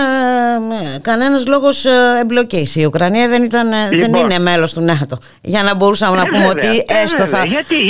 [1.03, 1.91] κανένας λόγος ε,
[2.23, 2.77] εμπλοκής.
[2.77, 4.21] Η Ουκρανία δεν, ήταν, ε, δεν λοιπόν.
[4.25, 5.17] είναι μέλος του ΝΑΤΟ.
[5.43, 7.43] Για να μπορούσαμε να πούμε ότι έστω θα,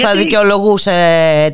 [0.02, 0.90] θα δικαιολογούσε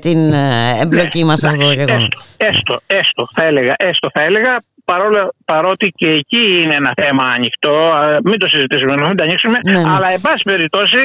[0.01, 2.09] την ε, εμπλοκή μας αυτό το γεγονός.
[2.37, 7.77] Έστω, έστω, θα έλεγα, έστω θα έλεγα παρόλο, παρότι και εκεί είναι ένα θέμα ανοιχτό,
[8.25, 9.91] μην το συζητήσουμε, μην το ανοίξουμε, ναι, ναι.
[9.95, 10.99] αλλά εν πάση περιπτώσει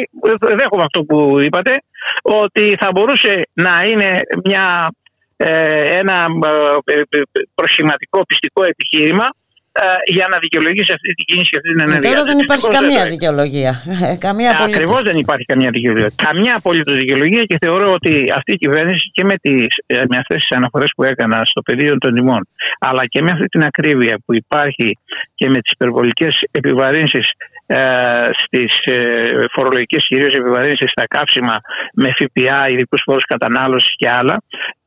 [0.60, 1.72] δέχομαι αυτό που είπατε,
[2.22, 4.10] ότι θα μπορούσε να είναι
[4.44, 5.01] μια ε,
[6.01, 6.26] ένα
[6.85, 7.22] ε, ε,
[7.55, 9.30] προσχηματικό πιστικό επιχείρημα
[10.05, 12.09] για να δικαιολογήσει αυτή την κίνηση και αυτή την ενέργεια.
[12.09, 13.84] Τώρα δεν υπάρχει καμία δικαιολογία.
[14.27, 16.11] καμία Ακριβώς δεν υπάρχει καμία δικαιολογία.
[16.15, 20.57] Καμιά απολύτως δικαιολογία και θεωρώ ότι αυτή η κυβέρνηση και με, τις, με αυτές τις
[20.57, 22.47] αναφορές που έκανα στο πεδίο των τιμών,
[22.80, 24.97] αλλά και με αυτή την ακρίβεια που υπάρχει
[25.35, 27.27] και με τις υπερβολικές επιβαρύνσεις
[27.73, 31.55] ε, στις ε, φορολογικές κυρίως επιβαρύνσεις στα καύσιμα
[31.93, 34.38] με ΦΠΑ, ειδικούς φόρους κατανάλωσης και άλλα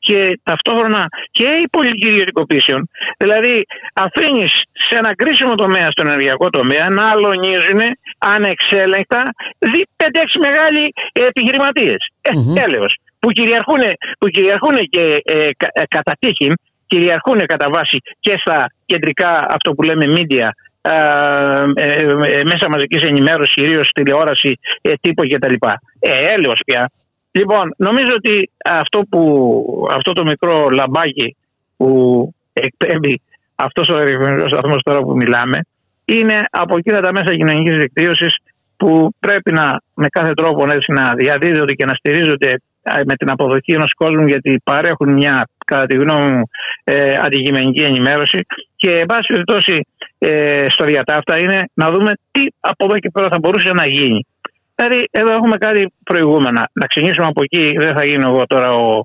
[0.06, 2.88] και ταυτόχρονα και η πολιτική ιδιωτικοποίησεων.
[3.16, 3.64] Δηλαδή
[3.94, 4.52] αφήνεις
[4.86, 7.80] σε ένα κρίσιμο τομέα στον ενεργειακό τομέα να αλωνίζουν
[8.18, 9.22] ανεξέλεγκτα
[9.60, 12.00] 5-6 μεγάλοι επιχειρηματίες.
[12.22, 12.62] Mm-hmm.
[12.66, 13.82] Έλεος, που κυριαρχούν,
[14.18, 16.52] που κυριαρχούν και ε, κα, ε, κατά τύχη,
[16.86, 20.48] κυριαρχούν κατά βάση και στα κεντρικά αυτό που λέμε media
[20.88, 25.54] ε, ε, μέσα μαζικής ενημέρωσης, κυρίως τηλεόραση, ε, τύπο κτλ.
[25.98, 26.90] Ε, έλεος πια.
[27.36, 31.36] Λοιπόν, νομίζω ότι αυτό, που, αυτό το μικρό λαμπάκι
[31.76, 33.20] που εκπέμπει
[33.54, 35.60] αυτός ο ερευνητικός σταθμός τώρα που μιλάμε
[36.04, 38.36] είναι από εκείνα τα μέσα κοινωνικής δικτύωσης
[38.76, 42.60] που πρέπει να με κάθε τρόπο έτσι, να διαδίδονται και να στηρίζονται
[43.06, 46.48] με την αποδοχή ενός κόσμου γιατί παρέχουν μια κατά τη γνώμη μου
[46.84, 48.46] ε, αντικειμενική ενημέρωση
[48.76, 49.86] και εν πάση περιπτώσει
[50.18, 54.26] ε, στο διατάφτα είναι να δούμε τι από εδώ και πέρα θα μπορούσε να γίνει.
[54.74, 56.68] Δηλαδή εδώ έχουμε κάτι προηγούμενα.
[56.72, 59.04] Να ξεκινήσουμε από εκεί, δεν θα γίνω εγώ τώρα ο,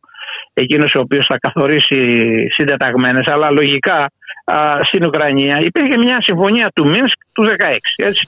[0.54, 2.02] εκείνος ο οποίος θα καθορίσει
[2.50, 4.12] συντεταγμένες, αλλά λογικά
[4.46, 7.48] α, στην Ουκρανία υπήρχε μια συμφωνία του Μίνσκ του 2016.
[7.96, 8.28] Έτσι.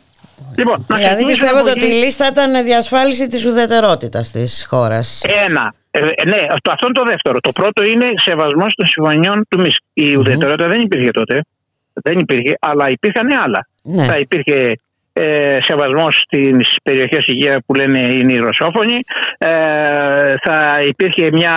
[0.57, 5.73] Λοιπόν, δηλαδή πιστεύετε ότι η λίστα ήταν διασφάλιση της ουδετερότητας της χώρας; Ένα.
[5.91, 7.39] Ε, ναι, αυτό είναι το δεύτερο.
[7.39, 9.81] Το πρώτο είναι σεβασμός των συμφωνιών του Μίνσκ.
[9.93, 11.41] Η ουδετερότητα δεν υπήρχε τότε.
[11.93, 13.67] Δεν υπήρχε, αλλά υπήρχαν άλλα.
[13.83, 14.05] Ναι.
[14.05, 14.75] Θα υπήρχε
[15.13, 18.97] ε, σεβασμό στις περιοχές υγεία που λένε είναι οι ρωσόφωνοι.
[19.37, 21.55] Ε, θα υπήρχε μια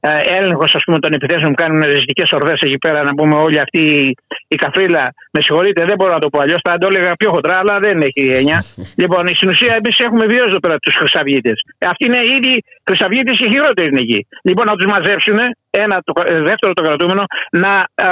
[0.00, 3.02] ε, έλεγχος των επιθέσεων που κάνουν ριζικέ ορδές εκεί πέρα.
[3.02, 4.14] Να πούμε όλη αυτή
[4.48, 5.14] η καφρίλα.
[5.32, 6.60] Με συγχωρείτε, δεν μπορώ να το πω αλλιώς.
[6.68, 8.64] Θα το έλεγα πιο χοντρά, αλλά δεν έχει έννοια.
[9.02, 11.62] λοιπόν, στην ουσία εμείς έχουμε βιώσει εδώ πέρα τους Χρυσαυγίτες.
[11.78, 14.20] Αυτοί είναι ήδη Χρυσαυγίτε και χειρότεροι είναι εκεί.
[14.48, 15.38] Λοιπόν, να τους μαζέψουν
[15.70, 17.24] ένα, το, ε, δεύτερο το κρατούμενο,
[17.62, 17.72] να,
[18.08, 18.10] α,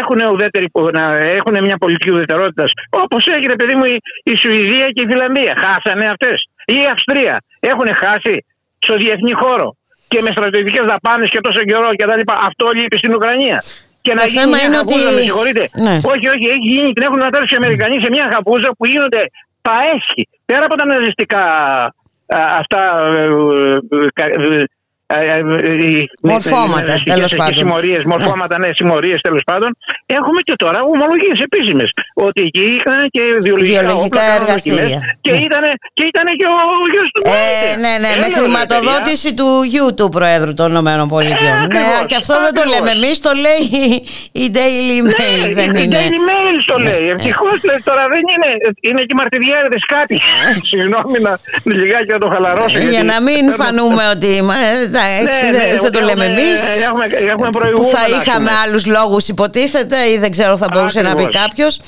[0.00, 0.66] έχουν, ουδέτερη,
[0.98, 1.04] να
[1.38, 2.70] έχουν μια πολιτική ουδετερότητας.
[2.90, 5.52] Όπως έγινε, παιδί μου, η, η Σουηδία και η Φιλανδία.
[5.62, 6.38] Χάσανε αυτές.
[6.64, 7.34] Ή η Αυστρία.
[7.60, 8.44] Έχουν χάσει
[8.78, 9.68] στο διεθνή χώρο
[10.08, 12.22] και με στρατιωτικές δαπάνες και τόσο καιρό κτλ.
[12.48, 13.62] Αυτό λείπει στην Ουκρανία.
[14.04, 14.94] Και το να θέμα είναι ότι.
[14.94, 15.68] Με συγχωρείτε.
[15.86, 15.96] Ναι.
[16.12, 19.22] Όχι, όχι, έχει γίνει, την έχουν ανατρέψει οι Αμερικανοί σε μια χαπούζα που γίνονται
[19.94, 20.28] έσχη.
[20.46, 21.42] Πέρα από τα ναζιστικά
[22.32, 23.80] αυτά ε, ε,
[24.14, 24.64] ε, ε,
[26.22, 27.54] μορφώματα τέλος πάντων.
[27.54, 29.76] Συμμορίες, μορφώματα, ναι, συμμορίες τέλος πάντων.
[30.06, 31.90] Έχουμε και τώρα ομολογίες επίσημες.
[32.14, 35.00] Ότι εκεί ήταν και βιολογικά, βιολογικά εργαστήρια.
[35.20, 35.36] Και, ναι.
[35.36, 35.64] ήταν,
[35.94, 36.56] και ήταν και ο
[36.92, 41.20] γιος του ε, Ναι, ναι, με χρηματοδότηση του γιου του Προέδρου των ΗΠΑ.
[41.20, 43.62] Ε, ναι, και αυτό δεν το λέμε εμείς, το λέει
[44.42, 45.48] η Daily ναι, Mail.
[45.58, 45.98] δεν η είναι.
[46.00, 47.04] Daily Mail το λέει.
[47.14, 47.56] Ευτυχώς
[47.88, 48.50] τώρα δεν είναι.
[48.80, 50.16] Είναι και μαρτυριάριδε κάτι.
[50.70, 51.32] Συγγνώμη να
[51.64, 52.78] λιγάκι να το χαλαρώσω.
[52.78, 54.30] Για να μην φανούμε ότι
[55.20, 56.60] εντάξει, ναι, δεν, ναι, το λέμε εμείς.
[57.74, 61.80] Που θα είχαμε άλλους λόγους, υποτίθεται, ή δεν ξέρω, θα μπορούσε να πει κάποιος.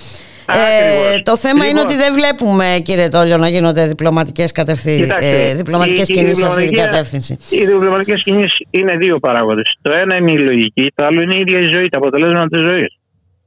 [0.49, 5.55] Ε, το θέμα λοιπόν, είναι ότι δεν βλέπουμε κύριε Τόλιο να γίνονται διπλωματικές, κατευθύ, ε,
[5.55, 7.39] διπλωματικές κινήσεις σε αυτή την κατεύθυνση.
[7.51, 9.79] Οι διπλωματικές κινήσεις είναι δύο παράγοντες.
[9.83, 12.61] Το ένα είναι η λογική, το άλλο είναι η ίδια η ζωή, τα αποτελέσματα της
[12.61, 12.99] ζωής.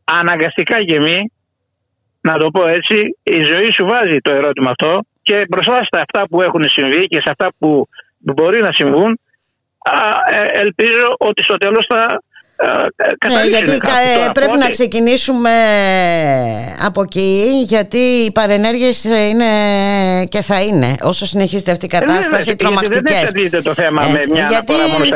[0.04, 1.32] Αναγκαστικά και μη,
[2.22, 6.28] να το πω έτσι, η ζωή σου βάζει το ερώτημα αυτό και μπροστά στα αυτά
[6.30, 7.88] που έχουν συμβεί και σε αυτά που
[8.20, 9.18] μπορεί να συμβούν ε,
[10.54, 12.22] ελπίζω ότι στο τέλος θα
[13.34, 13.78] ναι, γιατί
[14.34, 15.52] πρέπει να ξεκινήσουμε
[16.82, 19.46] από εκεί γιατί οι παρενέργειες είναι
[20.30, 23.32] και θα είναι όσο συνεχίζεται αυτή η ε, κατάσταση τρομακτικές.
[23.50, 24.74] δεν το θέμα με μια γιατί...
[24.92, 25.16] μόνο στο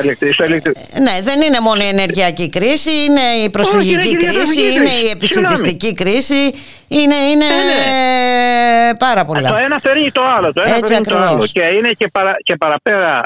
[1.01, 6.53] ναι δεν είναι μόνο η ενεργειακή κρίση είναι η προσφυγική κρίση είναι η επιστημιστική κρίση
[6.87, 8.50] είναι, είναι ε, ναι.
[8.99, 9.49] Πάρα πολλά.
[9.49, 10.53] Το ένα φέρνει το άλλο.
[10.53, 11.47] Το ένα Έτσι φέρνει το άλλο.
[11.51, 13.23] Και, είναι και, παρα, και παραπέρα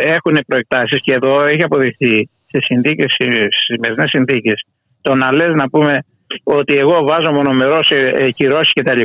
[0.00, 4.64] έχουν προεκτάσεις και εδώ έχει αποδειχθεί σε συνθήκες, στι σημερινέ συνθήκες,
[5.00, 6.04] το να λες να πούμε
[6.42, 9.00] ότι εγώ βάζω μονομερό σε ε, κυρώσει κτλ.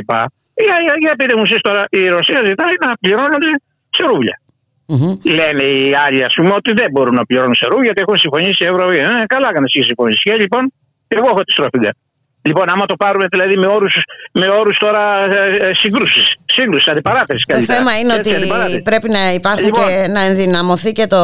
[0.64, 3.50] Για, για, για πείτε μου εσείς τώρα, η Ρωσία ζητάει να πληρώνονται
[3.90, 4.40] σε ρούβλια.
[4.88, 5.14] Mm-hmm.
[5.38, 8.64] Λένε οι άλλοι, ας πούμε, ότι δεν μπορούν να πληρώνουν σε ρούβλια γιατί έχουν συμφωνήσει
[8.64, 8.98] η Ευρώπη.
[8.98, 10.22] Ε, καλά, έκανες εσύ συμφωνήσει.
[10.22, 10.72] Και λοιπόν,
[11.08, 11.78] εγώ έχω τη στροφή.
[12.46, 13.94] Λοιπόν, άμα το πάρουμε δηλαδή με όρους
[14.32, 17.44] με όρους τώρα ε, ε σύγκρουσης, σύγκρουση, αντιπαράθεση.
[17.46, 18.30] Το θέμα είναι ότι
[18.82, 21.22] πρέπει να υπάρχει λοιπόν, και να ενδυναμωθεί και το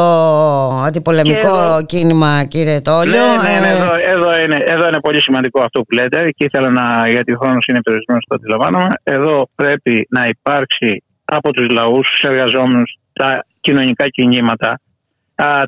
[0.87, 3.27] αντιπολεμικό εδώ, κίνημα, κύριε Τόλιο.
[3.27, 6.45] Ναι, ναι, ναι, ε, εδώ, εδώ, είναι, εδώ είναι πολύ σημαντικό αυτό που λέτε και
[6.45, 8.89] ήθελα να, γιατί ο χρόνος είναι περιορισμένος, το αντιλαμβάνομαι.
[9.03, 14.81] Εδώ πρέπει να υπάρξει από τους λαούς, τους εργαζόμενους, τα κοινωνικά κινήματα,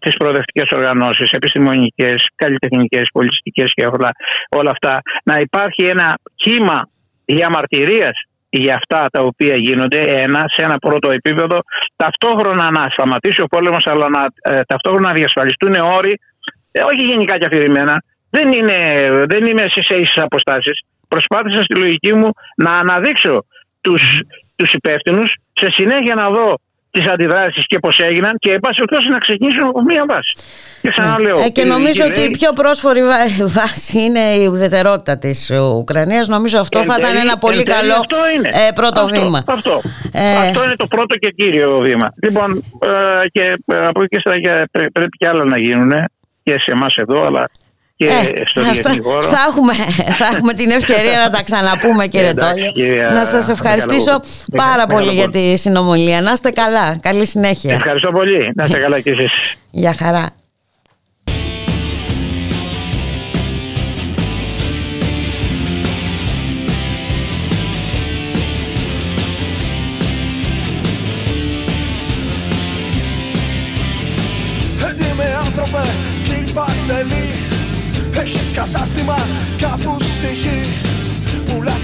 [0.01, 4.11] τις προοδευτικές οργανώσεις, επιστημονικές, καλλιτεχνικές, πολιτιστικές και όλα,
[4.49, 6.89] όλα αυτά, να υπάρχει ένα κύμα
[7.25, 8.17] διαμαρτυρίας
[8.49, 11.59] για αυτά τα οποία γίνονται, ένα, σε ένα πρώτο επίπεδο,
[11.97, 16.21] ταυτόχρονα να σταματήσει ο πόλεμος, αλλά να, ε, ταυτόχρονα να διασφαλιστούν όροι,
[16.73, 18.79] ε, όχι γενικά και αφηρημένα, δεν είναι,
[19.27, 20.79] δεν είναι σε ίσε αποστάσεις.
[21.09, 23.45] προσπάθησα στη λογική μου να αναδείξω
[23.81, 24.03] τους,
[24.57, 26.59] τους υπεύθυνους σε συνέχεια να δω
[26.95, 30.37] τις αντιδράσεις και πώς έγιναν και εν πάση να ξεκινήσουν από μία βάση.
[30.83, 31.39] Και ξαναλέω.
[31.39, 33.01] Ε, και νομίζω ότι η πιο πρόσφορη
[33.59, 36.29] βάση είναι η ουδετερότητα της Ουκρανίας.
[36.29, 37.95] Νομίζω αυτό θα ήταν ένα πολύ καλό
[38.69, 39.43] ε, πρώτο αυτό, βήμα.
[39.47, 39.81] Αυτό.
[40.13, 40.37] Ε...
[40.37, 42.09] αυτό είναι το πρώτο και κύριο βήμα.
[42.23, 45.93] Λοιπόν, ε, και από εκεί και πρέπει και άλλα να γίνουν
[46.43, 47.49] και σε εμάς εδώ, αλλά
[47.97, 48.93] και ε, στο αυτά,
[49.23, 49.73] Θα έχουμε,
[50.19, 52.73] θα έχουμε την ευκαιρία να τα ξαναπούμε κύριε Τόλιο.
[53.13, 54.21] Να σας ευχαριστήσω
[54.57, 56.21] πάρα πολύ για τη συνομιλία.
[56.21, 56.99] Να είστε καλά.
[57.03, 57.75] Καλή συνέχεια.
[57.75, 58.53] Ευχαριστώ πολύ.
[58.55, 59.33] Να είστε καλά και εσείς.
[59.71, 60.31] Γεια χαρά.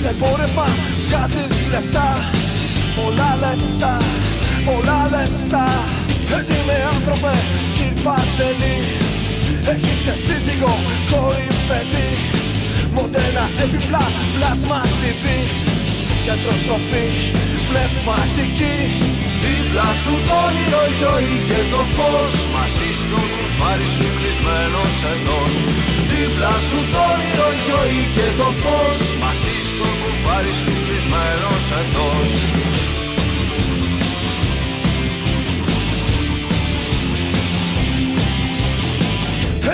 [0.00, 0.66] Πουλάς εμπόρευμα,
[1.06, 2.08] βγάζεις λεφτά.
[2.96, 3.94] Πολλά λεφτά,
[4.66, 5.66] πολλά λεφτά.
[6.36, 7.34] Έτοιμε άνθρωπε,
[7.74, 8.76] κύριε Παντελή
[9.72, 10.74] Έχεις και σύζυγο,
[11.10, 12.10] κόρη, παιδί.
[12.94, 14.04] Μοντένα, επιπλά,
[14.34, 15.24] πλάσμα TV
[16.24, 17.06] Γιατροστροφή,
[17.68, 18.76] πνευματική.
[19.42, 22.32] Δίπλα σου το όνειρο, η ζωή και το φως.
[22.54, 25.54] Μαζί στο κουφάρι σου κλεισμένος εντός.
[26.10, 28.98] Δίπλα σου το όνειρο, η ζωή και το φως.
[29.22, 32.32] Μαζί στο κουφάρι σου κλεισμένος εντός.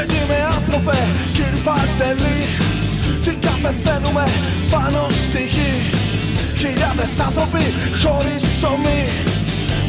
[0.01, 0.99] Έτοιμε άνθρωπε,
[1.33, 2.41] κύριε Παντελή.
[3.25, 4.25] Τι καπεθαίνουμε
[4.71, 5.73] πάνω στη γη.
[6.59, 7.65] Χιλιάδες άνθρωποι
[8.03, 9.03] χωρίς ψωμί.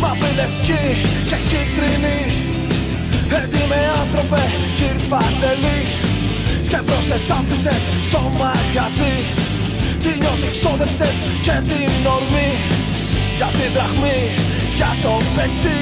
[0.01, 0.83] Μαύρη, λευκή
[1.29, 2.19] και κίτρινη
[3.41, 4.41] Έτοιμε άνθρωπε,
[4.77, 5.79] κύριε Παντελή.
[6.67, 9.15] Σκεφτόσες άφησες στο μαγαζί
[10.07, 12.49] Τι νιώτη ξόδεψες και την ορμή
[13.37, 14.19] Για την δραχμή,
[14.79, 15.79] για το πετσί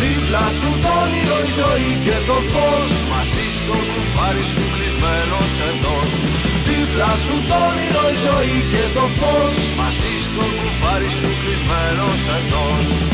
[0.00, 2.90] Δίπλα σου το όνειρο, η ζωή και το φως.
[3.12, 6.12] Μαζί στο κουφάρι σου κλεισμένος εντός.
[6.66, 9.54] Δίπλα σου το όνειρο, η ζωή και το φως.
[9.80, 13.09] Μαζί στο κουφάρι σου κλεισμένος εντός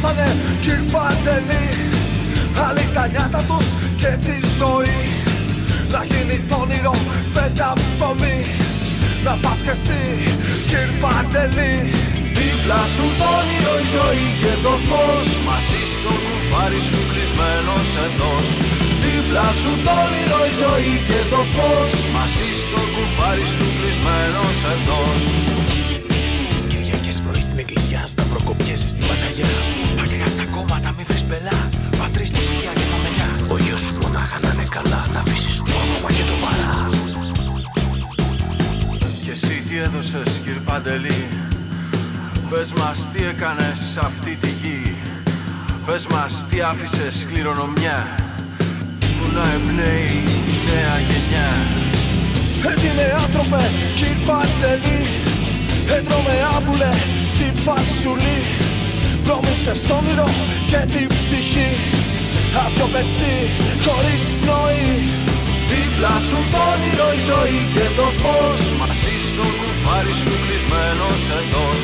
[0.00, 0.28] δώσανε
[0.62, 1.66] κυρ Παντελή.
[2.66, 3.66] Άλλοι τα νιάτα τους
[4.00, 5.00] και τη ζωή.
[5.92, 6.94] Να γίνει το όνειρο
[7.34, 8.38] φέτα ψωμί.
[9.24, 10.02] Να πας κι εσύ
[10.70, 11.74] κυρ Παντελή.
[12.36, 15.28] Δίπλα σου το όνειρο η ζωή και το φως.
[15.48, 18.46] Μαζί στο κουφάρι σου κλεισμένος εντός.
[19.02, 21.90] Δίπλα σου το όνειρο η ζωή και το φως.
[22.14, 25.24] Μαζί στο κουφάρι σου κλεισμένος εντός.
[25.26, 25.55] στην εκκλησιά,
[28.26, 29.50] σταυροκοπιέσαι στην Παναγιά.
[29.98, 31.58] Μακριά τα κόμματα, μη βρεις μπελά.
[31.98, 33.28] Πατρίς στη σκιά και φαμελιά.
[33.54, 36.72] Ο γιος σου μονάχα να είναι καλά, να αφήσεις το όνομα και το παρά.
[39.24, 41.20] Και εσύ τι έδωσες, κύριε Παντελή;
[42.50, 44.80] Πες μας τι έκανες σε αυτή τη γη.
[45.86, 47.98] Πες μας τι άφησες κληρονομιά.
[49.16, 50.16] Που να εμπνέει
[50.52, 51.50] η νέα γενιά.
[52.70, 53.62] Έτοιμε άνθρωπε,
[53.98, 55.00] κύριε Παντελή.
[55.96, 56.36] Έτρωμε
[57.36, 58.38] άμπουλε, συμφασουλή
[59.24, 60.28] Πρόμησες το όνειρο
[60.70, 61.70] και την ψυχή.
[62.62, 63.36] Άδειο πετσί,
[63.84, 64.90] χωρίς πνοή.
[65.70, 68.60] Δίπλα σου το όνειρο, η ζωή και το φως.
[68.80, 71.80] Μαζί στο κουφάρι σου κλεισμένος εντός.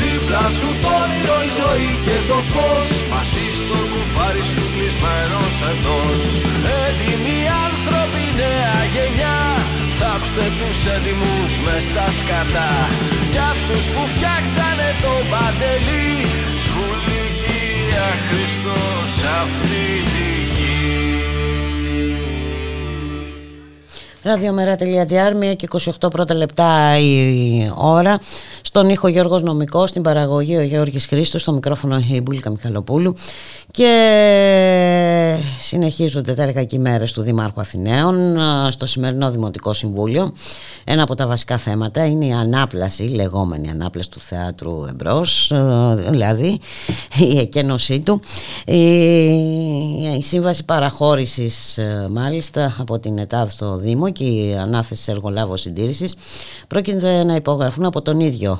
[0.00, 2.88] Δίπλα σου το όνειρο, η ζωή και το φως.
[3.12, 6.20] Μαζί στο κουφάρι σου κλεισμένος εντός.
[6.84, 9.49] Έτοιμοι άνθρωποι νέα γενιά
[10.20, 12.70] Θάψτε τους έτοιμους μες στα σκατά
[13.30, 16.08] Κι αυτούς που φτιάξανε το παντελή
[16.66, 21.24] Σκουλικία Χριστός αυτή τη γη
[24.22, 25.68] Ραδιομέρα.gr, 1 και
[26.00, 28.20] 28 πρώτα λεπτά η ώρα.
[28.72, 33.14] Στον ήχο Γιώργος Νομικός, στην παραγωγή ο Γιώργης Χρήστος, στο μικρόφωνο η Μπουλίκα Μιχαλοπούλου.
[33.70, 33.90] Και
[35.60, 38.38] συνεχίζονται τα εργακή μέρες του Δήμαρχου Αθηναίων
[38.68, 40.32] στο σημερινό Δημοτικό Συμβούλιο.
[40.84, 45.52] Ένα από τα βασικά θέματα είναι η ανάπλαση, η λεγόμενη ανάπλαση του θεάτρου εμπρός,
[46.08, 46.58] δηλαδή
[47.32, 48.20] η εκένωσή του.
[48.66, 48.82] Η,
[50.16, 51.78] η σύμβαση παραχώρησης
[52.10, 56.14] μάλιστα από την ΕΤΑΔ στο Δήμο και η ανάθεση εργολάβων συντήρησης
[56.68, 58.58] πρόκειται να υπογραφούν από τον ίδιο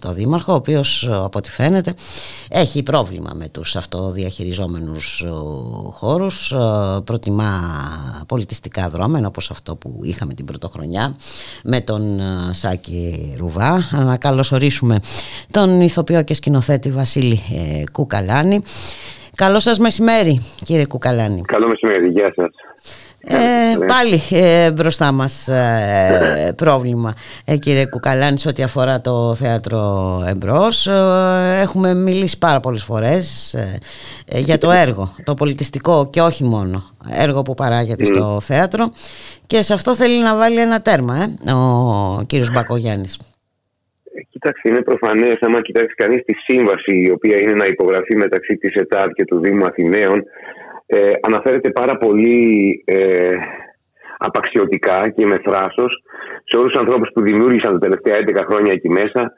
[0.00, 1.94] το Δήμαρχο, ο οποίος από ό,τι φαίνεται
[2.48, 5.24] έχει πρόβλημα με τους αυτοδιαχειριζόμενους
[5.90, 6.54] χώρους.
[7.04, 7.60] Προτιμά
[8.28, 11.16] πολιτιστικά δρόμενα όπως αυτό που είχαμε την πρωτοχρονιά
[11.64, 12.20] με τον
[12.50, 13.88] Σάκη Ρουβά.
[14.04, 15.00] Να καλωσορίσουμε
[15.50, 18.62] τον ηθοποιό και σκηνοθέτη Βασίλη ε, Κουκαλάνη.
[19.36, 21.42] Καλό σας μεσημέρι κύριε Κουκαλάνη.
[21.42, 22.50] Καλό μεσημέρι, γεια σας.
[23.26, 27.14] Ε, πάλι ε, μπροστά μας ε, πρόβλημα.
[27.44, 30.86] Ε, κύριε Κουκαλάνη σε ό,τι αφορά το θέατρο Εμπρός
[31.60, 33.56] έχουμε μιλήσει πάρα πολλές φορές
[34.26, 38.92] για το έργο το πολιτιστικό και όχι μόνο έργο που παράγεται στο θέατρο.
[39.46, 43.18] Και σε αυτό θέλει να βάλει ένα τέρμα ο κύριος Μπακογιάννης
[44.30, 48.74] Κοιτάξτε, είναι προφανές, άμα κοιτάξει κανείς τη σύμβαση η οποία είναι να υπογραφεί μεταξύ της
[48.74, 50.24] ΕΤΑΔ και του Δήμου Αθηναίων,
[50.86, 53.30] ε, αναφέρεται πάρα πολύ ε,
[54.18, 56.02] απαξιωτικά και με θράσος
[56.44, 59.32] σε όλους τους ανθρώπους που δημιούργησαν τα τελευταία 11 χρόνια εκεί μέσα.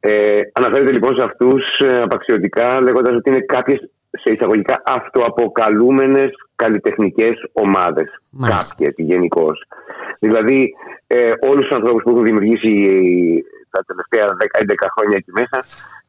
[0.00, 7.34] Ε, αναφέρεται λοιπόν σε αυτούς ε, απαξιωτικά, λέγοντας ότι είναι κάποιες σε εισαγωγικά αυτοαποκαλούμενες καλλιτεχνικές
[7.52, 8.08] ομάδες.
[8.48, 9.64] Κάποιες γενικώς.
[10.20, 10.74] Δηλαδή,
[11.06, 12.72] ε, όλους τους ανθρώπους που έχουν δημιουργήσει
[13.70, 15.58] τα τελευταία 10-11 χρόνια εκεί μέσα,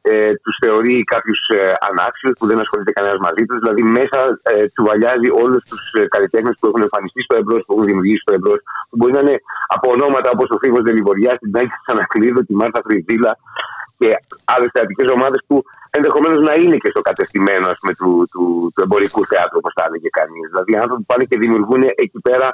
[0.02, 3.58] ε, τους θεωρεί κάποιους ε, ανάξιους που δεν ασχολείται κανένας μαζί τους.
[3.62, 7.84] Δηλαδή, μέσα ε, τσουβαλιάζει όλους τους ε, καλλιτέχνες που έχουν εμφανιστεί στο εμπρός, που έχουν
[7.84, 11.76] δημιουργήσει στο εμπρός, που μπορεί να είναι από ονόματα όπως ο Φίβος Δελιβοριά, την Τάκη
[11.86, 13.32] Σανακλείδου, τη Μάρθα Φρυζίλα
[13.98, 14.08] και
[14.44, 19.26] άλλες θεατρικές ομάδες που ενδεχομένως να είναι και στο κατεστημένο πούμε, του, του, του εμπορικού
[19.26, 20.46] θεάτρου, όπως θα έλεγε κανείς.
[20.50, 22.48] Δηλαδή, άνθρωποι που πάνε και δημιουργούν εκεί πέρα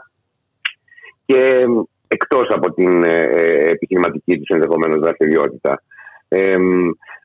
[1.27, 1.67] και
[2.09, 5.83] εκτός από την ε, ε, επιχειρηματική τους ενδεχομένως δραστηριότητα.
[6.29, 6.57] Ε,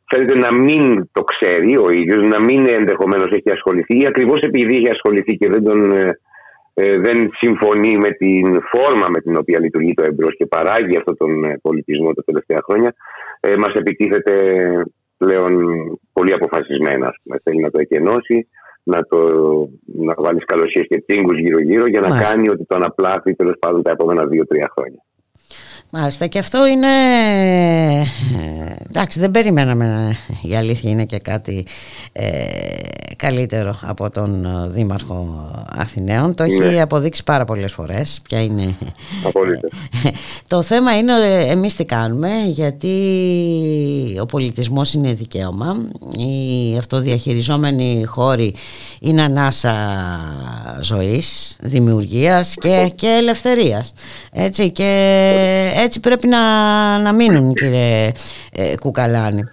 [0.07, 4.75] φαίνεται να μην το ξέρει ο ίδιος, να μην ενδεχομένως έχει ασχοληθεί ή ακριβώς επειδή
[4.75, 5.91] έχει ασχοληθεί και δεν, τον,
[6.73, 11.59] δεν συμφωνεί με την φόρμα με την οποία λειτουργεί το εμπρός και παράγει αυτόν τον
[11.61, 12.95] πολιτισμό τα τελευταία χρόνια,
[13.39, 14.33] ε, μας επιτίθεται
[15.17, 15.53] πλέον
[16.13, 17.13] πολύ αποφασισμένα.
[17.43, 18.47] Θέλει να το εκενώσει,
[18.83, 19.19] να, το,
[19.83, 23.91] να βάλεις καλοσίε και τσίγκου γύρω-γύρω για να κάνει ότι το αναπλάθει τέλος πάντων τα
[23.91, 25.03] επόμενα δύο-τρία χρόνια.
[25.93, 26.87] Μάλιστα και αυτό είναι
[28.41, 31.65] ε, εντάξει δεν περιμέναμε η αλήθεια είναι και κάτι
[32.11, 32.45] ε,
[33.15, 36.35] καλύτερο από τον Δήμαρχο Αθηναίων.
[36.35, 36.81] Το έχει ναι.
[36.81, 38.75] αποδείξει πάρα πολλές φορές ποια είναι
[40.47, 41.13] το θέμα είναι
[41.47, 42.97] εμείς τι κάνουμε γιατί
[44.21, 45.77] ο πολιτισμός είναι δικαίωμα.
[46.17, 48.55] Οι αυτοδιαχειριζόμενοι χώροι
[48.99, 49.75] είναι ανάσα
[50.81, 53.93] ζωής δημιουργίας και, και ελευθερίας.
[54.31, 54.89] Έτσι και
[55.83, 56.41] έτσι πρέπει να,
[56.99, 58.11] να μείνουν κύριε
[58.51, 59.43] ε, Κουκαλάνη.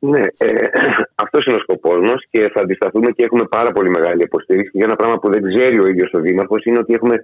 [0.00, 0.48] Ναι, ε,
[1.24, 4.70] αυτός είναι ο σκοπός μας και θα αντισταθούμε και έχουμε πάρα πολύ μεγάλη υποστήριξη.
[4.74, 7.16] Για ένα πράγμα που δεν ξέρει ο ίδιος ο Δήμαρχος είναι ότι έχουμε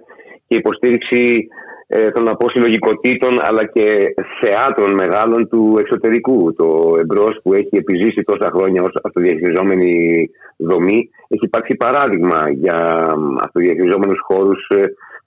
[0.47, 1.47] και υποστήριξη
[1.87, 6.53] ε, των αποσυλλογικοτήτων αλλά και θεάτρων μεγάλων του εξωτερικού.
[6.53, 12.77] Το εμπρός που έχει επιζήσει τόσα χρόνια ως αυτοδιαχειριζόμενη δομή έχει υπάρξει παράδειγμα για
[13.41, 14.83] αυτοδιαχειριζόμενους χώρους ε,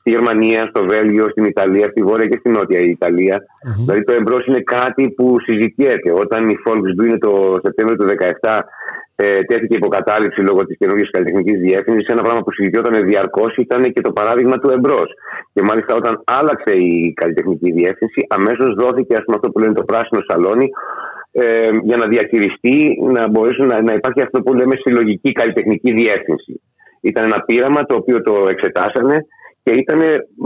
[0.07, 3.37] στη Γερμανία, στο Βέλγιο, στην Ιταλία, στη Βόρεια και στη Νότια Ιταλία.
[3.39, 3.85] Mm-hmm.
[3.85, 6.11] Δηλαδή το εμπρός είναι κάτι που συζητιέται.
[6.23, 7.33] Όταν η Volksbühne το
[7.65, 8.07] Σεπτέμβριο του
[8.43, 8.61] 2017
[9.17, 14.01] ε, τέθηκε υποκατάληψη λόγω της καινούργιας καλλιτεχνικής διεύθυνσης, ένα πράγμα που συζητιόταν διαρκώς ήταν και
[14.01, 15.09] το παράδειγμα του εμπρός.
[15.55, 19.85] Και μάλιστα όταν άλλαξε η καλλιτεχνική διεύθυνση, αμέσως δόθηκε ας πούμε, αυτό που λένε το
[19.91, 20.69] πράσινο σαλόνι,
[21.33, 22.77] ε, για να διαχειριστεί,
[23.17, 26.53] να μπορέσουν να, να υπάρχει αυτό που λέμε συλλογική καλλιτεχνική διεύθυνση.
[27.01, 29.17] Ήταν ένα πείραμα το οποίο το εξετάσανε
[29.67, 30.01] και ήταν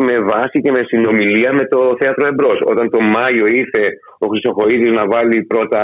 [0.06, 2.58] με βάση και με συνομιλία με το θέατρο Εμπρός.
[2.64, 3.82] Όταν το Μάιο ήρθε
[4.18, 5.82] ο Χρυσοχοίδης να βάλει πρώτα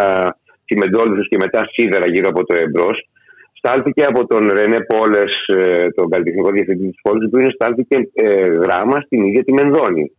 [0.65, 3.09] τσιμεντόλους και μετά σίδερα γύρω από το Εμπρός,
[3.53, 8.47] στάλθηκε από τον Ρενέ Πόλες, ε, τον καλλιτεχνικό διευθυντή της πόλης, που είναι στάλθηκε ε,
[8.63, 10.13] γράμμα στην ίδια τη Μενδόνη.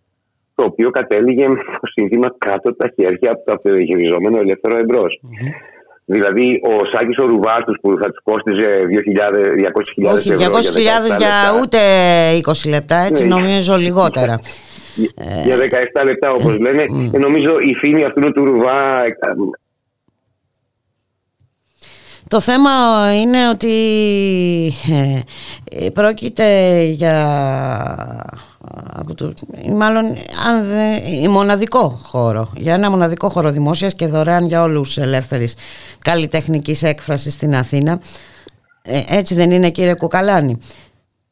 [0.56, 5.20] Το οποίο κατέληγε με το σύνθημα κάτω τα χέρια από το αυτοδιαχειριζόμενο ελεύθερο εμπρός.
[6.10, 8.82] Δηλαδή ο Σάκης ο Ρουβάστο που θα τους κόστιζε
[10.06, 11.80] 200.000 Όχι, 200.000 για, ούτε
[12.44, 13.36] 20 λεπτά, έτσι ναι.
[13.36, 14.40] νομίζω λιγότερα.
[15.44, 15.56] Για
[16.02, 17.10] 17 λεπτά όπως ε, λένε.
[17.12, 19.04] Και νομίζω η φήμη αυτού του Ρουβά
[22.28, 22.72] το θέμα
[23.14, 23.74] είναι ότι
[25.70, 27.16] ε, πρόκειται για
[29.00, 29.34] από το,
[29.78, 30.04] μάλλον
[30.48, 35.56] αν δεν, μοναδικό χώρο για ένα μοναδικό χώρο δημόσιας και δωρεάν για όλους ελεύθερης
[36.02, 38.00] καλλιτεχνικής έκφρασης στην Αθήνα
[38.84, 40.58] ε, έτσι δεν είναι κύριε Κουκαλάνη;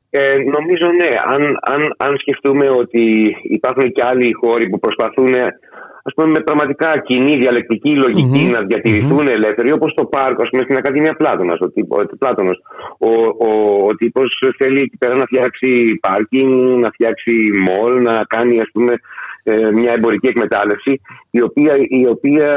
[0.10, 1.10] Ε, νομίζω ναι.
[1.34, 5.34] Αν, αν, αν σκεφτούμε ότι υπάρχουν και άλλοι χώροι που προσπαθούν
[6.08, 10.64] ας πούμε, με πραγματικά κοινή διαλεκτική λογική να διατηρηθούν ελεύθεροι, όπως το πάρκο, ας πούμε,
[10.64, 11.60] στην Ακαδημία Πλάτωνας.
[11.60, 12.62] Ο, τύπο, Πλάτωνος.
[12.98, 13.12] Ο,
[13.48, 13.52] ο,
[13.88, 17.34] ο, τύπος θέλει εκεί πέρα να φτιάξει πάρκινγκ, να φτιάξει
[17.68, 18.94] μόλ, να κάνει ας πούμε,
[19.44, 22.50] ε, μια εμπορική εκμετάλλευση η οποία, η οποία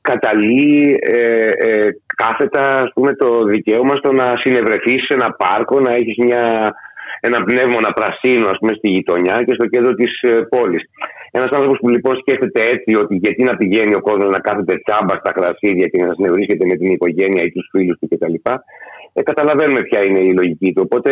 [0.00, 5.94] καταλύει ε, ε, κάθετα ας πούμε, το δικαίωμα στο να συνευρεθεί σε ένα πάρκο, να
[5.94, 6.74] έχεις μια,
[7.28, 10.82] ένα πνεύμονα πρασίνο ας πούμε, στη γειτονιά και στο κέντρο της ε, πόλης.
[11.38, 15.14] Ένας άνθρωπος που λοιπόν σκέφτεται έτσι ότι γιατί να πηγαίνει ο κόσμος να κάθεται τσάμπα
[15.22, 18.34] στα κρασίδια και να συνευρίσκεται με την οικογένεια ή τους φίλους του κτλ.
[19.12, 20.82] Ε, καταλαβαίνουμε ποια είναι η λογική του.
[20.84, 21.10] Οπότε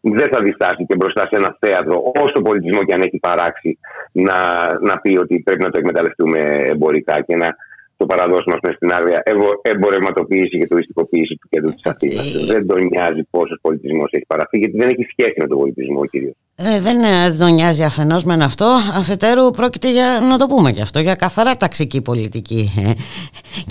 [0.00, 1.94] δεν θα διστάσει και μπροστά σε ένα θέατρο,
[2.24, 3.78] όσο πολιτισμό και αν έχει παράξει,
[4.12, 4.38] να,
[4.80, 6.38] να πει ότι πρέπει να το εκμεταλλευτούμε
[6.72, 7.48] εμπορικά και να
[7.96, 9.22] το παραδώσουμε πούμε, στην άδεια
[9.62, 12.46] εμπορευματοποίηση και τουριστικοποίηση του κέντρου της Αθήνας.
[12.46, 16.32] Δεν τον νοιάζει πόσος πολιτισμός έχει παραχθεί, γιατί δεν έχει σχέση με τον πολιτισμό κυρίω.
[16.56, 18.66] Ε, δεν ε, τον νοιάζει αφενός με αυτό.
[18.94, 22.90] Αφετέρου, πρόκειται για, να το πούμε και αυτό, για καθαρά ταξική πολιτική, ε,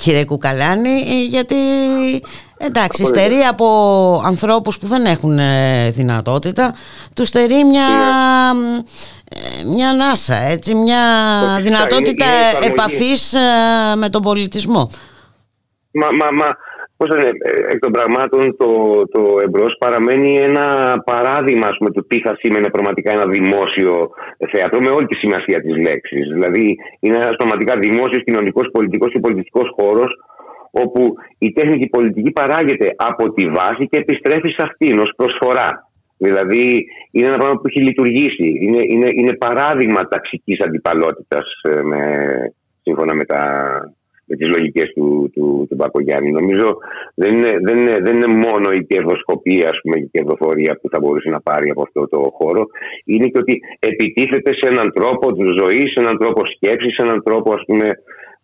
[0.01, 1.55] κύριε Κουκαλάνη, ε, γιατί
[2.57, 3.67] εντάξει, στερεί από
[4.25, 5.39] ανθρώπους που δεν έχουν
[5.91, 6.73] δυνατότητα,
[7.15, 7.87] του στερεί μια
[9.75, 11.03] μια νάσα, έτσι, μια
[11.61, 13.39] δυνατότητα είναι, επαφής ε,
[13.95, 14.89] με τον πολιτισμό.
[15.91, 16.47] Μα, μα, μα
[16.97, 18.69] πώς είναι, ε, εκ των πραγμάτων το,
[19.11, 24.09] το εμπρός παραμένει ένα παράδειγμα πούμε, του τι θα σήμαινε πραγματικά ένα δημόσιο
[24.51, 26.27] θέατρο με όλη τη σημασία της λέξης.
[26.33, 30.11] Δηλαδή είναι ένας πραγματικά δημόσιος, κοινωνικός, πολιτικός και πολιτιστικός χώρος
[30.83, 35.89] όπου η τέχνη πολιτική παράγεται από τη βάση και επιστρέφει σε αυτήν ως προσφορά.
[36.17, 38.57] Δηλαδή είναι ένα πράγμα που έχει λειτουργήσει.
[38.61, 42.01] Είναι, είναι, είναι παράδειγμα ταξικής αντιπαλότητας ε, με,
[42.81, 43.41] σύμφωνα με, τα,
[44.25, 46.31] με τις λογικές του, του, του Μπακογιάννη.
[46.31, 46.77] Νομίζω
[47.15, 50.99] δεν είναι, δεν, είναι, δεν είναι μόνο η κερδοσκοπία ας πούμε, η κερδοφορία που θα
[50.99, 52.65] μπορούσε να πάρει από αυτό το χώρο.
[53.05, 55.25] Είναι και ότι επιτίθεται σε έναν τρόπο
[55.59, 57.89] ζωής, σε έναν τρόπο σκέψης, σε έναν τρόπο ας πούμε,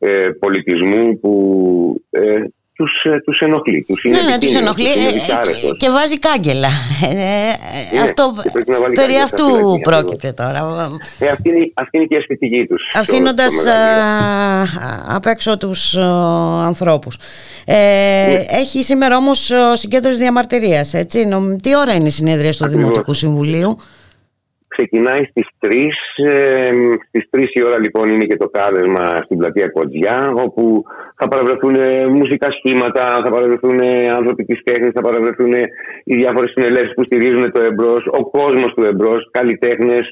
[0.03, 2.21] ε, πολιτισμού που ε,
[2.81, 3.85] τους, ε, τους ενοχλεί.
[3.87, 4.91] Τους είναι ναι, ναι, τους ενοχλεί ε,
[5.77, 6.69] και, βάζει κάγκελα.
[7.09, 8.35] Ε, ναι, αυτό,
[8.93, 9.43] περί αυτού
[9.81, 10.89] πρόκειται τώρα.
[11.19, 12.91] Ε, αυτή, είναι, αυτή είναι και η αισθητική τους.
[12.95, 13.53] Αφήνοντας
[15.07, 15.97] απ' έξω τους
[16.65, 17.17] ανθρώπους.
[17.65, 18.57] Ε, ναι.
[18.59, 21.27] Έχει σήμερα όμως συγκέντρωση διαμαρτυρίας, έτσι.
[21.61, 23.77] Τι ώρα είναι η συνέδρια του Δημοτικού Συμβουλίου;
[24.75, 25.93] Ξεκινάει στις 3.
[26.15, 26.69] Ε,
[27.07, 30.83] στις 3 η ώρα λοιπόν είναι και το κάλεσμα στην πλατεία Κοντζιά όπου
[31.15, 35.63] θα παραβρεθούν ε, μουσικά σχήματα, θα παραβρεθούν ε, άνθρωποι της τέχνης, θα παραβρεθούν ε,
[36.03, 40.05] οι διάφορες συνελεύσεις που στηρίζουν το εμπρός, ο κόσμος του εμπρός, καλλιτέχνες,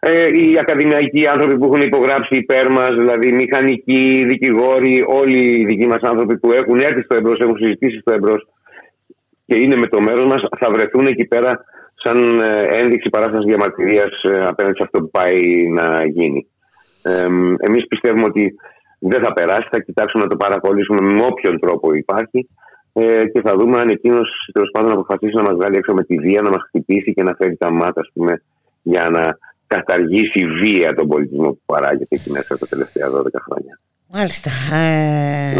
[0.00, 5.86] ε, οι ακαδημαϊκοί άνθρωποι που έχουν υπογράψει υπέρ μας, δηλαδή μηχανικοί, δικηγόροι, όλοι οι δικοί
[5.86, 8.46] μας άνθρωποι που έχουν έρθει στο εμπρός, έχουν συζητήσει στο εμπρός
[9.46, 11.64] και είναι με το μέρος μας, θα βρεθούν εκεί πέρα
[12.02, 16.46] σαν ε, ένδειξη παράστασης διαμαρτυρίας ε, απέναντι σε αυτό που πάει να γίνει.
[17.02, 17.26] Ε,
[17.66, 18.54] εμείς πιστεύουμε ότι
[18.98, 22.48] δεν θα περάσει, θα κοιτάξουμε να το παρακολουθήσουμε με όποιον τρόπο υπάρχει
[22.92, 26.18] ε, και θα δούμε αν εκείνος τέλος πάντων αποφασίσει να μας βγάλει έξω με τη
[26.18, 28.42] βία, να μας χτυπήσει και να φέρει τα μάτια πούμε,
[28.82, 33.80] για να καταργήσει βία τον πολιτισμό που παράγεται εκεί μέσα τα τελευταία 12 χρόνια.
[34.12, 34.50] Μάλιστα.
[34.72, 35.54] Ε,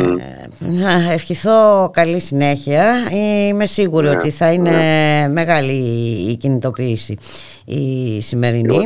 [0.59, 2.95] Να ευχηθώ καλή συνέχεια.
[3.13, 5.29] Είμαι σίγουρη ναι, ότι θα είναι ναι.
[5.29, 5.73] μεγάλη
[6.31, 7.17] η κινητοποίηση
[7.65, 8.85] η σημερινή.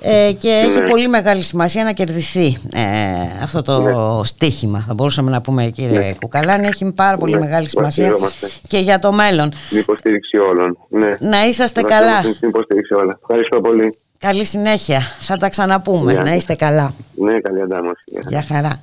[0.00, 0.54] Ε, και ναι.
[0.54, 2.82] έχει πολύ μεγάλη σημασία να κερδιθεί ε,
[3.42, 4.24] αυτό το ναι.
[4.24, 4.84] στίχημα.
[4.86, 6.14] Θα μπορούσαμε να πούμε κύριε ναι.
[6.20, 6.66] Κουκαλάνη.
[6.66, 8.16] Έχει πάρα πολύ μεγάλη σημασία
[8.68, 9.52] και για το μέλλον.
[9.68, 10.78] Την υποστήριξη όλων.
[11.20, 12.20] Να είσαστε καλά.
[12.20, 13.18] Την υποστήριξη όλων.
[13.20, 13.98] Ευχαριστώ πολύ.
[14.18, 15.00] Καλή συνέχεια.
[15.20, 16.12] Θα τα ξαναπούμε.
[16.12, 16.94] Να είστε καλά.
[17.14, 18.02] Ναι, καλή αντάμωση.
[18.28, 18.82] Γεια χαρά.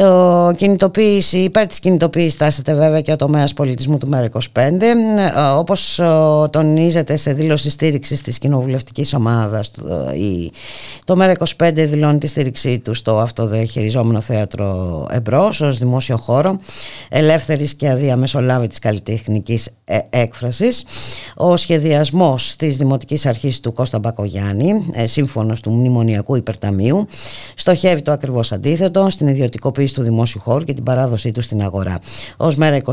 [0.00, 4.40] Το κινητοποίηση, υπέρ της κινητοποίησης στάσεται βέβαια και ο τομέας πολιτισμού του ΜΕΡΑ25.
[4.54, 6.00] Ε, όπως
[6.50, 9.70] τονίζεται σε δήλωση στήριξης της κοινοβουλευτικής ομάδας
[11.04, 16.58] το ΜΕΡΑ25 δηλώνει τη στήριξή του στο αυτοδιαχειριζόμενο θέατρο Εμπρός ως δημόσιο χώρο
[17.08, 20.84] ελεύθερης και αδιαμεσολάβητης καλλιτεχνικής ε, έκφρασης.
[21.36, 27.06] Ο σχεδιασμός της Δημοτικής Αρχής του Κώστα Μπακογιάννη ε, σύμφωνος του Μνημονιακού Υπερταμείου
[27.54, 31.98] στοχεύει το ακριβώς αντίθετο στην ιδιωτικοποίηση του δημόσιου χώρου και την παράδοσή του στην αγορά.
[32.36, 32.92] Ω μέρα 25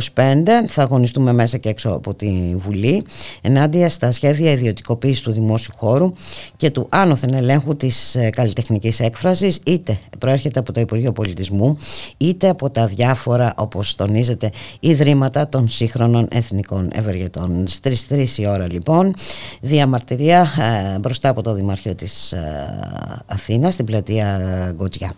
[0.68, 3.04] θα αγωνιστούμε μέσα και έξω από τη Βουλή
[3.42, 6.14] ενάντια στα σχέδια ιδιωτικοποίησης του δημόσιου χώρου
[6.58, 11.78] και του άνωθεν ελέγχου της ε, καλλιτεχνικής έκφρασης, είτε προέρχεται από το Υπουργείο Πολιτισμού,
[12.18, 17.68] είτε από τα διάφορα, όπως τονίζεται, ιδρύματα των σύγχρονων εθνικών ευεργετών.
[17.68, 19.14] Στις 3 η ώρα λοιπόν,
[19.62, 20.48] διαμαρτυρία
[20.96, 24.40] ε, μπροστά από το Δημαρχείο της ε, Αθήνας, στην πλατεία
[24.76, 25.14] Γκοτζιά.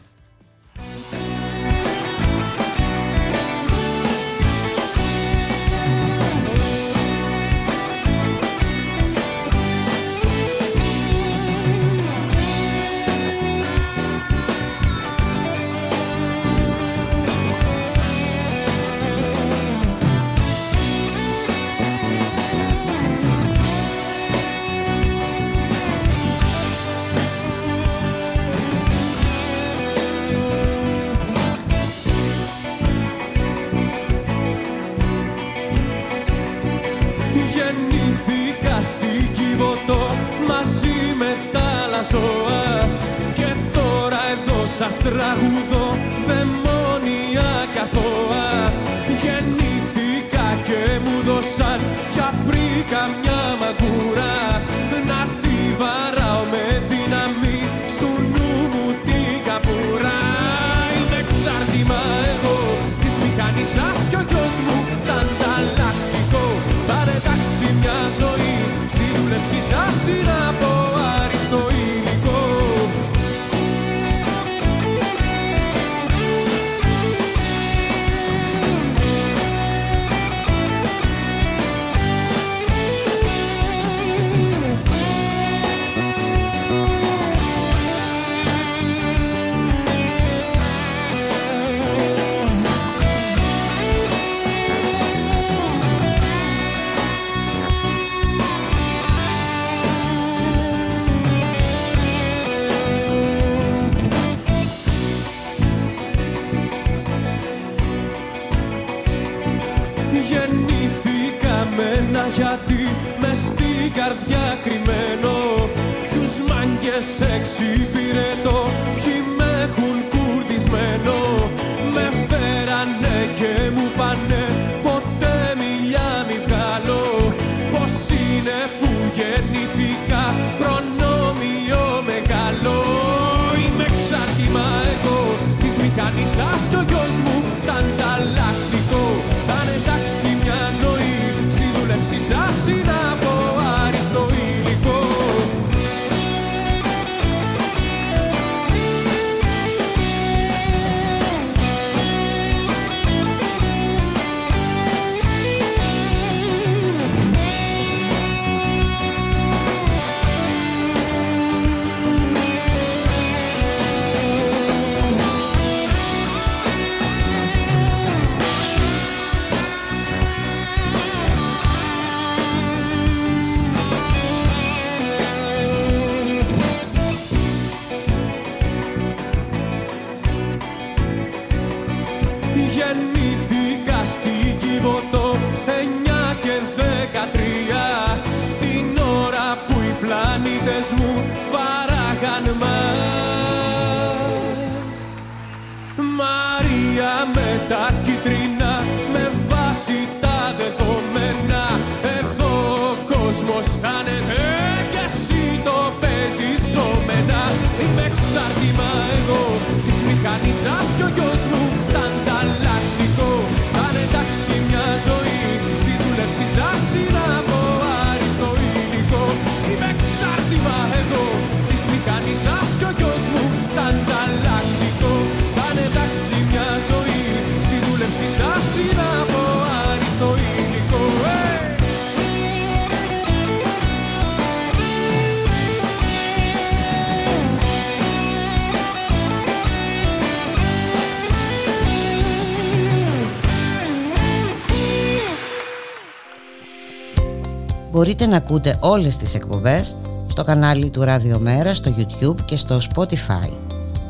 [248.05, 249.95] Μπορείτε να ακούτε όλες τις εκπομπές
[250.27, 253.53] στο κανάλι του Ραδιομέρα, στο YouTube και στο Spotify.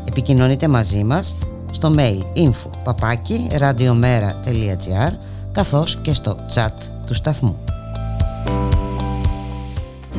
[0.08, 1.36] Επικοινωνείτε μαζί μας
[1.72, 5.12] στο mail info παπάκι radiomera.gr
[5.52, 6.72] καθώς και στο chat
[7.06, 7.60] του σταθμού.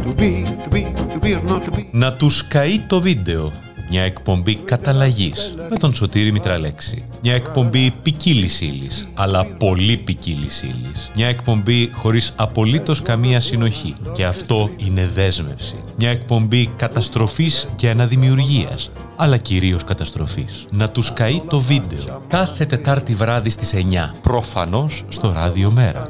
[0.04, 0.82] To be, to be,
[1.12, 1.84] to be or not to be.
[1.90, 3.52] Να τους καεί το βίντεο.
[3.90, 7.04] Μια εκπομπή καταλλαγής με τον Σωτήρη Μητραλέξη.
[7.22, 11.10] Μια εκπομπή ποικίλης ύλης, αλλά πολύ ποικίλης ύλης.
[11.14, 13.96] Μια εκπομπή χωρίς απολύτως καμία συνοχή.
[14.14, 15.76] Και αυτό είναι δέσμευση.
[15.98, 20.66] Μια εκπομπή καταστροφής και αναδημιουργίας, αλλά κυρίως καταστροφής.
[20.70, 22.22] Να τους καεί το βίντεο.
[22.28, 24.14] Κάθε Τετάρτη βράδυ στις 9.
[24.22, 26.08] Προφανώς στο Ράδιο Μέρα.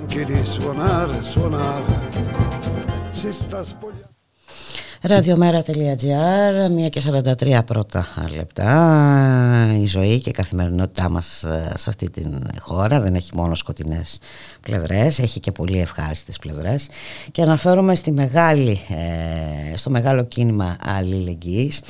[5.06, 7.02] Ραδιομέρα.gr, 1 και
[7.48, 8.06] 43 πρώτα
[8.36, 9.76] λεπτά.
[9.82, 14.18] Η ζωή και η καθημερινότητά μας ε, σε αυτή την χώρα δεν έχει μόνο σκοτεινές
[14.60, 16.88] πλευρές, έχει και πολύ ευχάριστες πλευρές.
[17.32, 21.80] Και αναφέρομαι στη μεγάλη, ε, στο μεγάλο κίνημα αλληλεγγύης,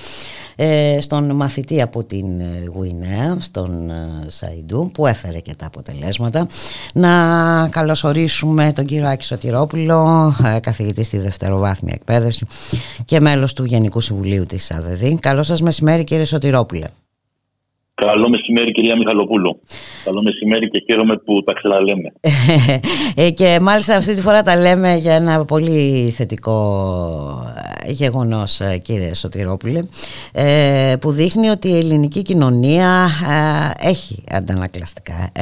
[0.57, 6.47] ε, στον μαθητή από την ε, Γουινέα, στον ε, Σαϊντού, που έφερε και τα αποτελέσματα.
[6.95, 7.11] Να
[7.71, 12.47] καλωσορίσουμε τον κύριο Άκη Σωτηρόπουλο, ε, καθηγητή στη δευτεροβάθμια εκπαίδευση
[13.07, 15.05] και μέλος του Γενικού Συμβουλίου της ΑΔΔ.
[15.21, 16.87] Καλό σας μεσημέρι κύριε Σωτηρόπουλε.
[18.03, 19.61] Καλό μεσημέρι κυρία Μιχαλοπούλου.
[20.05, 22.13] Καλό μεσημέρι και χαίρομαι που τα ξαναλέμε.
[23.19, 26.57] Ε, και μάλιστα αυτή τη φορά τα λέμε για ένα πολύ θετικό
[27.87, 29.81] γεγονός κύριε Σωτηρόπουλε
[31.01, 33.09] που δείχνει ότι η ελληνική κοινωνία
[33.81, 35.33] έχει αντανακλαστικά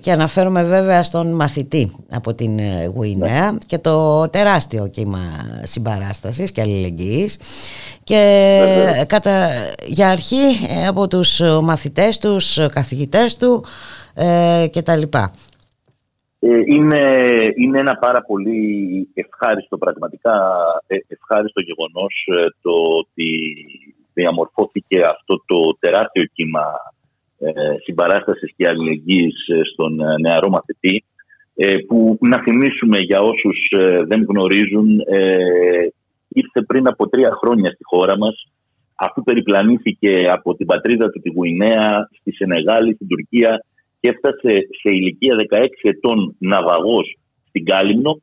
[0.00, 2.58] και αναφέρομαι βέβαια στον μαθητή από την
[2.94, 5.20] Γουινέα και το τεράστιο κύμα
[5.62, 7.38] συμπαράστασης και αλληλεγγύης
[8.08, 9.48] και κατά,
[9.86, 10.46] για αρχή
[10.88, 13.64] από τους μαθητές τους, καθηγητές του
[14.70, 15.32] και τα λοιπά.
[16.40, 17.02] Ε, είναι,
[17.56, 18.60] είναι ένα πάρα πολύ
[19.14, 20.34] ευχάριστο, πραγματικά
[20.86, 23.28] ε, ευχάριστο γεγονός ε, το ότι
[24.14, 26.64] διαμορφώθηκε αυτό το τεράστιο κύμα
[27.84, 29.34] συμπαράστασης και αλληλεγγύης
[29.72, 31.04] στον νεαρό μαθητή
[31.86, 33.58] που να θυμίσουμε για όσους
[34.06, 34.88] δεν γνωρίζουν
[36.28, 38.46] ήρθε πριν από τρία χρόνια στη χώρα μας
[38.98, 43.64] αφού περιπλανήθηκε από την πατρίδα του τη Γουινέα στη Σενεγάλη, στην Τουρκία
[44.00, 47.16] και έφτασε σε ηλικία 16 ετών ναυαγός
[47.48, 48.20] στην Κάλυμνο.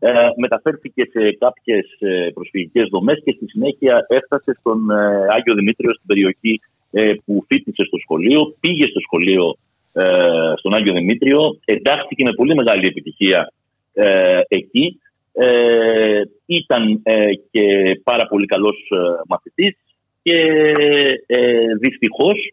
[0.00, 5.90] Ε, μεταφέρθηκε σε κάποιες ε, προσφυγικές δομές και στη συνέχεια έφτασε στον ε, Άγιο Δημήτριο
[5.94, 6.60] στην περιοχή
[6.90, 8.56] ε, που φίτησε στο σχολείο.
[8.60, 9.56] Πήγε στο σχολείο
[9.92, 13.52] ε, στον Άγιο Δημήτριο, εντάχθηκε με πολύ μεγάλη επιτυχία
[14.48, 15.00] εκεί.
[16.46, 17.02] Ήταν
[17.50, 17.64] και
[18.04, 18.76] πάρα πολύ καλός
[19.28, 19.76] μαθητής
[20.22, 20.42] και
[21.80, 22.52] δυστυχώς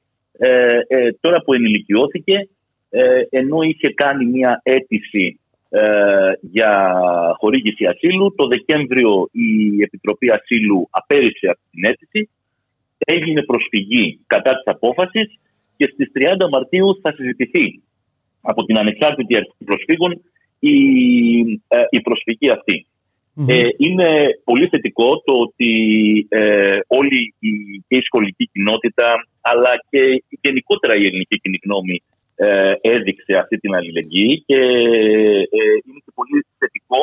[1.21, 2.49] τώρα που ενηλικιώθηκε
[2.97, 5.39] ε, ενώ είχε κάνει μια αίτηση
[5.69, 6.71] ε, για
[7.39, 8.33] χορήγηση ασύλου.
[8.35, 12.29] Το Δεκέμβριο η Επιτροπή Ασύλου απέρριψε αυτή την αίτηση.
[12.97, 15.39] Έγινε προσφυγή κατά της απόφασης
[15.77, 17.81] και στις 30 Μαρτίου θα συζητηθεί
[18.41, 20.21] από την Ανεξάρτητη Αρχή Προσφύγων
[20.71, 22.49] η, ε, η προσφυγή
[23.77, 24.09] είναι
[24.43, 25.73] πολύ θετικό το ότι
[26.87, 27.51] όλη η,
[27.87, 32.01] και η σχολική κοινότητα αλλά και γενικότερα η ελληνική κοινή γνώμη
[32.35, 34.59] ε, έδειξε αυτή την αλληλεγγύη και
[35.57, 37.01] ε, είναι και πολύ θετικό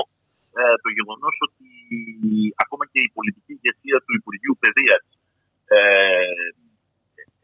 [0.58, 1.68] ε, το γεγονός ότι
[2.64, 5.04] ακόμα και η πολιτική ηγεσία του Υπουργείου Παιδείας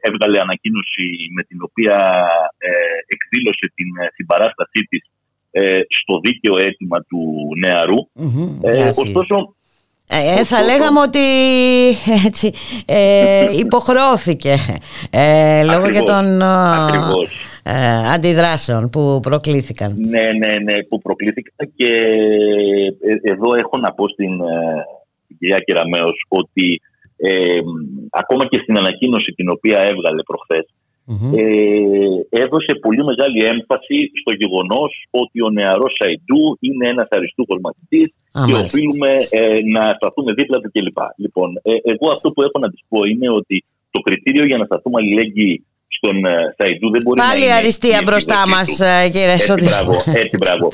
[0.08, 1.96] έβγαλε ανακοίνωση με την οποία
[3.14, 5.02] εκδήλωσε την συμπαράστασή της
[6.02, 7.96] στο δίκαιο αίτημα του νεαρου
[8.96, 9.54] ωστόσο,
[10.10, 11.24] ε, ε, θα λέγαμε ότι
[12.26, 12.52] έτσι,
[12.86, 14.54] ε, υποχρεώθηκε
[15.10, 16.40] ε, λόγω για των
[17.62, 19.94] ε, αντιδράσεων που προκλήθηκαν.
[19.98, 21.92] Ναι, ναι, ναι, που προκλήθηκαν και
[23.22, 24.30] εδώ έχω να πω στην,
[25.38, 26.80] κυρία Κεραμέως ότι
[28.10, 30.66] ακόμα και στην ανακοίνωση την οποία έβγαλε προχθές
[31.08, 38.08] ε, έδωσε πολύ μεγάλη έμφαση στο γεγονός ότι ο νεαρός Σαϊντού είναι ένας αριστούχος μαθητής
[38.46, 40.98] και οφείλουμε ε, να σταθούμε δίπλα του κλπ.
[41.16, 43.56] Λοιπόν, ε, εγώ αυτό που έχω να της πω είναι ότι
[43.90, 45.54] το κριτήριο για να σταθούμε αλληλέγγυοι
[45.96, 47.46] στον ε, Σαϊντού δεν μπορεί Πάλι να είναι...
[47.46, 48.68] Πάλι αριστεία μπροστά μας,
[49.14, 50.64] κύριε Έτσι, μπράβο, έτσι, μπράβο.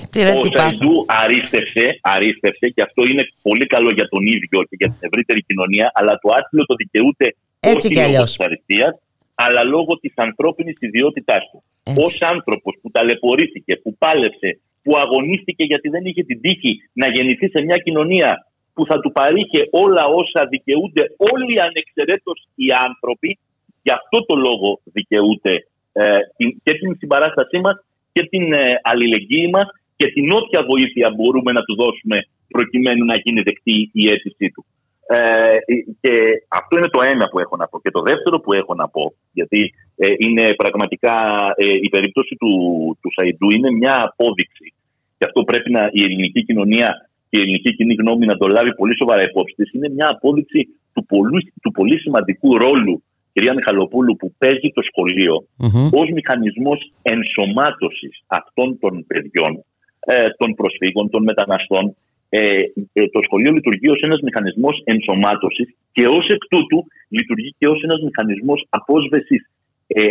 [0.47, 0.95] ο Σαϊντού
[1.25, 1.85] αρίστευσε,
[2.17, 6.13] αρίστευσε και αυτό είναι πολύ καλό για τον ίδιο και για την ευρύτερη κοινωνία, αλλά
[6.23, 7.27] το άθλιο το δικαιούται
[7.73, 8.95] έτσι όχι λόγω της αριστείας,
[9.35, 11.63] αλλά λόγω της ανθρώπινης ιδιότητάς του.
[12.05, 17.49] Ω άνθρωπος που ταλαιπωρήθηκε, που πάλεψε, που αγωνίστηκε γιατί δεν είχε την τύχη να γεννηθεί
[17.49, 18.31] σε μια κοινωνία
[18.75, 23.39] που θα του παρήχε όλα όσα δικαιούνται όλοι ανεξαιρέτως οι άνθρωποι,
[23.83, 25.55] γι' αυτό το λόγο δικαιούται
[25.93, 26.19] ε,
[26.65, 27.77] και την συμπαράστασή μας
[28.13, 32.17] και την ε, αλληλεγγύη μας και την όποια βοήθεια μπορούμε να του δώσουμε
[32.49, 34.65] προκειμένου να γίνει δεκτή η αίτησή του.
[35.07, 35.57] Ε,
[36.01, 36.13] και
[36.49, 37.81] αυτό είναι το ένα που έχω να πω.
[37.81, 41.15] Και το δεύτερο που έχω να πω, γιατί ε, είναι πραγματικά
[41.57, 42.53] ε, η περίπτωση του,
[43.01, 44.75] του Σαϊντού είναι μια απόδειξη.
[45.19, 48.75] Και αυτό πρέπει να η ελληνική κοινωνία και η ελληνική κοινή γνώμη να το λάβει
[48.75, 49.73] πολύ σοβαρά υπόψη της.
[49.73, 50.61] Είναι μια απόδειξη
[50.93, 53.03] του πολύ, του πολύ σημαντικού ρόλου,
[53.33, 56.01] κυρία Μιχαλοπούλου, που παίζει το σχολείο mm-hmm.
[56.01, 59.65] ως μηχανισμός ενσωμάτωσης αυτών των παιδιών,
[60.01, 61.97] ε, των προσφύγων, των μεταναστών
[62.37, 62.63] ε,
[62.93, 66.79] ε, το σχολείο λειτουργεί ως ένας μηχανισμός ενσωμάτωσης και ως εκ τούτου
[67.09, 69.43] λειτουργεί και ως ένας μηχανισμός απόσβεσης
[69.87, 70.03] ε,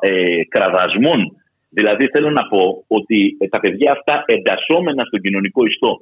[0.00, 1.20] ε, κραδασμών.
[1.68, 5.92] Δηλαδή θέλω να πω ότι ε, τα παιδιά αυτά εντασσόμενα στον κοινωνικό ιστό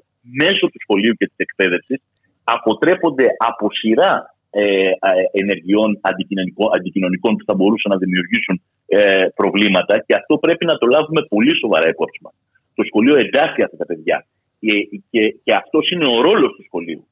[0.42, 1.98] μέσω του σχολείου και της εκπαίδευσης
[2.44, 4.12] αποτρέπονται από σειρά
[4.50, 4.90] ε,
[5.32, 8.56] ενεργειών αντικοινωνικών, αντικοινωνικών που θα μπορούσαν να δημιουργήσουν
[9.34, 12.34] προβλήματα και αυτό πρέπει να το λάβουμε πολύ σοβαρά υπόψη μας.
[12.74, 14.26] Το σχολείο εντάσσει αυτά τα παιδιά.
[14.64, 17.06] Και, και, και αυτός είναι ο ρόλος του σχολείου.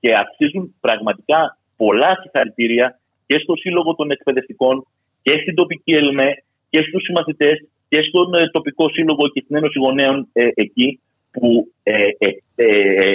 [0.00, 4.86] Και αξίζουν πραγματικά πολλά συγχαρητήρια και στο Σύλλογο των Εκπαιδευτικών
[5.22, 6.28] και στην τοπική ΕΛΜΕ
[6.70, 7.56] και στους συμμαθητές
[7.88, 11.00] και στον ε, τοπικό σύλλογο και στην Ένωση Γονέων ε, εκεί
[11.30, 12.66] που ε, ε, ε,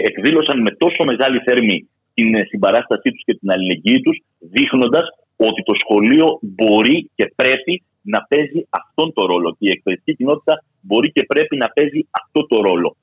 [0.10, 5.06] εκδήλωσαν με τόσο μεγάλη θέρμη την συμπαράστασή τους και την αλληλεγγύη τους δείχνοντας
[5.36, 10.64] ότι το σχολείο μπορεί και πρέπει να παίζει αυτόν τον ρόλο και η εκπαιδευτική κοινότητα
[10.82, 12.96] μπορεί και πρέπει να παίζει αυτό το ρόλο.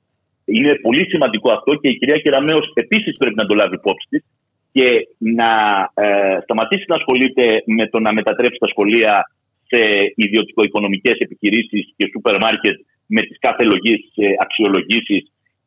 [0.55, 4.23] Είναι πολύ σημαντικό αυτό και η κυρία Κεραμέως επίσης πρέπει να το λάβει υπόψη της
[4.71, 5.51] και να
[5.93, 9.13] ε, σταματήσει να ασχολείται με το να μετατρέψει τα σχολεία
[9.69, 9.81] σε
[10.15, 15.21] ιδιωτικο-οικονομικές επιχειρήσεις και σούπερ μάρκετ με τις κάθε λογής ε, αξιολογήσεις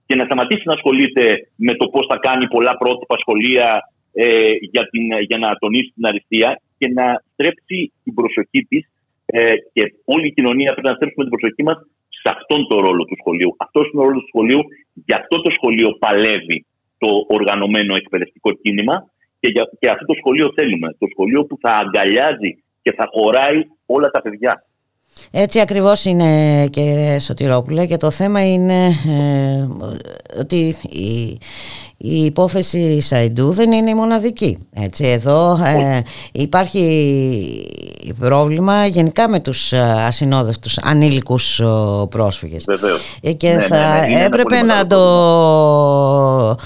[0.06, 1.24] και να σταματήσει να ασχολείται
[1.56, 3.68] με το πώς θα κάνει πολλά πρότυπα σχολεία
[4.12, 4.26] ε,
[4.72, 8.82] για, την, για να τονίσει την αριστεία και να στρέψει την προσοχή της
[9.26, 11.78] ε, και όλη η κοινωνία πρέπει να στρέψουμε την προσοχή μας
[12.22, 13.52] σε αυτόν τον ρόλο του σχολείου.
[13.64, 14.62] Αυτός είναι ο ρόλος του σχολείου.
[15.06, 16.58] Γι' αυτό το σχολείο παλεύει
[17.02, 18.96] το οργανωμένο εκπαιδευτικό κίνημα
[19.40, 20.88] και, για, και αυτό το σχολείο θέλουμε.
[20.98, 22.50] Το σχολείο που θα αγκαλιάζει
[22.82, 24.52] και θα χωράει όλα τα παιδιά.
[25.30, 29.68] Έτσι ακριβώς είναι κύριε Σωτηρόπουλε και το θέμα είναι ε,
[30.40, 31.38] ότι η,
[32.04, 34.58] η υπόθεση Σαϊντού δεν είναι η μοναδική.
[34.72, 36.02] Έτσι, εδώ ε,
[36.32, 36.84] υπάρχει
[38.18, 41.66] πρόβλημα γενικά με τους ε, ασυνόδευτους ανήλικους ε,
[42.08, 42.64] πρόσφυγες.
[42.68, 43.00] Βεβαίως.
[43.36, 46.56] Και Ναι, θα ναι, ναι, είναι έπρεπε ένα πολύ να, το,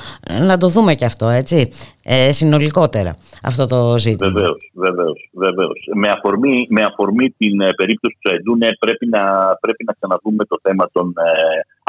[0.46, 1.68] να το δούμε και αυτό, έτσι,
[2.08, 3.12] ε, συνολικότερα
[3.42, 4.30] αυτό το ζήτημα.
[4.30, 5.80] Βεβαίως, βεβαίως, βεβαίως.
[5.94, 9.22] Με, αφορμή, με αφορμή την ε, περίπτωση του Σαϊντού, ναι, πρέπει να,
[9.60, 11.30] πρέπει να ξαναδούμε το θέμα των ε,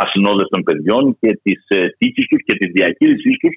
[0.03, 3.55] ασυνόδευτων παιδιών και της ε, τύχης τους και της διαχείρισής τους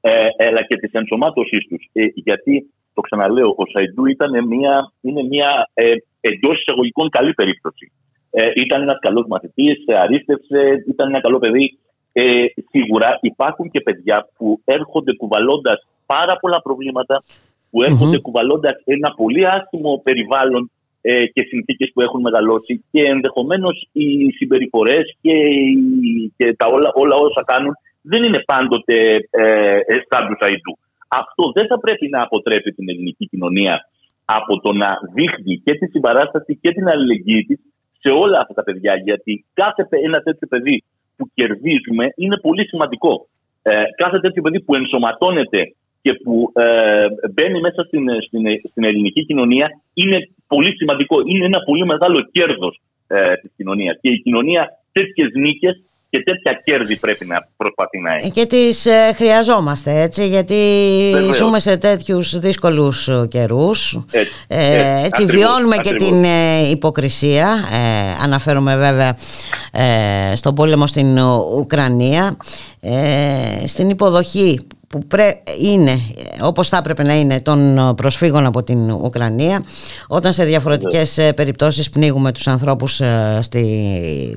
[0.00, 1.82] ε, αλλά και της ενσωμάτωσής τους.
[1.92, 2.54] Ε, γιατί,
[2.94, 7.92] το ξαναλέω, ο Σαϊντού ήταν μια, είναι μια ε, εντός εισαγωγικών καλή περίπτωση.
[8.30, 10.60] Ε, ήταν ένας καλός μαθητής, ε, αρίστευσε,
[10.92, 11.78] ήταν ένα καλό παιδί.
[12.16, 12.22] Ε,
[12.70, 17.22] σίγουρα υπάρχουν και παιδιά που έρχονται κουβαλώντας πάρα πολλά προβλήματα,
[17.70, 20.70] που έρχονται κουβαλώντας ένα πολύ άσχημο περιβάλλον
[21.00, 26.90] ε, και συνθήκες που έχουν μεγαλώσει και ενδεχομένως οι συμπεριφορές και, οι- και τα όλα,
[26.94, 27.72] όλα όσα κάνουν
[28.02, 28.94] δεν είναι πάντοτε
[29.30, 29.44] ε,
[29.92, 30.72] ε, σαν τους Σαϊντού.
[31.08, 33.88] Αυτό δεν θα πρέπει να αποτρέπει την ελληνική κοινωνία
[34.24, 37.58] από το να δείχνει και τη συμπαράσταση και την αλληλεγγύη της
[38.00, 38.92] σε όλα αυτά τα παιδιά.
[39.04, 40.82] Γιατί κάθε παι- ένα τέτοιο παιδί
[41.16, 43.28] που κερδίζουμε είναι πολύ σημαντικό.
[43.62, 49.24] Ε, κάθε τέτοιο παιδί που ενσωματώνεται και που ε, μπαίνει μέσα στην, στην, στην ελληνική
[49.24, 51.16] κοινωνία είναι πολύ σημαντικό.
[51.26, 53.98] Είναι ένα πολύ μεγάλο κέρδος ε, της κοινωνίας.
[54.00, 54.62] Και η κοινωνία
[54.92, 55.82] τέτοιες νίκες
[56.14, 58.30] και τέτοια κέρδη πρέπει να προσπαθεί να έχει.
[58.30, 60.54] Και τις ε, χρειαζόμαστε έτσι γιατί
[61.12, 61.36] Βεβαίως.
[61.36, 66.08] ζούμε σε τέτοιους δύσκολους ε, καιρούς Έτσι, Ε, έτσι, έτσι ακριβώς, βιώνουμε και ακριβώς.
[66.08, 69.16] την ε, υποκρισία ε, αναφέρομαι βέβαια
[69.72, 72.36] ε, στον πόλεμο στην Ου- Ουκρανία
[72.80, 78.46] ε, στην υποδοχή που πρέ, είναι ε, όπως θα έπρεπε να είναι των ε, προσφύγων
[78.46, 79.64] από την Ουκρανία
[80.08, 83.64] όταν σε διαφορετικές ε, περιπτώσεις πνίγουμε τους ανθρώπους ε, στη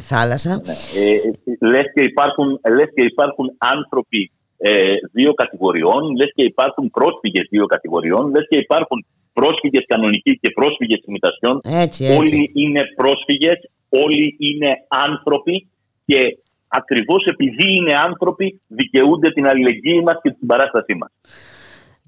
[0.02, 0.61] θάλασσα
[0.95, 4.72] Ε, λες, και υπάρχουν, λες και υπάρχουν άνθρωποι ε,
[5.11, 11.02] δύο κατηγοριών, λες και υπάρχουν πρόσφυγες δύο κατηγοριών, λες και υπάρχουν πρόσφυγες κανονικοί και πρόσφυγες
[11.07, 11.60] ημιτασιών.
[11.64, 12.18] Έτσι, έτσι.
[12.18, 13.57] Όλοι είναι πρόσφυγες,
[13.90, 15.68] όλοι είναι άνθρωποι
[16.06, 16.19] και
[16.68, 21.11] ακριβώς επειδή είναι άνθρωποι δικαιούνται την αλληλεγγύη μας και την παράστασή μας.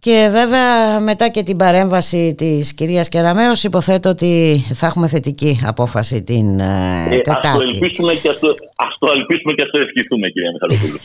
[0.02, 6.24] Και βέβαια μετά και την παρέμβαση της κυρίας Κεραμέως υποθέτω ότι θα έχουμε θετική απόφαση
[6.24, 7.64] την ε, Ε, ας, το Τετάρτη.
[7.74, 11.00] ελπίσουμε και ας, το, ας το ελπίσουμε και ας το ευχηθούμε κυρία Μιχαλοπούλου.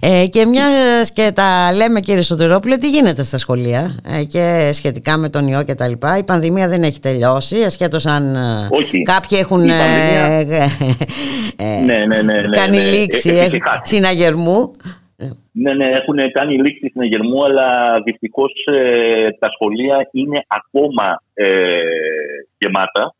[0.00, 5.16] Ε, και μιας και τα λέμε κύριε Σωτηρόπουλε, τι γίνεται στα σχολεία ε, και σχετικά
[5.16, 6.18] με τον ιό και τα λοιπά.
[6.18, 9.02] Η πανδημία δεν έχει τελειώσει, ασχέτως αν ε, Όχι.
[9.02, 10.68] κάποιοι έχουν Η πανδημία- ε,
[11.56, 12.82] ε, ναι, ναι, ναι, ναι, κάνει ναι.
[12.82, 13.80] λήξη Ε, ε, εφησυχάσει.
[13.94, 14.70] συναγερμού.
[15.52, 18.52] Ναι, ναι, έχουν κάνει λήξη συναγερμού, αλλά δυστυχώς
[19.38, 21.66] τα σχολεία είναι ακόμα ε,
[22.58, 23.14] γεμάτα.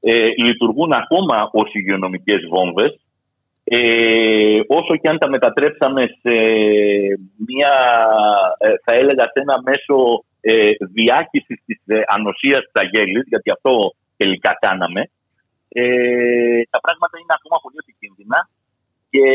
[0.00, 2.98] Ε, λειτουργούν ακόμα ως υγειονομικές βόμβες.
[3.64, 6.34] Ε, όσο και αν τα μετατρέψαμε σε
[7.46, 7.74] μια,
[8.58, 13.94] ε, θα έλεγα, σε ένα μέσο ε, διάχυσης της ε, ανοσίας της αγέλης, γιατί αυτό
[14.16, 15.00] τελικά κάναμε,
[15.68, 18.48] ε, τα πράγματα είναι ακόμα πολύ επικίνδυνα
[19.14, 19.28] και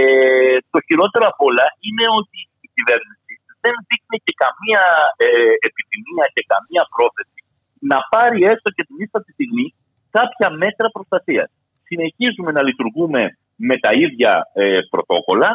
[0.74, 3.34] το χειρότερο απ' όλα είναι ότι η κυβέρνηση
[3.64, 4.84] δεν δείχνει και καμία
[5.24, 7.40] ε, επιθυμία και καμία πρόθεση
[7.92, 9.66] να πάρει έστω και την ίστατη στιγμή
[10.18, 11.50] κάποια μέτρα προστασίας.
[11.90, 13.22] Συνεχίζουμε να λειτουργούμε
[13.68, 14.32] με τα ίδια
[14.62, 15.52] ε, πρωτόκολλα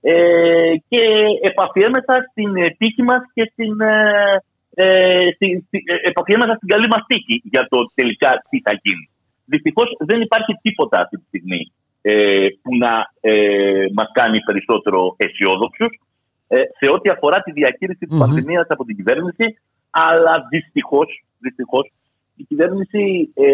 [0.00, 1.02] ε, και
[1.50, 3.94] επαφιέμεθα στην ε, τύχη μας και στην, ε,
[4.82, 9.06] ε, στην, στην, ε, επαφιέμεθα στην καλή μας τύχη για το τελικά τι θα γίνει.
[9.52, 11.62] Δυστυχώς δεν υπάρχει τίποτα αυτή τη στιγμή
[12.06, 15.92] ε, που να ε, μας κάνει περισσότερο αισιόδοξους
[16.48, 18.18] ε, σε ό,τι αφορά τη διαχείριση της Μμμ.
[18.18, 19.46] πανδημίας από την κυβέρνηση
[19.90, 21.92] αλλά δυστυχώς, δυστυχώς
[22.36, 23.48] η κυβέρνηση ε,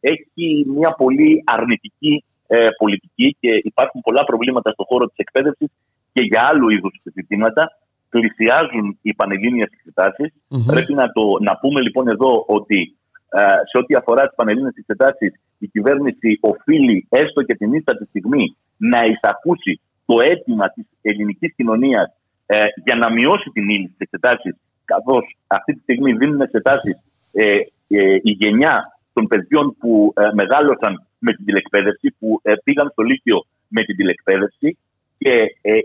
[0.00, 5.68] έχει μια πολύ αρνητική ε, πολιτική και υπάρχουν πολλά προβλήματα στον χώρο της εκπαίδευσης
[6.12, 7.78] και για άλλου είδους ζητήματα.
[8.08, 10.32] Πλησιάζουν οι πανελλήνιες εξετάσεις.
[10.48, 10.64] Μμμ.
[10.66, 12.99] Πρέπει να, το, να πούμε λοιπόν εδώ ότι ε,
[13.70, 19.00] σε ό,τι αφορά τις πανελλήνιες εξετάσεις η κυβέρνηση οφείλει έστω και την ίστατη στιγμή να
[19.04, 22.14] εισακούσει το αίτημα της ελληνικής κοινωνίας
[22.46, 26.96] ε, για να μειώσει την ύλη στι εξετάσει, καθώς αυτή τη στιγμή δίνουν εξετάσεις
[27.32, 27.44] ε,
[27.88, 33.02] ε, η γενιά των παιδιών που ε, μεγάλωσαν με την τηλεκπαίδευση, που ε, πήγαν στο
[33.02, 34.78] Λύκειο με την τηλεκπαίδευση
[35.18, 35.34] και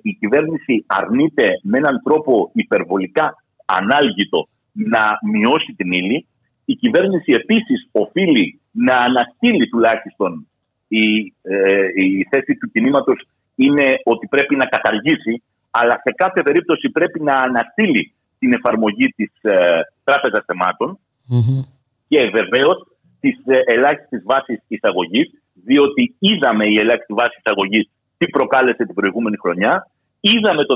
[0.02, 6.28] η κυβέρνηση αρνείται με έναν τρόπο υπερβολικά ανάλγητο να μειώσει την ύλη.
[6.66, 10.48] Η κυβέρνηση επίσης οφείλει να αναστείλει τουλάχιστον
[10.88, 11.34] η,
[11.96, 17.36] η θέση του κινήματος είναι ότι πρέπει να καταργήσει, αλλά σε κάθε περίπτωση πρέπει να
[17.36, 20.46] αναστείλει την εφαρμογή της ε, Τράπεζας
[22.08, 22.88] και βεβαίως
[23.20, 29.38] της ε, ελάχιστης βάσης εισαγωγής, διότι είδαμε η ελάχιστη βάση εισαγωγής τι προκάλεσε την προηγούμενη
[29.38, 29.88] χρονιά,
[30.20, 30.76] είδαμε το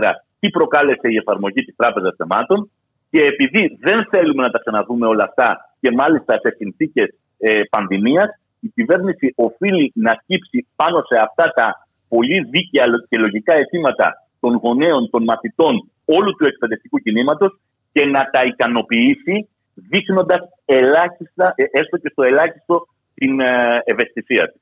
[0.00, 2.70] 2013-2014 τι προκάλεσε η εφαρμογή της Τράπεζας Θεμάτων
[3.10, 7.08] και επειδή δεν θέλουμε να τα ξαναδούμε όλα αυτά και μάλιστα σε συνθήκες
[7.38, 8.28] ε, πανδημίας,
[8.60, 14.08] η κυβέρνηση οφείλει να σκύψει πάνω σε αυτά τα πολύ δίκαια και λογικά αιτήματα
[14.40, 17.60] των γονέων, των μαθητών όλου του εκπαιδευτικού κινήματος
[17.92, 24.60] και να τα ικανοποιήσει δείχνοντας ελάχιστα, ε, έστω και στο ελάχιστο, την ε, ευαισθησία της.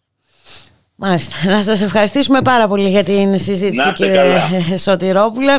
[0.99, 1.37] Μάλιστα.
[1.45, 4.49] Να σας ευχαριστήσουμε πάρα πολύ για την συζήτηση κύριε καλά.
[4.85, 5.53] Σωτηρόπουλε.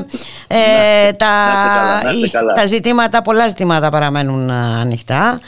[0.48, 1.28] Ε, τα,
[2.56, 5.40] τα ζητήματα, πολλά ζητήματα παραμένουν ανοιχτά.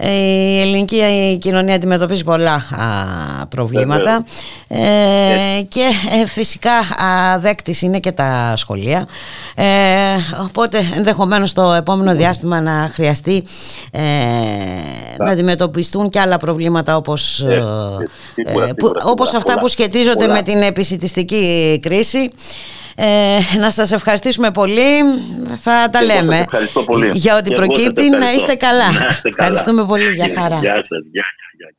[0.00, 2.64] Ε, η ελληνική κοινωνία αντιμετωπίζει πολλά
[3.48, 4.24] προβλήματα
[4.68, 4.78] ε,
[5.68, 5.90] και
[6.22, 6.70] ε, φυσικά
[7.38, 9.06] δέκτης είναι και τα σχολεία
[10.42, 13.44] οπότε ενδεχομένως το επόμενο διάστημα να χρειαστεί
[15.18, 17.46] να αντιμετωπιστούν και άλλα προβλήματα όπως,
[19.04, 22.30] όπως αυτά που σχετίζονται με την επισητιστική κρίση
[23.00, 25.02] ε, να σας ευχαριστήσουμε πολύ.
[25.60, 26.44] Θα τα λέμε.
[26.86, 27.10] πολύ.
[27.14, 28.92] Για ό,τι προκύπτει να είστε καλά.
[28.92, 29.48] Να είστε καλά.
[29.48, 30.12] Ευχαριστούμε πολύ.
[30.12, 30.58] Για χαρά.
[30.58, 31.02] Γεια σας.
[31.12, 31.24] Γεια,
[31.56, 31.74] γεια,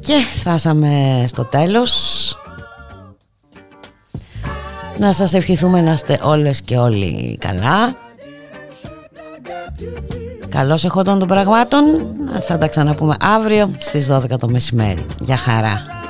[0.00, 1.92] Και φτάσαμε στο τέλος.
[4.98, 8.03] Να σας ευχηθούμε να είστε όλες και όλοι καλά.
[10.48, 11.84] Καλώς εχόντων των πραγμάτων.
[12.40, 15.06] Θα τα ξαναπούμε αύριο στις 12 το μεσημέρι.
[15.20, 16.03] Για χαρά